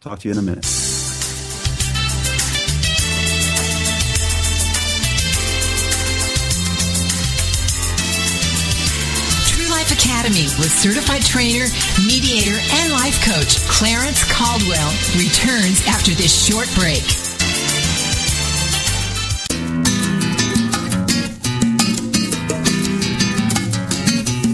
Talk 0.00 0.20
to 0.20 0.28
you 0.28 0.32
in 0.32 0.38
a 0.38 0.42
minute. 0.42 1.01
Academy 10.22 10.44
with 10.60 10.70
certified 10.70 11.22
trainer, 11.22 11.66
mediator, 12.06 12.56
and 12.74 12.92
life 12.92 13.20
coach 13.24 13.58
Clarence 13.66 14.22
Caldwell 14.30 14.92
returns 15.18 15.84
after 15.88 16.12
this 16.12 16.46
short 16.46 16.68
break. 16.76 17.02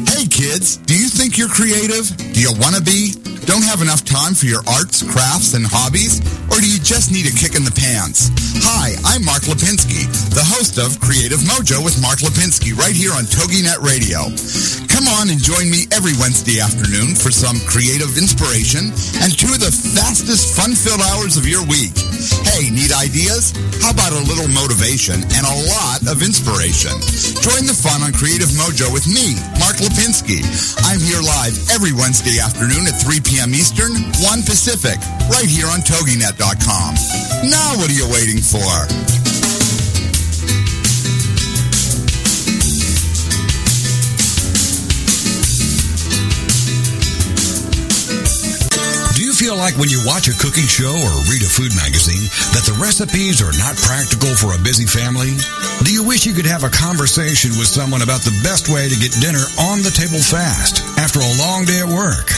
Hey 0.08 0.26
kids, 0.26 0.78
do 0.78 0.98
you 0.98 1.08
think 1.10 1.36
you're 1.36 1.48
creative? 1.48 2.16
Do 2.16 2.40
you 2.40 2.52
want 2.58 2.74
to 2.74 2.82
be? 2.82 3.28
Don't 3.49 3.64
have 3.64 3.80
enough 3.80 4.05
time 4.05 4.36
for 4.36 4.44
your 4.44 4.61
arts, 4.68 5.01
crafts, 5.01 5.57
and 5.57 5.64
hobbies? 5.64 6.20
Or 6.53 6.61
do 6.61 6.68
you 6.68 6.76
just 6.76 7.09
need 7.09 7.24
a 7.24 7.32
kick 7.32 7.57
in 7.57 7.64
the 7.64 7.72
pants? 7.72 8.28
Hi, 8.61 8.92
I'm 9.09 9.24
Mark 9.24 9.49
Lipinski, 9.49 10.05
the 10.36 10.44
host 10.44 10.76
of 10.76 11.01
Creative 11.01 11.40
Mojo 11.49 11.80
with 11.80 11.96
Mark 12.05 12.20
Lipinski 12.20 12.76
right 12.76 12.92
here 12.92 13.16
on 13.16 13.24
TogiNet 13.24 13.80
Radio. 13.80 14.28
Come 14.92 15.09
on 15.16 15.32
and 15.32 15.40
join 15.40 15.72
me 15.72 15.88
every 15.96 16.12
Wednesday 16.20 16.61
afternoon 16.61 17.16
for 17.16 17.32
some 17.32 17.57
creative 17.64 18.20
inspiration 18.20 18.92
and 19.24 19.32
two 19.32 19.49
of 19.49 19.64
the 19.64 19.72
fastest 19.72 20.53
fun-filled 20.53 21.01
hours 21.16 21.40
of 21.40 21.49
your 21.49 21.64
week. 21.72 21.96
Hey, 22.53 22.68
need 22.68 22.92
ideas? 22.92 23.57
How 23.80 23.96
about 23.96 24.12
a 24.12 24.26
little 24.28 24.51
motivation 24.53 25.24
and 25.24 25.44
a 25.49 25.57
lot 25.72 26.05
of 26.05 26.20
inspiration? 26.20 26.92
Join 27.40 27.64
the 27.64 27.72
fun 27.72 28.05
on 28.05 28.12
Creative 28.12 28.53
Mojo 28.61 28.92
with 28.92 29.09
me, 29.09 29.40
Mark 29.57 29.80
Lipinski. 29.80 30.44
I'm 30.84 31.01
here 31.01 31.24
live 31.24 31.57
every 31.72 31.96
Wednesday 31.96 32.42
afternoon 32.44 32.84
at 32.84 32.99
3 33.01 33.22
p.m. 33.22 33.38
Eastern, 33.47 33.95
1 33.95 34.43
Pacific, 34.43 34.99
right 35.30 35.47
here 35.47 35.66
on 35.66 35.78
TogiNet.com. 35.78 36.95
Now 37.47 37.78
what 37.78 37.89
are 37.89 37.95
you 37.95 38.11
waiting 38.11 38.43
for? 38.43 38.66
Do 49.14 49.22
you 49.22 49.32
feel 49.32 49.55
like 49.55 49.78
when 49.78 49.89
you 49.89 50.03
watch 50.05 50.26
a 50.26 50.34
cooking 50.34 50.66
show 50.66 50.91
or 50.91 51.14
read 51.30 51.43
a 51.43 51.51
food 51.51 51.70
magazine 51.78 52.26
that 52.59 52.66
the 52.66 52.74
recipes 52.82 53.39
are 53.41 53.55
not 53.55 53.78
practical 53.78 54.34
for 54.34 54.59
a 54.59 54.59
busy 54.59 54.84
family? 54.84 55.39
Do 55.86 55.95
you 55.95 56.03
wish 56.03 56.26
you 56.26 56.34
could 56.34 56.47
have 56.47 56.64
a 56.64 56.70
conversation 56.70 57.51
with 57.55 57.70
someone 57.70 58.03
about 58.03 58.22
the 58.22 58.34
best 58.43 58.68
way 58.68 58.89
to 58.89 58.99
get 58.99 59.14
dinner 59.22 59.47
on 59.62 59.86
the 59.86 59.95
table 59.95 60.18
fast 60.18 60.82
after 60.99 61.20
a 61.22 61.39
long 61.39 61.64
day 61.64 61.78
at 61.78 61.89
work? 61.89 62.38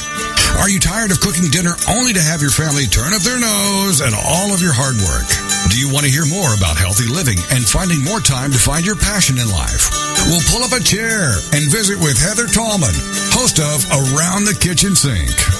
Are 0.59 0.69
you 0.69 0.81
tired 0.81 1.11
of 1.11 1.21
cooking 1.21 1.51
dinner 1.51 1.77
only 1.89 2.13
to 2.13 2.21
have 2.21 2.43
your 2.43 2.51
family 2.51 2.87
turn 2.87 3.15
up 3.15 3.23
their 3.23 3.39
nose 3.39 4.01
at 4.01 4.13
all 4.13 4.53
of 4.53 4.61
your 4.61 4.73
hard 4.75 4.97
work? 5.07 5.29
Do 5.71 5.79
you 5.79 5.93
want 5.93 6.05
to 6.05 6.13
hear 6.13 6.27
more 6.27 6.55
about 6.55 6.77
healthy 6.77 7.07
living 7.07 7.39
and 7.53 7.65
finding 7.65 8.03
more 8.03 8.21
time 8.21 8.51
to 8.53 8.59
find 8.59 8.85
your 8.85 8.97
passion 8.97 9.39
in 9.39 9.49
life? 9.49 9.89
We'll 10.27 10.45
pull 10.51 10.65
up 10.65 10.73
a 10.73 10.83
chair 10.83 11.39
and 11.53 11.71
visit 11.71 11.99
with 12.01 12.19
Heather 12.19 12.47
Tallman, 12.47 12.97
host 13.31 13.61
of 13.61 13.85
Around 13.93 14.49
the 14.49 14.57
Kitchen 14.59 14.97
Sink. 14.97 15.60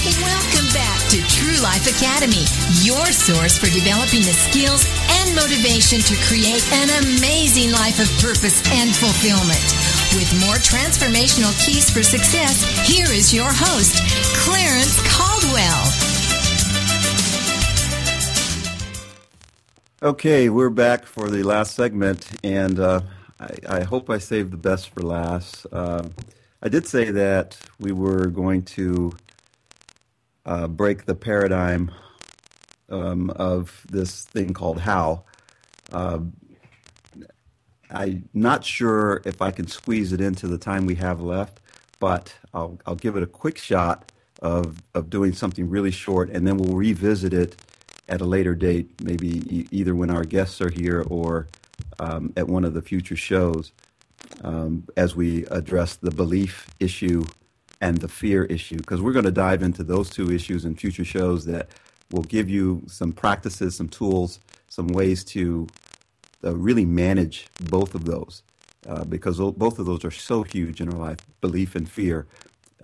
Welcome 0.00 0.72
back 0.72 0.98
to 1.10 1.20
True 1.28 1.60
Life 1.62 1.84
Academy, 1.84 2.48
your 2.80 3.04
source 3.12 3.58
for 3.58 3.66
developing 3.66 4.24
the 4.24 4.32
skills 4.32 4.88
and 5.20 5.36
motivation 5.36 6.00
to 6.00 6.16
create 6.24 6.64
an 6.72 6.88
amazing 7.04 7.70
life 7.70 8.00
of 8.00 8.08
purpose 8.16 8.64
and 8.72 8.96
fulfillment. 8.96 9.60
With 10.16 10.32
more 10.40 10.56
transformational 10.56 11.52
keys 11.62 11.90
for 11.90 12.02
success, 12.02 12.64
here 12.88 13.08
is 13.10 13.34
your 13.34 13.50
host, 13.52 14.00
Clarence 14.40 14.96
Caldwell. 15.04 15.84
Okay, 20.02 20.48
we're 20.48 20.70
back 20.70 21.04
for 21.04 21.28
the 21.28 21.42
last 21.42 21.74
segment, 21.74 22.26
and 22.42 22.80
uh, 22.80 23.02
I, 23.38 23.50
I, 23.68 23.80
hope 23.82 24.08
I 24.08 24.16
saved 24.16 24.50
the 24.50 24.56
best 24.56 24.88
for 24.94 25.02
last. 25.02 25.66
Uh, 25.70 26.08
I 26.62 26.70
did 26.70 26.86
say 26.86 27.10
that 27.10 27.58
we 27.78 27.92
were 27.92 28.28
going 28.28 28.62
to 28.62 29.12
uh, 30.46 30.68
break 30.68 31.06
the 31.06 31.14
paradigm 31.14 31.90
um, 32.88 33.30
of 33.30 33.86
this 33.90 34.24
thing 34.24 34.52
called 34.54 34.80
how. 34.80 35.24
Uh, 35.92 36.20
I'm 37.90 38.28
not 38.32 38.64
sure 38.64 39.22
if 39.24 39.42
I 39.42 39.50
can 39.50 39.66
squeeze 39.66 40.12
it 40.12 40.20
into 40.20 40.46
the 40.46 40.58
time 40.58 40.86
we 40.86 40.94
have 40.96 41.20
left, 41.20 41.60
but 41.98 42.34
I'll, 42.54 42.78
I'll 42.86 42.94
give 42.94 43.16
it 43.16 43.22
a 43.22 43.26
quick 43.26 43.58
shot 43.58 44.12
of, 44.42 44.82
of 44.94 45.10
doing 45.10 45.32
something 45.32 45.68
really 45.68 45.90
short, 45.90 46.30
and 46.30 46.46
then 46.46 46.56
we'll 46.56 46.76
revisit 46.76 47.32
it 47.34 47.56
at 48.08 48.20
a 48.20 48.24
later 48.24 48.54
date, 48.54 49.00
maybe 49.02 49.42
e- 49.54 49.68
either 49.70 49.94
when 49.94 50.10
our 50.10 50.24
guests 50.24 50.60
are 50.60 50.70
here 50.70 51.04
or 51.08 51.48
um, 51.98 52.32
at 52.36 52.48
one 52.48 52.64
of 52.64 52.74
the 52.74 52.82
future 52.82 53.16
shows 53.16 53.72
um, 54.42 54.86
as 54.96 55.16
we 55.16 55.44
address 55.46 55.96
the 55.96 56.10
belief 56.10 56.68
issue 56.80 57.24
and 57.80 57.98
the 57.98 58.08
fear 58.08 58.44
issue, 58.44 58.76
because 58.76 59.00
we're 59.00 59.12
going 59.12 59.24
to 59.24 59.30
dive 59.30 59.62
into 59.62 59.82
those 59.82 60.10
two 60.10 60.30
issues 60.30 60.64
in 60.64 60.74
future 60.74 61.04
shows 61.04 61.46
that 61.46 61.70
will 62.10 62.22
give 62.22 62.48
you 62.48 62.82
some 62.86 63.12
practices, 63.12 63.76
some 63.76 63.88
tools, 63.88 64.40
some 64.68 64.88
ways 64.88 65.24
to 65.24 65.66
uh, 66.44 66.54
really 66.56 66.84
manage 66.84 67.46
both 67.70 67.94
of 67.94 68.04
those, 68.04 68.42
uh, 68.88 69.04
because 69.04 69.38
both 69.38 69.78
of 69.78 69.86
those 69.86 70.04
are 70.04 70.10
so 70.10 70.42
huge 70.42 70.80
in 70.80 70.92
our 70.92 70.98
life 70.98 71.18
belief 71.40 71.74
and 71.74 71.88
fear. 71.88 72.26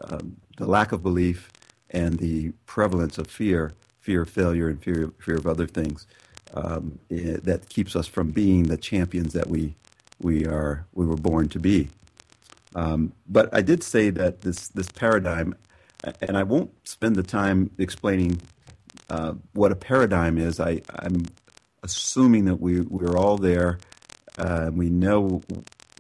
Um, 0.03 0.37
the 0.57 0.67
lack 0.67 0.93
of 0.93 1.03
belief 1.03 1.51
and 1.91 2.19
the 2.19 2.53
prevalence 2.67 3.19
of 3.19 3.27
fear, 3.27 3.73
fear 4.01 4.23
of 4.23 4.31
failure 4.31 4.69
and 4.69 4.83
fear, 4.83 5.13
fear 5.19 5.37
of 5.37 5.47
other 5.47 5.67
things, 5.67 6.07
um, 6.55 6.99
it, 7.11 7.45
that 7.45 7.69
keeps 7.69 7.97
us 7.97 8.07
from 8.07 8.31
being 8.31 8.65
the 8.65 8.77
champions 8.77 9.33
that 9.33 9.49
we, 9.49 9.75
we, 10.21 10.47
are, 10.47 10.87
we 10.95 11.07
were 11.07 11.17
born 11.17 11.49
to 11.51 11.59
be. 11.59 11.89
Um, 12.77 13.15
but 13.27 13.49
I 13.55 13.63
did 13.63 13.83
say 13.83 14.11
that 14.11 14.43
this 14.43 14.69
this 14.69 14.89
paradigm, 14.91 15.57
and 16.21 16.37
I 16.37 16.43
won't 16.43 16.71
spend 16.87 17.17
the 17.17 17.23
time 17.23 17.71
explaining 17.79 18.43
uh, 19.09 19.33
what 19.55 19.73
a 19.73 19.77
paradigm 19.77 20.37
is. 20.37 20.61
I, 20.61 20.83
I'm 20.91 21.25
assuming 21.83 22.45
that 22.45 22.61
we 22.61 22.83
we're 22.83 23.17
all 23.17 23.39
there. 23.39 23.79
Uh, 24.39 24.71
we 24.73 24.91
know 24.91 25.41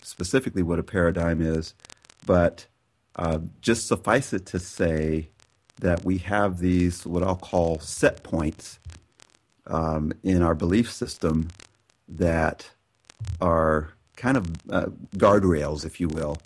specifically 0.02 0.62
what 0.62 0.78
a 0.78 0.82
paradigm 0.82 1.40
is, 1.40 1.72
but 2.26 2.66
uh, 3.16 3.38
just 3.62 3.86
suffice 3.88 4.34
it 4.34 4.44
to 4.46 4.58
say 4.58 5.30
that 5.80 6.04
we 6.04 6.18
have 6.18 6.58
these 6.58 7.06
what 7.06 7.22
I'll 7.22 7.36
call 7.36 7.78
set 7.80 8.22
points 8.22 8.78
um, 9.66 10.12
in 10.22 10.42
our 10.42 10.54
belief 10.54 10.92
system 10.92 11.48
that 12.06 12.70
are 13.40 13.94
kind 14.16 14.36
of 14.36 14.46
uh, 14.70 14.86
guardrails, 15.16 15.86
if 15.86 16.00
you 16.00 16.08
will, 16.08 16.36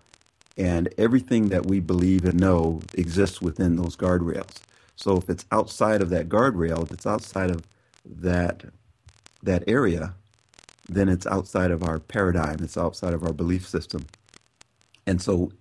and 0.57 0.93
everything 0.99 1.49
that 1.49 1.67
we 1.67 1.81
believe 1.81 2.25
and 2.25 2.41
know 2.41 2.81
exists 2.95 3.41
within 3.41 3.77
those 3.77 3.97
guardrails. 3.97 4.59
So 4.97 5.17
if 5.17 5.31
it's 5.31 5.47
outside 5.51 6.03
of 6.03 6.11
that 6.11 6.29
guardrail, 6.29 6.83
if 6.83 6.91
it's 6.91 7.07
outside 7.07 7.51
of 7.51 7.63
that 8.05 8.65
that 9.43 9.65
area, 9.67 10.15
then 10.89 11.09
it's 11.09 11.27
outside 11.27 11.71
of 11.71 11.83
our 11.83 11.99
paradigm. 11.99 12.59
It's 12.61 12.77
outside 12.77 13.15
of 13.15 13.23
our 13.25 13.33
belief 13.33 13.67
system. 13.67 14.07
And 15.07 15.23
so 15.23 15.53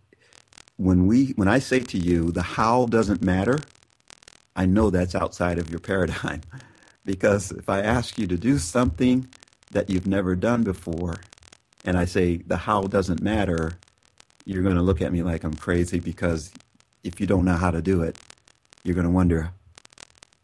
when 0.77 1.07
we 1.07 1.27
when 1.31 1.47
I 1.47 1.59
say 1.59 1.79
to 1.79 1.97
you 1.97 2.31
the 2.31 2.41
how 2.41 2.85
doesn't 2.85 3.21
matter, 3.21 3.59
I 4.55 4.65
know 4.65 4.89
that's 4.89 5.15
outside 5.15 5.59
of 5.59 5.69
your 5.69 5.79
paradigm. 5.79 6.41
Because 7.05 7.51
if 7.51 7.69
I 7.69 7.79
ask 7.81 8.19
you 8.19 8.27
to 8.27 8.37
do 8.37 8.59
something 8.59 9.27
that 9.71 9.89
you've 9.89 10.05
never 10.05 10.35
done 10.35 10.61
before, 10.61 11.21
and 11.83 11.97
I 11.97 12.05
say 12.05 12.37
the 12.37 12.57
how 12.57 12.83
doesn't 12.83 13.19
matter, 13.21 13.79
you're 14.49 14.63
going 14.63 14.75
to 14.75 14.81
look 14.81 14.99
at 14.99 15.11
me 15.11 15.21
like 15.21 15.43
I'm 15.43 15.53
crazy 15.53 15.99
because 15.99 16.51
if 17.03 17.21
you 17.21 17.27
don't 17.27 17.45
know 17.45 17.53
how 17.53 17.69
to 17.69 17.83
do 17.83 18.01
it, 18.01 18.17
you're 18.83 18.95
going 18.95 19.05
to 19.05 19.11
wonder, 19.11 19.51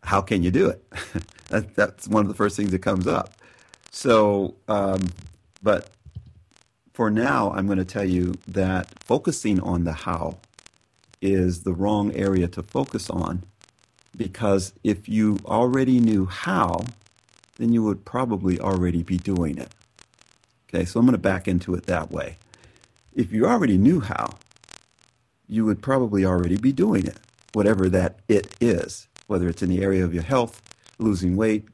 how 0.03 0.21
can 0.21 0.43
you 0.43 0.51
do 0.51 0.69
it? 0.69 0.87
that, 1.49 1.73
that's 1.73 2.07
one 2.07 2.21
of 2.21 2.27
the 2.27 2.35
first 2.35 2.55
things 2.55 2.69
that 2.69 2.83
comes 2.83 3.07
up. 3.07 3.33
So, 3.89 4.57
um, 4.67 5.07
but 5.63 5.89
for 6.93 7.09
now, 7.09 7.51
I'm 7.53 7.65
going 7.65 7.79
to 7.79 7.85
tell 7.85 8.05
you 8.05 8.35
that 8.47 8.93
focusing 9.03 9.59
on 9.59 9.85
the 9.85 9.93
how 9.93 10.37
is 11.19 11.63
the 11.63 11.73
wrong 11.73 12.13
area 12.13 12.47
to 12.49 12.61
focus 12.61 13.09
on 13.09 13.41
because 14.15 14.71
if 14.83 15.09
you 15.09 15.39
already 15.45 15.99
knew 15.99 16.27
how, 16.27 16.85
then 17.57 17.73
you 17.73 17.81
would 17.81 18.05
probably 18.05 18.59
already 18.59 19.01
be 19.01 19.17
doing 19.17 19.57
it. 19.57 19.73
Okay, 20.69 20.85
so 20.85 20.99
I'm 20.99 21.07
going 21.07 21.13
to 21.13 21.17
back 21.17 21.47
into 21.47 21.73
it 21.73 21.87
that 21.87 22.11
way 22.11 22.37
if 23.15 23.31
you 23.31 23.47
already 23.47 23.77
knew 23.77 24.01
how, 24.01 24.35
you 25.47 25.63
would 25.65 25.81
probably 25.81 26.25
already 26.25 26.57
be 26.57 26.73
doing 26.73 27.07
it, 27.07 27.17
whatever 27.53 27.89
that 27.89 28.19
it 28.27 28.53
is, 28.59 29.07
whether 29.27 29.47
it's 29.47 29.63
in 29.63 29.69
the 29.69 29.81
area 29.81 30.03
of 30.03 30.13
your 30.13 30.23
health, 30.23 30.61
losing 30.99 31.35
weight, 31.37 31.67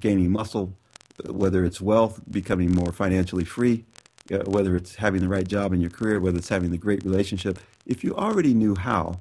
gaining 0.00 0.32
muscle, 0.32 0.72
whether 1.28 1.64
it's 1.64 1.80
wealth, 1.80 2.20
becoming 2.30 2.74
more 2.74 2.90
financially 2.90 3.44
free, 3.44 3.84
uh, 4.32 4.38
whether 4.46 4.74
it's 4.74 4.96
having 4.96 5.20
the 5.20 5.28
right 5.28 5.46
job 5.46 5.72
in 5.72 5.80
your 5.80 5.90
career, 5.90 6.18
whether 6.18 6.38
it's 6.38 6.48
having 6.48 6.70
the 6.70 6.78
great 6.78 7.04
relationship. 7.04 7.58
If 7.84 8.02
you 8.02 8.14
already 8.16 8.54
knew 8.54 8.74
how, 8.74 9.18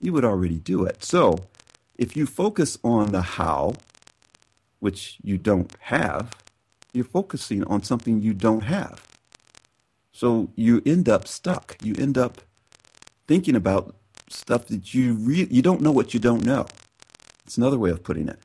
you 0.00 0.12
would 0.14 0.24
already 0.24 0.58
do 0.58 0.84
it. 0.84 1.04
So 1.04 1.36
if 1.96 2.16
you 2.16 2.26
focus 2.26 2.78
on 2.82 3.12
the 3.12 3.22
how, 3.22 3.74
which 4.80 5.18
you 5.22 5.36
don't 5.36 5.74
have, 5.80 6.30
you're 6.92 7.04
focusing 7.04 7.64
on 7.64 7.82
something 7.82 8.22
you 8.22 8.32
don't 8.32 8.62
have. 8.62 9.02
So 10.16 10.48
you 10.56 10.80
end 10.86 11.10
up 11.10 11.28
stuck. 11.28 11.76
You 11.82 11.94
end 11.98 12.16
up 12.16 12.40
thinking 13.26 13.54
about 13.54 13.94
stuff 14.30 14.64
that 14.68 14.94
you 14.94 15.12
re- 15.12 15.46
you 15.50 15.60
don't 15.60 15.82
know 15.82 15.92
what 15.92 16.14
you 16.14 16.20
don't 16.20 16.42
know. 16.42 16.64
It's 17.44 17.58
another 17.58 17.78
way 17.78 17.90
of 17.90 18.02
putting 18.02 18.26
it. 18.26 18.38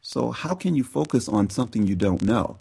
So 0.00 0.30
how 0.30 0.54
can 0.54 0.76
you 0.76 0.84
focus 0.84 1.28
on 1.28 1.50
something 1.50 1.84
you 1.84 1.96
don't 1.96 2.22
know? 2.22 2.60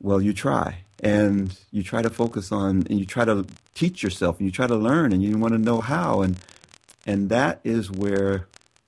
Well, 0.00 0.20
you 0.22 0.32
try 0.32 0.84
and 1.02 1.58
you 1.72 1.82
try 1.82 2.00
to 2.00 2.10
focus 2.10 2.52
on 2.52 2.86
and 2.88 3.00
you 3.00 3.04
try 3.04 3.24
to 3.24 3.44
teach 3.74 4.04
yourself 4.04 4.38
and 4.38 4.46
you 4.46 4.52
try 4.52 4.68
to 4.68 4.76
learn 4.76 5.12
and 5.12 5.20
you 5.20 5.36
want 5.36 5.54
to 5.54 5.58
know 5.58 5.80
how 5.80 6.22
and 6.22 6.38
and 7.04 7.28
that 7.28 7.58
is 7.64 7.90
where 7.90 8.46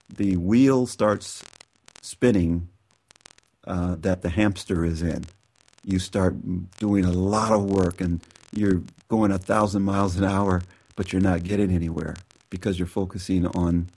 the 0.09 0.37
wheel 0.37 0.87
starts 0.87 1.43
spinning 2.01 2.69
uh, 3.67 3.97
that 3.99 4.23
the 4.23 4.29
hamster 4.29 4.85
is 4.85 5.03
in 5.03 5.25
you 5.85 5.99
start 5.99 6.37
doing 6.79 7.05
a 7.05 7.13
lot 7.13 7.53
of 7.53 7.65
work 7.65 8.01
and 8.01 8.21
you're 8.53 8.83
going 9.09 9.31
a 9.31 9.39
thousand 9.39 9.83
miles 9.83 10.17
an 10.17 10.25
hour, 10.25 10.63
but 10.97 11.13
you're 11.13 11.23
not 11.23 11.43
getting 11.43 11.73
anywhere 11.73 12.17
because 12.51 12.79
you're 12.79 12.87
focusing 12.87 13.47
on 13.47 13.91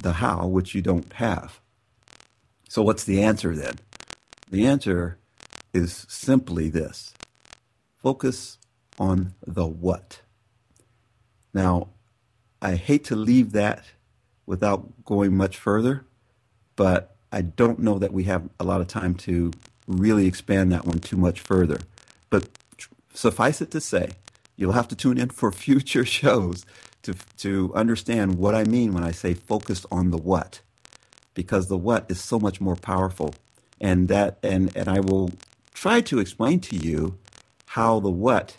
the 0.00 0.14
how, 0.14 0.46
which 0.46 0.74
you 0.74 0.82
don't 0.82 1.12
have. 1.14 1.60
So, 2.68 2.82
what's 2.82 3.04
the 3.04 3.22
answer 3.22 3.54
then? 3.54 3.74
The 4.50 4.66
answer 4.66 5.18
is 5.72 6.06
simply 6.08 6.68
this 6.68 7.14
focus 7.96 8.58
on 8.98 9.34
the 9.46 9.66
what. 9.66 10.20
Now, 11.52 11.88
I 12.60 12.74
hate 12.74 13.04
to 13.04 13.16
leave 13.16 13.52
that 13.52 13.84
without 14.46 15.04
going 15.04 15.36
much 15.36 15.56
further, 15.56 16.04
but 16.76 17.16
I 17.32 17.42
don't 17.42 17.78
know 17.78 17.98
that 17.98 18.12
we 18.12 18.24
have 18.24 18.48
a 18.60 18.64
lot 18.64 18.80
of 18.80 18.86
time 18.86 19.14
to 19.16 19.52
really 19.86 20.26
expand 20.26 20.72
that 20.72 20.86
one 20.86 20.98
too 20.98 21.16
much 21.16 21.40
further. 21.40 21.78
But 22.30 22.48
suffice 23.12 23.60
it 23.60 23.70
to 23.72 23.80
say, 23.80 24.10
you'll 24.56 24.72
have 24.72 24.88
to 24.88 24.96
tune 24.96 25.18
in 25.18 25.30
for 25.30 25.50
future 25.52 26.04
shows 26.04 26.64
to, 27.02 27.14
to 27.38 27.72
understand 27.74 28.38
what 28.38 28.54
I 28.54 28.64
mean 28.64 28.92
when 28.92 29.04
I 29.04 29.10
say 29.10 29.34
focus 29.34 29.84
on 29.90 30.10
the 30.10 30.18
what, 30.18 30.60
because 31.34 31.68
the 31.68 31.76
what 31.76 32.10
is 32.10 32.20
so 32.20 32.38
much 32.38 32.60
more 32.60 32.76
powerful. 32.76 33.34
And 33.80 34.08
that, 34.08 34.38
and, 34.42 34.74
and 34.76 34.88
I 34.88 35.00
will 35.00 35.30
try 35.74 36.00
to 36.02 36.18
explain 36.18 36.60
to 36.60 36.76
you 36.76 37.18
how 37.66 38.00
the 38.00 38.10
what 38.10 38.56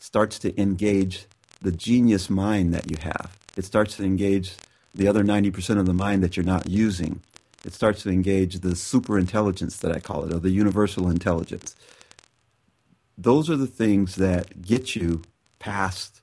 starts 0.00 0.38
to 0.40 0.60
engage 0.60 1.26
the 1.62 1.72
genius 1.72 2.28
mind 2.28 2.74
that 2.74 2.90
you 2.90 2.96
have. 3.00 3.38
It 3.56 3.64
starts 3.64 3.96
to 3.96 4.04
engage 4.04 4.56
the 4.94 5.06
other 5.06 5.22
90% 5.22 5.78
of 5.78 5.86
the 5.86 5.94
mind 5.94 6.22
that 6.22 6.36
you're 6.36 6.44
not 6.44 6.68
using 6.68 7.22
it 7.64 7.74
starts 7.74 8.02
to 8.04 8.10
engage 8.10 8.60
the 8.60 8.74
super 8.76 9.18
intelligence 9.18 9.78
that 9.78 9.92
I 9.92 10.00
call 10.00 10.24
it, 10.24 10.32
or 10.34 10.38
the 10.38 10.50
universal 10.50 11.08
intelligence. 11.08 11.76
Those 13.18 13.50
are 13.50 13.56
the 13.56 13.66
things 13.66 14.16
that 14.16 14.62
get 14.62 14.96
you 14.96 15.22
past 15.58 16.22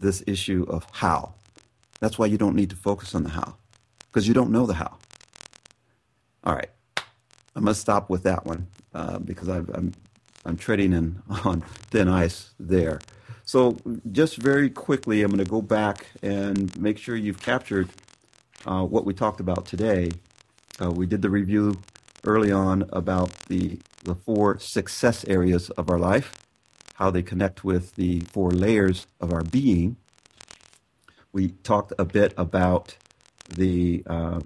this 0.00 0.22
issue 0.26 0.66
of 0.68 0.86
how. 0.92 1.34
That's 2.00 2.18
why 2.18 2.26
you 2.26 2.36
don't 2.38 2.56
need 2.56 2.70
to 2.70 2.76
focus 2.76 3.14
on 3.14 3.22
the 3.22 3.30
how. 3.30 3.54
because 4.10 4.28
you 4.28 4.34
don't 4.34 4.50
know 4.50 4.66
the 4.66 4.74
how. 4.74 4.98
All 6.44 6.54
right, 6.54 6.70
I'm 7.54 7.64
going 7.64 7.66
to 7.66 7.74
stop 7.74 8.10
with 8.10 8.24
that 8.24 8.44
one 8.44 8.66
uh, 8.94 9.18
because 9.20 9.48
i 9.48 9.58
am 9.58 9.68
I'm, 9.74 9.92
I'm 10.44 10.56
treading 10.56 10.92
in 10.92 11.22
on 11.44 11.60
thin 11.90 12.08
ice 12.08 12.50
there. 12.58 13.00
So 13.44 13.76
just 14.10 14.36
very 14.36 14.70
quickly, 14.70 15.22
I'm 15.22 15.30
going 15.30 15.44
to 15.44 15.50
go 15.50 15.62
back 15.62 16.06
and 16.22 16.76
make 16.80 16.98
sure 16.98 17.16
you've 17.16 17.40
captured 17.42 17.88
uh, 18.66 18.84
what 18.84 19.04
we 19.04 19.14
talked 19.14 19.40
about 19.40 19.66
today. 19.66 20.10
Uh, 20.80 20.90
we 20.90 21.06
did 21.06 21.22
the 21.22 21.30
review 21.30 21.80
early 22.24 22.52
on 22.52 22.88
about 22.92 23.30
the 23.48 23.78
the 24.04 24.14
four 24.14 24.58
success 24.58 25.24
areas 25.28 25.70
of 25.70 25.88
our 25.88 25.98
life, 25.98 26.32
how 26.94 27.10
they 27.10 27.22
connect 27.22 27.64
with 27.64 27.94
the 27.94 28.20
four 28.20 28.50
layers 28.50 29.06
of 29.20 29.32
our 29.32 29.42
being. 29.42 29.96
We 31.32 31.48
talked 31.62 31.92
a 31.98 32.04
bit 32.04 32.34
about 32.36 32.96
the 33.48 34.02
uh, 34.06 34.40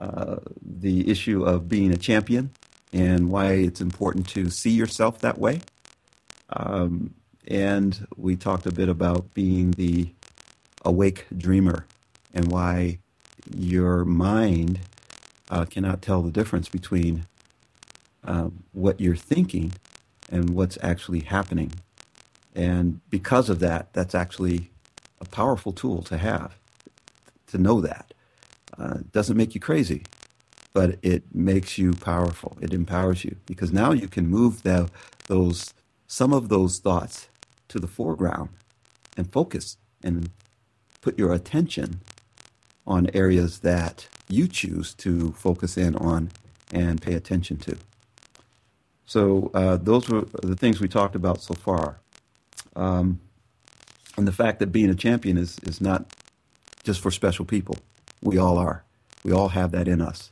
uh, 0.00 0.36
the 0.60 1.08
issue 1.10 1.44
of 1.44 1.68
being 1.68 1.92
a 1.92 1.96
champion 1.96 2.50
and 2.92 3.30
why 3.30 3.52
it's 3.52 3.80
important 3.80 4.28
to 4.28 4.50
see 4.50 4.70
yourself 4.70 5.18
that 5.20 5.38
way. 5.38 5.60
Um, 6.50 7.14
and 7.46 8.06
we 8.16 8.36
talked 8.36 8.66
a 8.66 8.72
bit 8.72 8.88
about 8.88 9.34
being 9.34 9.72
the 9.72 10.12
awake 10.84 11.26
dreamer 11.36 11.86
and 12.32 12.50
why 12.50 12.98
your 13.54 14.04
mind 14.04 14.80
uh, 15.54 15.64
cannot 15.64 16.02
tell 16.02 16.20
the 16.20 16.32
difference 16.32 16.68
between 16.68 17.26
uh, 18.24 18.48
what 18.72 19.00
you're 19.00 19.14
thinking 19.14 19.72
and 20.30 20.50
what's 20.50 20.76
actually 20.82 21.20
happening. 21.20 21.72
And 22.56 23.00
because 23.08 23.48
of 23.48 23.60
that, 23.60 23.92
that's 23.92 24.16
actually 24.16 24.72
a 25.20 25.24
powerful 25.24 25.72
tool 25.72 26.02
to 26.02 26.18
have, 26.18 26.58
to 27.48 27.58
know 27.58 27.80
that. 27.80 28.12
Uh, 28.76 28.98
doesn't 29.12 29.36
make 29.36 29.54
you 29.54 29.60
crazy, 29.60 30.02
but 30.72 30.98
it 31.02 31.22
makes 31.32 31.78
you 31.78 31.92
powerful. 31.92 32.58
It 32.60 32.74
empowers 32.74 33.24
you 33.24 33.36
because 33.46 33.72
now 33.72 33.92
you 33.92 34.08
can 34.08 34.26
move 34.26 34.64
the, 34.64 34.90
those 35.28 35.72
some 36.08 36.32
of 36.32 36.48
those 36.48 36.80
thoughts 36.80 37.28
to 37.68 37.78
the 37.78 37.86
foreground 37.86 38.50
and 39.16 39.32
focus 39.32 39.78
and 40.02 40.30
put 41.00 41.18
your 41.18 41.32
attention 41.32 42.00
on 42.86 43.08
areas 43.14 43.60
that 43.60 44.08
you 44.28 44.48
choose 44.48 44.94
to 44.94 45.32
focus 45.32 45.76
in 45.76 45.96
on 45.96 46.30
and 46.72 47.00
pay 47.00 47.14
attention 47.14 47.56
to. 47.58 47.76
So 49.06 49.50
uh, 49.54 49.76
those 49.76 50.08
were 50.08 50.22
the 50.42 50.56
things 50.56 50.80
we 50.80 50.88
talked 50.88 51.14
about 51.14 51.42
so 51.42 51.54
far. 51.54 52.00
Um, 52.74 53.20
and 54.16 54.26
the 54.26 54.32
fact 54.32 54.60
that 54.60 54.68
being 54.68 54.90
a 54.90 54.94
champion 54.94 55.36
is, 55.36 55.58
is 55.60 55.80
not 55.80 56.06
just 56.84 57.00
for 57.00 57.10
special 57.10 57.44
people. 57.44 57.76
We 58.22 58.38
all 58.38 58.58
are. 58.58 58.84
We 59.24 59.32
all 59.32 59.48
have 59.48 59.72
that 59.72 59.88
in 59.88 60.00
us. 60.00 60.30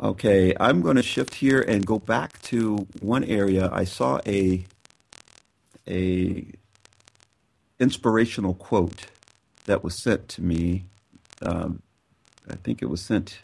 Okay, 0.00 0.54
I'm 0.60 0.82
going 0.82 0.96
to 0.96 1.02
shift 1.02 1.34
here 1.36 1.60
and 1.62 1.86
go 1.86 1.98
back 1.98 2.42
to 2.42 2.86
one 3.00 3.24
area. 3.24 3.70
I 3.72 3.84
saw 3.84 4.20
a 4.26 4.64
a 5.88 6.46
inspirational 7.78 8.54
quote 8.54 9.06
that 9.66 9.84
was 9.84 9.94
sent 9.94 10.28
to 10.30 10.42
me. 10.42 10.86
Um, 11.44 11.82
I 12.50 12.56
think 12.56 12.82
it 12.82 12.86
was 12.86 13.00
sent 13.00 13.40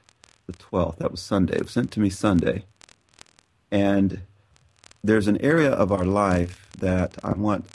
the 0.46 0.52
12th. 0.52 0.98
That 0.98 1.10
was 1.10 1.20
Sunday. 1.20 1.56
It 1.56 1.62
was 1.62 1.72
sent 1.72 1.90
to 1.92 2.00
me 2.00 2.10
Sunday. 2.10 2.64
And 3.70 4.22
there's 5.02 5.28
an 5.28 5.40
area 5.40 5.70
of 5.70 5.92
our 5.92 6.04
life 6.04 6.70
that 6.78 7.16
I 7.22 7.32
want 7.32 7.66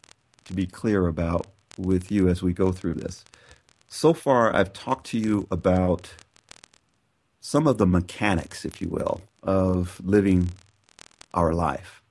to 0.45 0.53
be 0.53 0.65
clear 0.65 1.07
about 1.07 1.47
with 1.78 2.11
you 2.11 2.28
as 2.28 2.43
we 2.43 2.53
go 2.53 2.71
through 2.71 2.95
this. 2.95 3.23
So 3.88 4.13
far, 4.13 4.55
I've 4.55 4.73
talked 4.73 5.07
to 5.07 5.19
you 5.19 5.47
about 5.49 6.13
some 7.39 7.67
of 7.67 7.78
the 7.78 7.86
mechanics, 7.86 8.65
if 8.65 8.82
you 8.82 8.89
will, 8.89 9.21
of 9.43 10.01
living 10.03 10.49
our 11.34 11.53
life. 11.53 12.01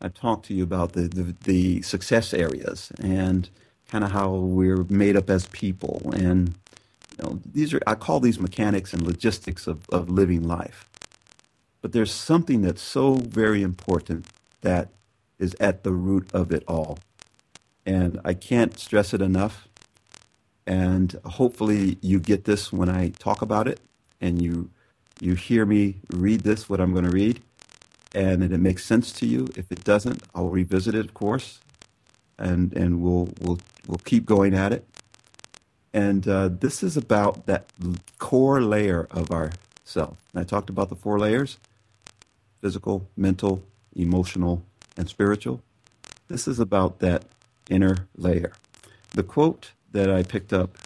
I've 0.00 0.14
talked 0.14 0.46
to 0.46 0.54
you 0.54 0.62
about 0.62 0.92
the, 0.92 1.02
the, 1.02 1.34
the 1.44 1.82
success 1.82 2.32
areas 2.32 2.92
and 3.00 3.48
kind 3.88 4.04
of 4.04 4.12
how 4.12 4.30
we're 4.30 4.84
made 4.84 5.16
up 5.16 5.28
as 5.28 5.46
people. 5.46 6.10
And 6.14 6.54
you 7.18 7.24
know, 7.28 7.40
these 7.44 7.74
are 7.74 7.80
I 7.86 7.94
call 7.94 8.20
these 8.20 8.38
mechanics 8.40 8.92
and 8.92 9.02
logistics 9.02 9.66
of, 9.66 9.88
of 9.90 10.08
living 10.10 10.46
life. 10.46 10.88
But 11.82 11.92
there's 11.92 12.12
something 12.12 12.62
that's 12.62 12.82
so 12.82 13.14
very 13.14 13.62
important 13.62 14.26
that 14.62 14.90
is 15.38 15.56
at 15.60 15.84
the 15.84 15.92
root 15.92 16.28
of 16.32 16.52
it 16.52 16.64
all. 16.68 16.98
And 17.86 18.20
I 18.24 18.34
can't 18.34 18.78
stress 18.78 19.14
it 19.14 19.22
enough. 19.22 19.68
And 20.66 21.18
hopefully 21.24 21.98
you 22.02 22.20
get 22.20 22.44
this 22.44 22.72
when 22.72 22.88
I 22.88 23.10
talk 23.10 23.42
about 23.42 23.68
it 23.68 23.80
and 24.20 24.42
you 24.42 24.70
you 25.20 25.34
hear 25.34 25.66
me 25.66 25.96
read 26.12 26.42
this 26.42 26.68
what 26.68 26.80
I'm 26.80 26.92
going 26.92 27.04
to 27.04 27.10
read 27.10 27.42
and 28.14 28.42
that 28.42 28.52
it 28.52 28.58
makes 28.58 28.84
sense 28.84 29.12
to 29.12 29.26
you. 29.26 29.48
If 29.56 29.72
it 29.72 29.84
doesn't, 29.84 30.22
I'll 30.34 30.50
revisit 30.50 30.94
it 30.94 31.06
of 31.06 31.14
course. 31.14 31.60
And 32.38 32.72
and 32.76 33.00
we'll 33.02 33.30
we'll 33.40 33.60
we'll 33.86 34.00
keep 34.04 34.26
going 34.26 34.54
at 34.54 34.72
it. 34.72 34.84
And 35.92 36.28
uh, 36.28 36.48
this 36.48 36.82
is 36.82 36.96
about 36.96 37.46
that 37.46 37.70
core 38.18 38.60
layer 38.60 39.08
of 39.10 39.30
our 39.30 39.52
self. 39.84 40.18
And 40.32 40.40
I 40.40 40.44
talked 40.44 40.70
about 40.70 40.88
the 40.88 40.96
four 40.96 41.18
layers 41.18 41.58
physical, 42.60 43.08
mental, 43.16 43.62
emotional, 43.94 44.64
and 44.96 45.08
spiritual. 45.08 45.62
This 46.28 46.48
is 46.48 46.58
about 46.58 46.98
that 47.00 47.24
inner 47.70 48.08
layer. 48.16 48.52
The 49.12 49.22
quote 49.22 49.72
that 49.92 50.10
I 50.10 50.22
picked 50.22 50.52
up 50.52 50.76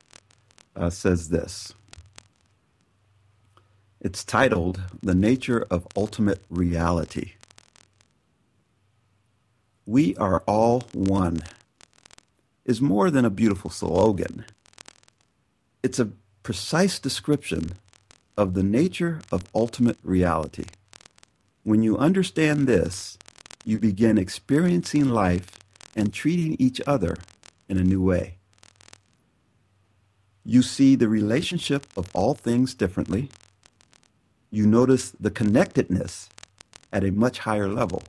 uh, 0.76 0.90
says 0.90 1.30
this 1.30 1.74
It's 4.00 4.24
titled 4.24 4.82
The 5.03 5.14
Nature 5.14 5.66
of 5.70 5.86
Ultimate 5.96 6.42
Reality. 6.50 7.32
We 9.86 10.14
are 10.16 10.42
all 10.46 10.84
one 10.92 11.42
is 12.64 12.80
more 12.80 13.11
than 13.11 13.24
a 13.24 13.30
beautiful 13.30 13.70
slogan. 13.70 14.44
It's 15.83 15.99
a 15.99 16.12
precise 16.45 17.01
description 17.01 17.72
of 18.37 18.55
the 18.55 18.62
nature 18.62 19.20
of 19.33 19.45
ultimate 19.55 19.99
reality. 20.05 20.64
When 21.64 21.83
you 21.83 21.99
understand 21.99 22.66
this, 22.66 23.18
you 23.64 23.78
begin 23.78 24.16
experiencing 24.16 25.09
life 25.09 25.59
and 25.97 26.12
treating 26.12 26.57
each 26.59 26.80
other 26.87 27.16
in 27.68 27.78
a 27.78 27.85
new 27.85 28.01
way. 28.01 28.39
You 30.45 30.62
see 30.62 30.95
the 30.95 31.09
relationship 31.09 31.87
of 31.97 32.09
all 32.14 32.35
things 32.35 32.74
differently. 32.74 33.28
You 34.51 34.66
notice 34.66 35.12
the 35.18 35.30
connectedness 35.30 36.28
at 36.93 37.05
a 37.05 37.11
much 37.11 37.41
higher 37.41 37.68
level. 37.68 38.03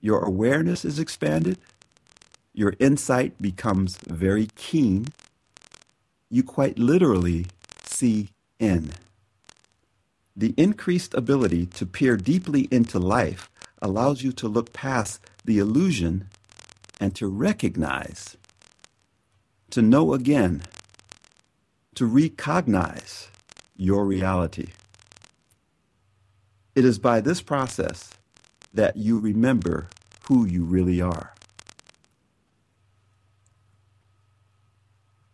Your 0.00 0.20
awareness 0.22 0.84
is 0.84 0.98
expanded. 0.98 1.58
Your 2.52 2.74
insight 2.78 3.40
becomes 3.40 3.96
very 4.06 4.48
keen. 4.56 5.06
You 6.30 6.42
quite 6.42 6.78
literally 6.78 7.46
see 7.84 8.28
in. 8.58 8.92
The 10.36 10.54
increased 10.56 11.14
ability 11.14 11.66
to 11.66 11.86
peer 11.86 12.16
deeply 12.16 12.68
into 12.70 12.98
life 12.98 13.50
allows 13.80 14.22
you 14.22 14.32
to 14.32 14.48
look 14.48 14.72
past 14.72 15.20
the 15.44 15.58
illusion 15.58 16.28
and 17.00 17.14
to 17.16 17.28
recognize, 17.28 18.36
to 19.70 19.82
know 19.82 20.12
again, 20.12 20.62
to 21.94 22.06
recognize 22.06 23.28
your 23.76 24.04
reality. 24.04 24.68
It 26.74 26.84
is 26.84 26.98
by 26.98 27.20
this 27.20 27.40
process 27.40 28.10
that 28.72 28.96
you 28.96 29.18
remember 29.18 29.88
who 30.28 30.44
you 30.44 30.64
really 30.64 31.00
are. 31.00 31.34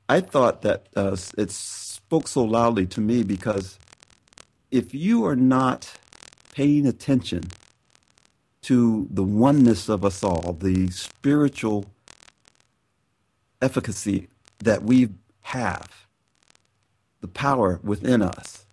I 0.09 0.21
thought 0.21 0.63
that 0.63 0.89
uh, 0.97 1.17
it 1.39 1.51
spoke 1.51 2.29
so 2.29 2.45
loudly 2.45 2.87
to 2.89 3.01
me 3.01 3.23
because 3.23 3.79
if 4.71 4.95
you 4.95 5.25
are 5.27 5.37
not 5.37 5.93
paying 6.55 6.87
attention 6.87 7.45
to 8.63 9.09
the 9.11 9.23
oneness 9.25 9.89
of 9.89 10.05
us 10.05 10.23
all, 10.25 10.55
the 10.55 10.91
spiritual 10.91 11.87
efficacy 13.63 14.29
that 14.61 14.83
we 14.83 15.11
have, 15.43 16.07
the 17.21 17.29
power 17.29 17.81
within 17.83 18.23
us 18.23 18.67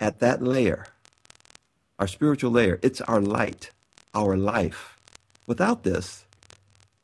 at 0.00 0.20
that 0.20 0.42
layer, 0.42 0.86
our 1.98 2.08
spiritual 2.08 2.50
layer, 2.50 2.80
it's 2.82 3.00
our 3.02 3.20
light, 3.20 3.70
our 4.14 4.36
life. 4.36 4.98
Without 5.46 5.84
this, 5.84 6.24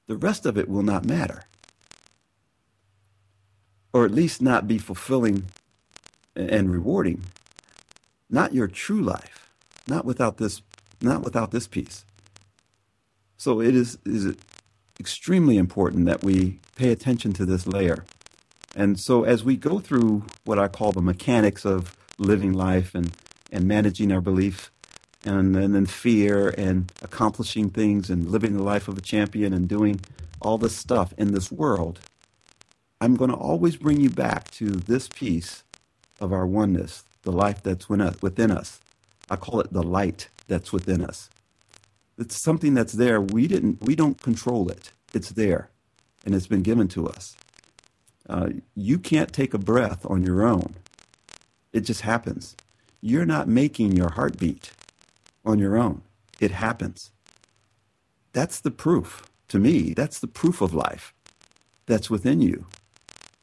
the 0.06 0.16
rest 0.16 0.46
of 0.46 0.58
it 0.58 0.68
will 0.68 0.82
not 0.82 1.04
matter. 1.04 1.44
Or 3.92 4.04
at 4.04 4.12
least 4.12 4.42
not 4.42 4.68
be 4.68 4.78
fulfilling 4.78 5.46
and 6.36 6.72
rewarding 6.72 7.24
not 8.30 8.54
your 8.54 8.68
true 8.68 9.02
life, 9.02 9.50
not 9.88 10.04
without 10.04 10.38
this, 10.38 10.62
not 11.02 11.22
without 11.22 11.52
this 11.52 11.68
piece. 11.68 12.04
So 13.38 13.60
it 13.60 13.74
is, 13.76 13.98
is 14.06 14.36
extremely 15.00 15.58
important 15.58 16.06
that 16.06 16.24
we 16.24 16.60
pay 16.76 16.90
attention 16.92 17.32
to 17.34 17.46
this 17.46 17.66
layer 17.66 18.04
And 18.76 19.00
so 19.00 19.24
as 19.24 19.44
we 19.44 19.56
go 19.56 19.80
through 19.80 20.24
what 20.44 20.58
I 20.58 20.68
call 20.68 20.92
the 20.92 21.02
mechanics 21.02 21.66
of 21.66 21.96
living 22.18 22.54
life 22.54 22.94
and, 22.94 23.12
and 23.52 23.66
managing 23.68 24.12
our 24.12 24.22
belief 24.22 24.72
and, 25.26 25.56
and 25.56 25.74
then 25.74 25.86
fear 25.86 26.54
and 26.58 26.92
accomplishing 27.02 27.70
things 27.70 28.10
and 28.10 28.30
living 28.30 28.56
the 28.56 28.62
life 28.64 28.88
of 28.88 28.98
a 28.98 29.02
champion 29.02 29.52
and 29.54 29.68
doing 29.68 30.00
all 30.40 30.58
this 30.58 30.76
stuff 30.76 31.14
in 31.18 31.32
this 31.34 31.52
world, 31.52 32.00
I'm 33.00 33.16
going 33.16 33.30
to 33.30 33.36
always 33.36 33.76
bring 33.76 34.00
you 34.00 34.10
back 34.10 34.50
to 34.52 34.66
this 34.66 35.08
piece 35.08 35.64
of 36.20 36.32
our 36.32 36.46
oneness, 36.46 37.04
the 37.22 37.32
life 37.32 37.62
that's 37.62 37.88
within 37.88 38.50
us. 38.50 38.80
I 39.30 39.36
call 39.36 39.60
it 39.60 39.72
the 39.72 39.82
light 39.82 40.28
that's 40.48 40.72
within 40.72 41.02
us. 41.04 41.30
It's 42.18 42.36
something 42.36 42.74
that's 42.74 42.92
there. 42.92 43.20
We 43.20 43.46
didn't. 43.46 43.82
We 43.82 43.94
don't 43.94 44.20
control 44.20 44.68
it. 44.68 44.92
It's 45.14 45.30
there, 45.30 45.70
and 46.26 46.34
it's 46.34 46.46
been 46.46 46.62
given 46.62 46.88
to 46.88 47.08
us. 47.08 47.34
Uh, 48.28 48.50
you 48.74 48.98
can't 48.98 49.32
take 49.32 49.54
a 49.54 49.58
breath 49.58 50.04
on 50.06 50.22
your 50.22 50.42
own. 50.42 50.74
It 51.72 51.80
just 51.80 52.02
happens. 52.02 52.56
You're 53.00 53.26
not 53.26 53.48
making 53.48 53.96
your 53.96 54.10
heartbeat 54.10 54.72
on 55.44 55.58
your 55.58 55.78
own. 55.78 56.02
It 56.38 56.50
happens. 56.50 57.10
That's 58.32 58.60
the 58.60 58.70
proof. 58.70 59.24
To 59.48 59.58
me, 59.58 59.94
that's 59.94 60.18
the 60.20 60.28
proof 60.28 60.60
of 60.60 60.74
life 60.74 61.14
that's 61.86 62.10
within 62.10 62.40
you. 62.42 62.66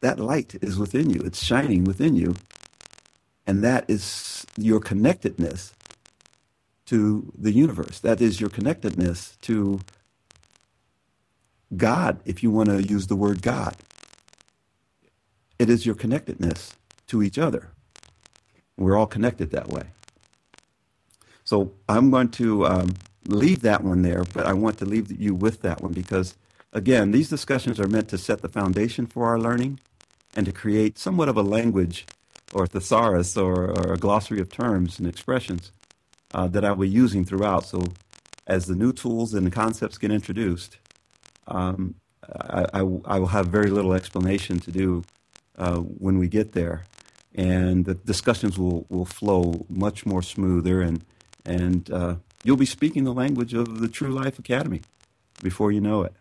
That 0.02 0.20
light 0.20 0.56
is 0.62 0.78
within 0.78 1.10
you. 1.10 1.22
It's 1.22 1.44
shining 1.44 1.84
within 1.84 2.16
you. 2.16 2.36
And 3.48 3.64
that 3.64 3.86
is 3.90 4.46
your 4.58 4.80
connectedness 4.80 5.74
to 6.88 7.32
the 7.38 7.52
universe. 7.52 8.00
That 8.00 8.22
is 8.22 8.42
your 8.42 8.50
connectedness 8.50 9.38
to 9.44 9.80
God, 11.76 12.20
if 12.26 12.44
you 12.44 12.52
want 12.52 12.70
to 12.70 12.84
use 12.84 13.08
the 13.08 13.16
word 13.16 13.42
God. 13.42 13.76
It 15.60 15.70
is 15.70 15.86
your 15.86 15.96
connectedness 15.96 16.76
to 17.08 17.24
each 17.24 17.38
other. 17.38 17.72
We're 18.78 18.98
all 18.98 19.08
connected 19.08 19.52
that 19.52 19.70
way. 19.70 19.84
So 21.44 21.74
I'm 21.90 22.12
going 22.12 22.30
to 22.32 22.66
um, 22.68 22.96
leave 23.28 23.62
that 23.62 23.84
one 23.84 24.02
there, 24.02 24.24
but 24.34 24.46
I 24.46 24.54
want 24.54 24.78
to 24.80 24.86
leave 24.86 25.12
you 25.20 25.36
with 25.36 25.62
that 25.62 25.82
one 25.82 25.94
because, 25.94 26.36
again, 26.74 27.12
these 27.12 27.30
discussions 27.30 27.80
are 27.80 27.88
meant 27.88 28.10
to 28.10 28.18
set 28.18 28.42
the 28.42 28.50
foundation 28.50 29.08
for 29.08 29.28
our 29.28 29.40
learning 29.40 29.80
and 30.38 30.46
to 30.46 30.52
create 30.52 31.00
somewhat 31.00 31.28
of 31.28 31.36
a 31.36 31.42
language 31.42 32.06
or 32.54 32.68
thesaurus 32.68 33.36
or, 33.36 33.72
or 33.72 33.94
a 33.94 33.98
glossary 33.98 34.40
of 34.40 34.50
terms 34.50 35.00
and 35.00 35.08
expressions 35.08 35.72
uh, 36.36 36.48
that 36.48 36.64
I'll 36.64 36.76
be 36.76 36.88
using 36.88 37.26
throughout. 37.26 37.66
So 37.66 37.84
as 38.46 38.68
the 38.68 38.76
new 38.76 38.94
tools 38.94 39.34
and 39.34 39.48
the 39.48 39.52
concepts 39.52 39.98
get 39.98 40.12
introduced, 40.12 40.78
um, 41.48 41.96
I, 42.32 42.66
I, 42.72 42.80
I, 42.82 43.20
will 43.20 43.28
have 43.28 43.48
very 43.48 43.72
little 43.72 43.94
explanation 43.94 44.60
to 44.60 44.72
do 44.72 45.04
uh, 45.58 45.78
when 45.78 46.20
we 46.20 46.28
get 46.28 46.52
there. 46.52 46.84
And 47.34 47.86
the 47.86 47.96
discussions 47.96 48.60
will, 48.60 48.86
will 48.90 49.06
flow 49.06 49.66
much 49.70 50.06
more 50.06 50.22
smoother, 50.22 50.82
and, 50.82 51.04
and 51.46 51.90
uh, 51.92 52.16
you'll 52.44 52.58
be 52.58 52.66
speaking 52.66 53.06
the 53.06 53.14
language 53.14 53.54
of 53.54 53.80
the 53.80 53.88
True 53.88 54.10
Life 54.10 54.38
Academy 54.40 54.82
before 55.42 55.72
you 55.72 55.82
know 55.82 56.04
it. 56.04 56.14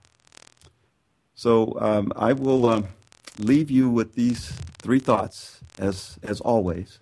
So 1.35 1.77
um, 1.81 2.12
I 2.17 2.33
will 2.35 2.67
um, 2.69 2.89
leave 3.39 3.70
you 3.70 3.89
with 3.91 4.14
these 4.14 4.51
three 4.78 4.99
thoughts, 5.01 5.61
as, 5.78 6.18
as 6.22 6.41
always. 6.41 6.99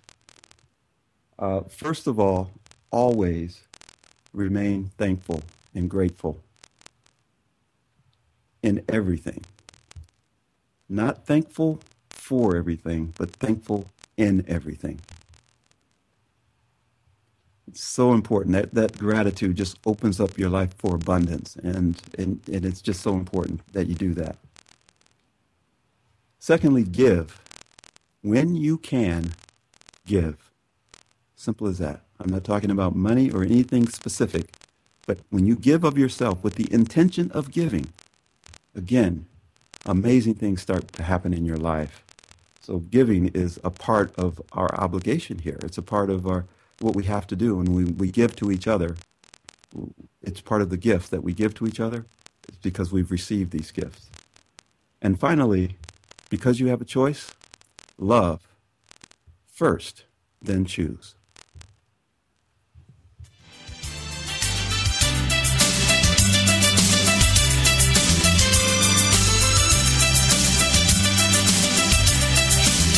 Uh, 1.37 1.61
first 1.61 2.07
of 2.07 2.19
all, 2.19 2.51
always 2.91 3.61
remain 4.33 4.91
thankful 4.97 5.41
and 5.73 5.89
grateful 5.89 6.39
in 8.63 8.83
everything. 8.89 9.43
Not 10.89 11.25
thankful 11.25 11.79
for 12.09 12.55
everything, 12.55 13.13
but 13.17 13.31
thankful 13.31 13.89
in 14.17 14.45
everything. 14.47 14.99
It's 17.67 17.83
so 17.83 18.13
important 18.13 18.53
that 18.53 18.73
that 18.73 18.97
gratitude 18.97 19.55
just 19.57 19.77
opens 19.85 20.19
up 20.19 20.37
your 20.37 20.49
life 20.49 20.73
for 20.77 20.95
abundance, 20.95 21.57
and, 21.57 22.01
and, 22.17 22.39
and 22.51 22.65
it's 22.65 22.81
just 22.81 23.01
so 23.01 23.13
important 23.13 23.61
that 23.73 23.87
you 23.87 23.95
do 23.95 24.13
that. 24.15 24.37
Secondly, 26.45 26.83
give. 26.83 27.41
When 28.21 28.55
you 28.55 28.77
can, 28.77 29.33
give. 30.05 30.51
Simple 31.35 31.65
as 31.65 31.79
that. 31.79 32.01
I'm 32.19 32.29
not 32.29 32.43
talking 32.43 32.69
about 32.69 32.95
money 32.95 33.31
or 33.31 33.41
anything 33.41 33.87
specific, 33.87 34.53
but 35.07 35.17
when 35.31 35.47
you 35.47 35.55
give 35.55 35.83
of 35.83 35.97
yourself 35.97 36.43
with 36.43 36.53
the 36.53 36.71
intention 36.71 37.31
of 37.31 37.51
giving, 37.51 37.91
again, 38.75 39.25
amazing 39.87 40.35
things 40.35 40.61
start 40.61 40.87
to 40.89 41.01
happen 41.01 41.33
in 41.33 41.45
your 41.45 41.57
life. 41.57 42.05
So 42.61 42.77
giving 42.77 43.29
is 43.29 43.59
a 43.63 43.71
part 43.71 44.13
of 44.15 44.39
our 44.51 44.71
obligation 44.75 45.39
here. 45.39 45.57
It's 45.63 45.79
a 45.79 45.81
part 45.81 46.11
of 46.11 46.27
our 46.27 46.45
what 46.79 46.93
we 46.95 47.05
have 47.05 47.25
to 47.25 47.35
do. 47.35 47.55
When 47.55 47.73
we, 47.73 47.85
we 47.85 48.11
give 48.11 48.35
to 48.35 48.51
each 48.51 48.67
other, 48.67 48.97
it's 50.21 50.41
part 50.41 50.61
of 50.61 50.69
the 50.69 50.77
gift 50.77 51.09
that 51.09 51.23
we 51.23 51.33
give 51.33 51.55
to 51.55 51.65
each 51.65 51.79
other. 51.79 52.05
It's 52.47 52.59
because 52.59 52.91
we've 52.91 53.09
received 53.09 53.49
these 53.49 53.71
gifts. 53.71 54.11
And 55.01 55.19
finally, 55.19 55.77
because 56.29 56.59
you 56.59 56.67
have 56.67 56.81
a 56.81 56.85
choice, 56.85 57.31
love 57.97 58.47
first, 59.45 60.05
then 60.41 60.65
choose. 60.65 61.15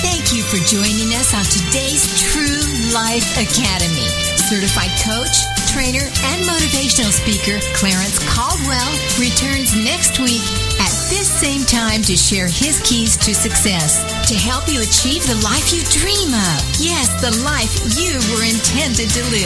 Thank 0.01 0.33
you 0.33 0.41
for 0.43 0.57
joining 0.65 1.13
us 1.13 1.33
on 1.37 1.45
today's 1.45 2.09
True 2.19 2.65
Life 2.93 3.37
Academy. 3.37 4.09
Certified 4.49 4.91
coach, 5.03 5.45
trainer, 5.69 6.09
and 6.33 6.41
motivational 6.43 7.11
speaker 7.11 7.59
Clarence 7.75 8.17
Caldwell 8.33 8.91
returns 9.19 9.75
next 9.75 10.19
week 10.19 10.41
at 10.81 10.96
this 11.09 11.29
same 11.29 11.63
time 11.63 12.01
to 12.01 12.15
share 12.17 12.47
his 12.47 12.81
keys 12.83 13.15
to 13.17 13.33
success 13.33 14.03
to 14.27 14.35
help 14.35 14.67
you 14.67 14.81
achieve 14.81 15.23
the 15.23 15.39
life 15.43 15.71
you 15.71 15.83
dream 15.87 16.33
of. 16.33 16.59
Yes, 16.79 17.07
the 17.23 17.31
life 17.43 17.71
you 17.95 18.19
were 18.35 18.43
intended 18.43 19.09
to 19.11 19.23
live. 19.31 19.37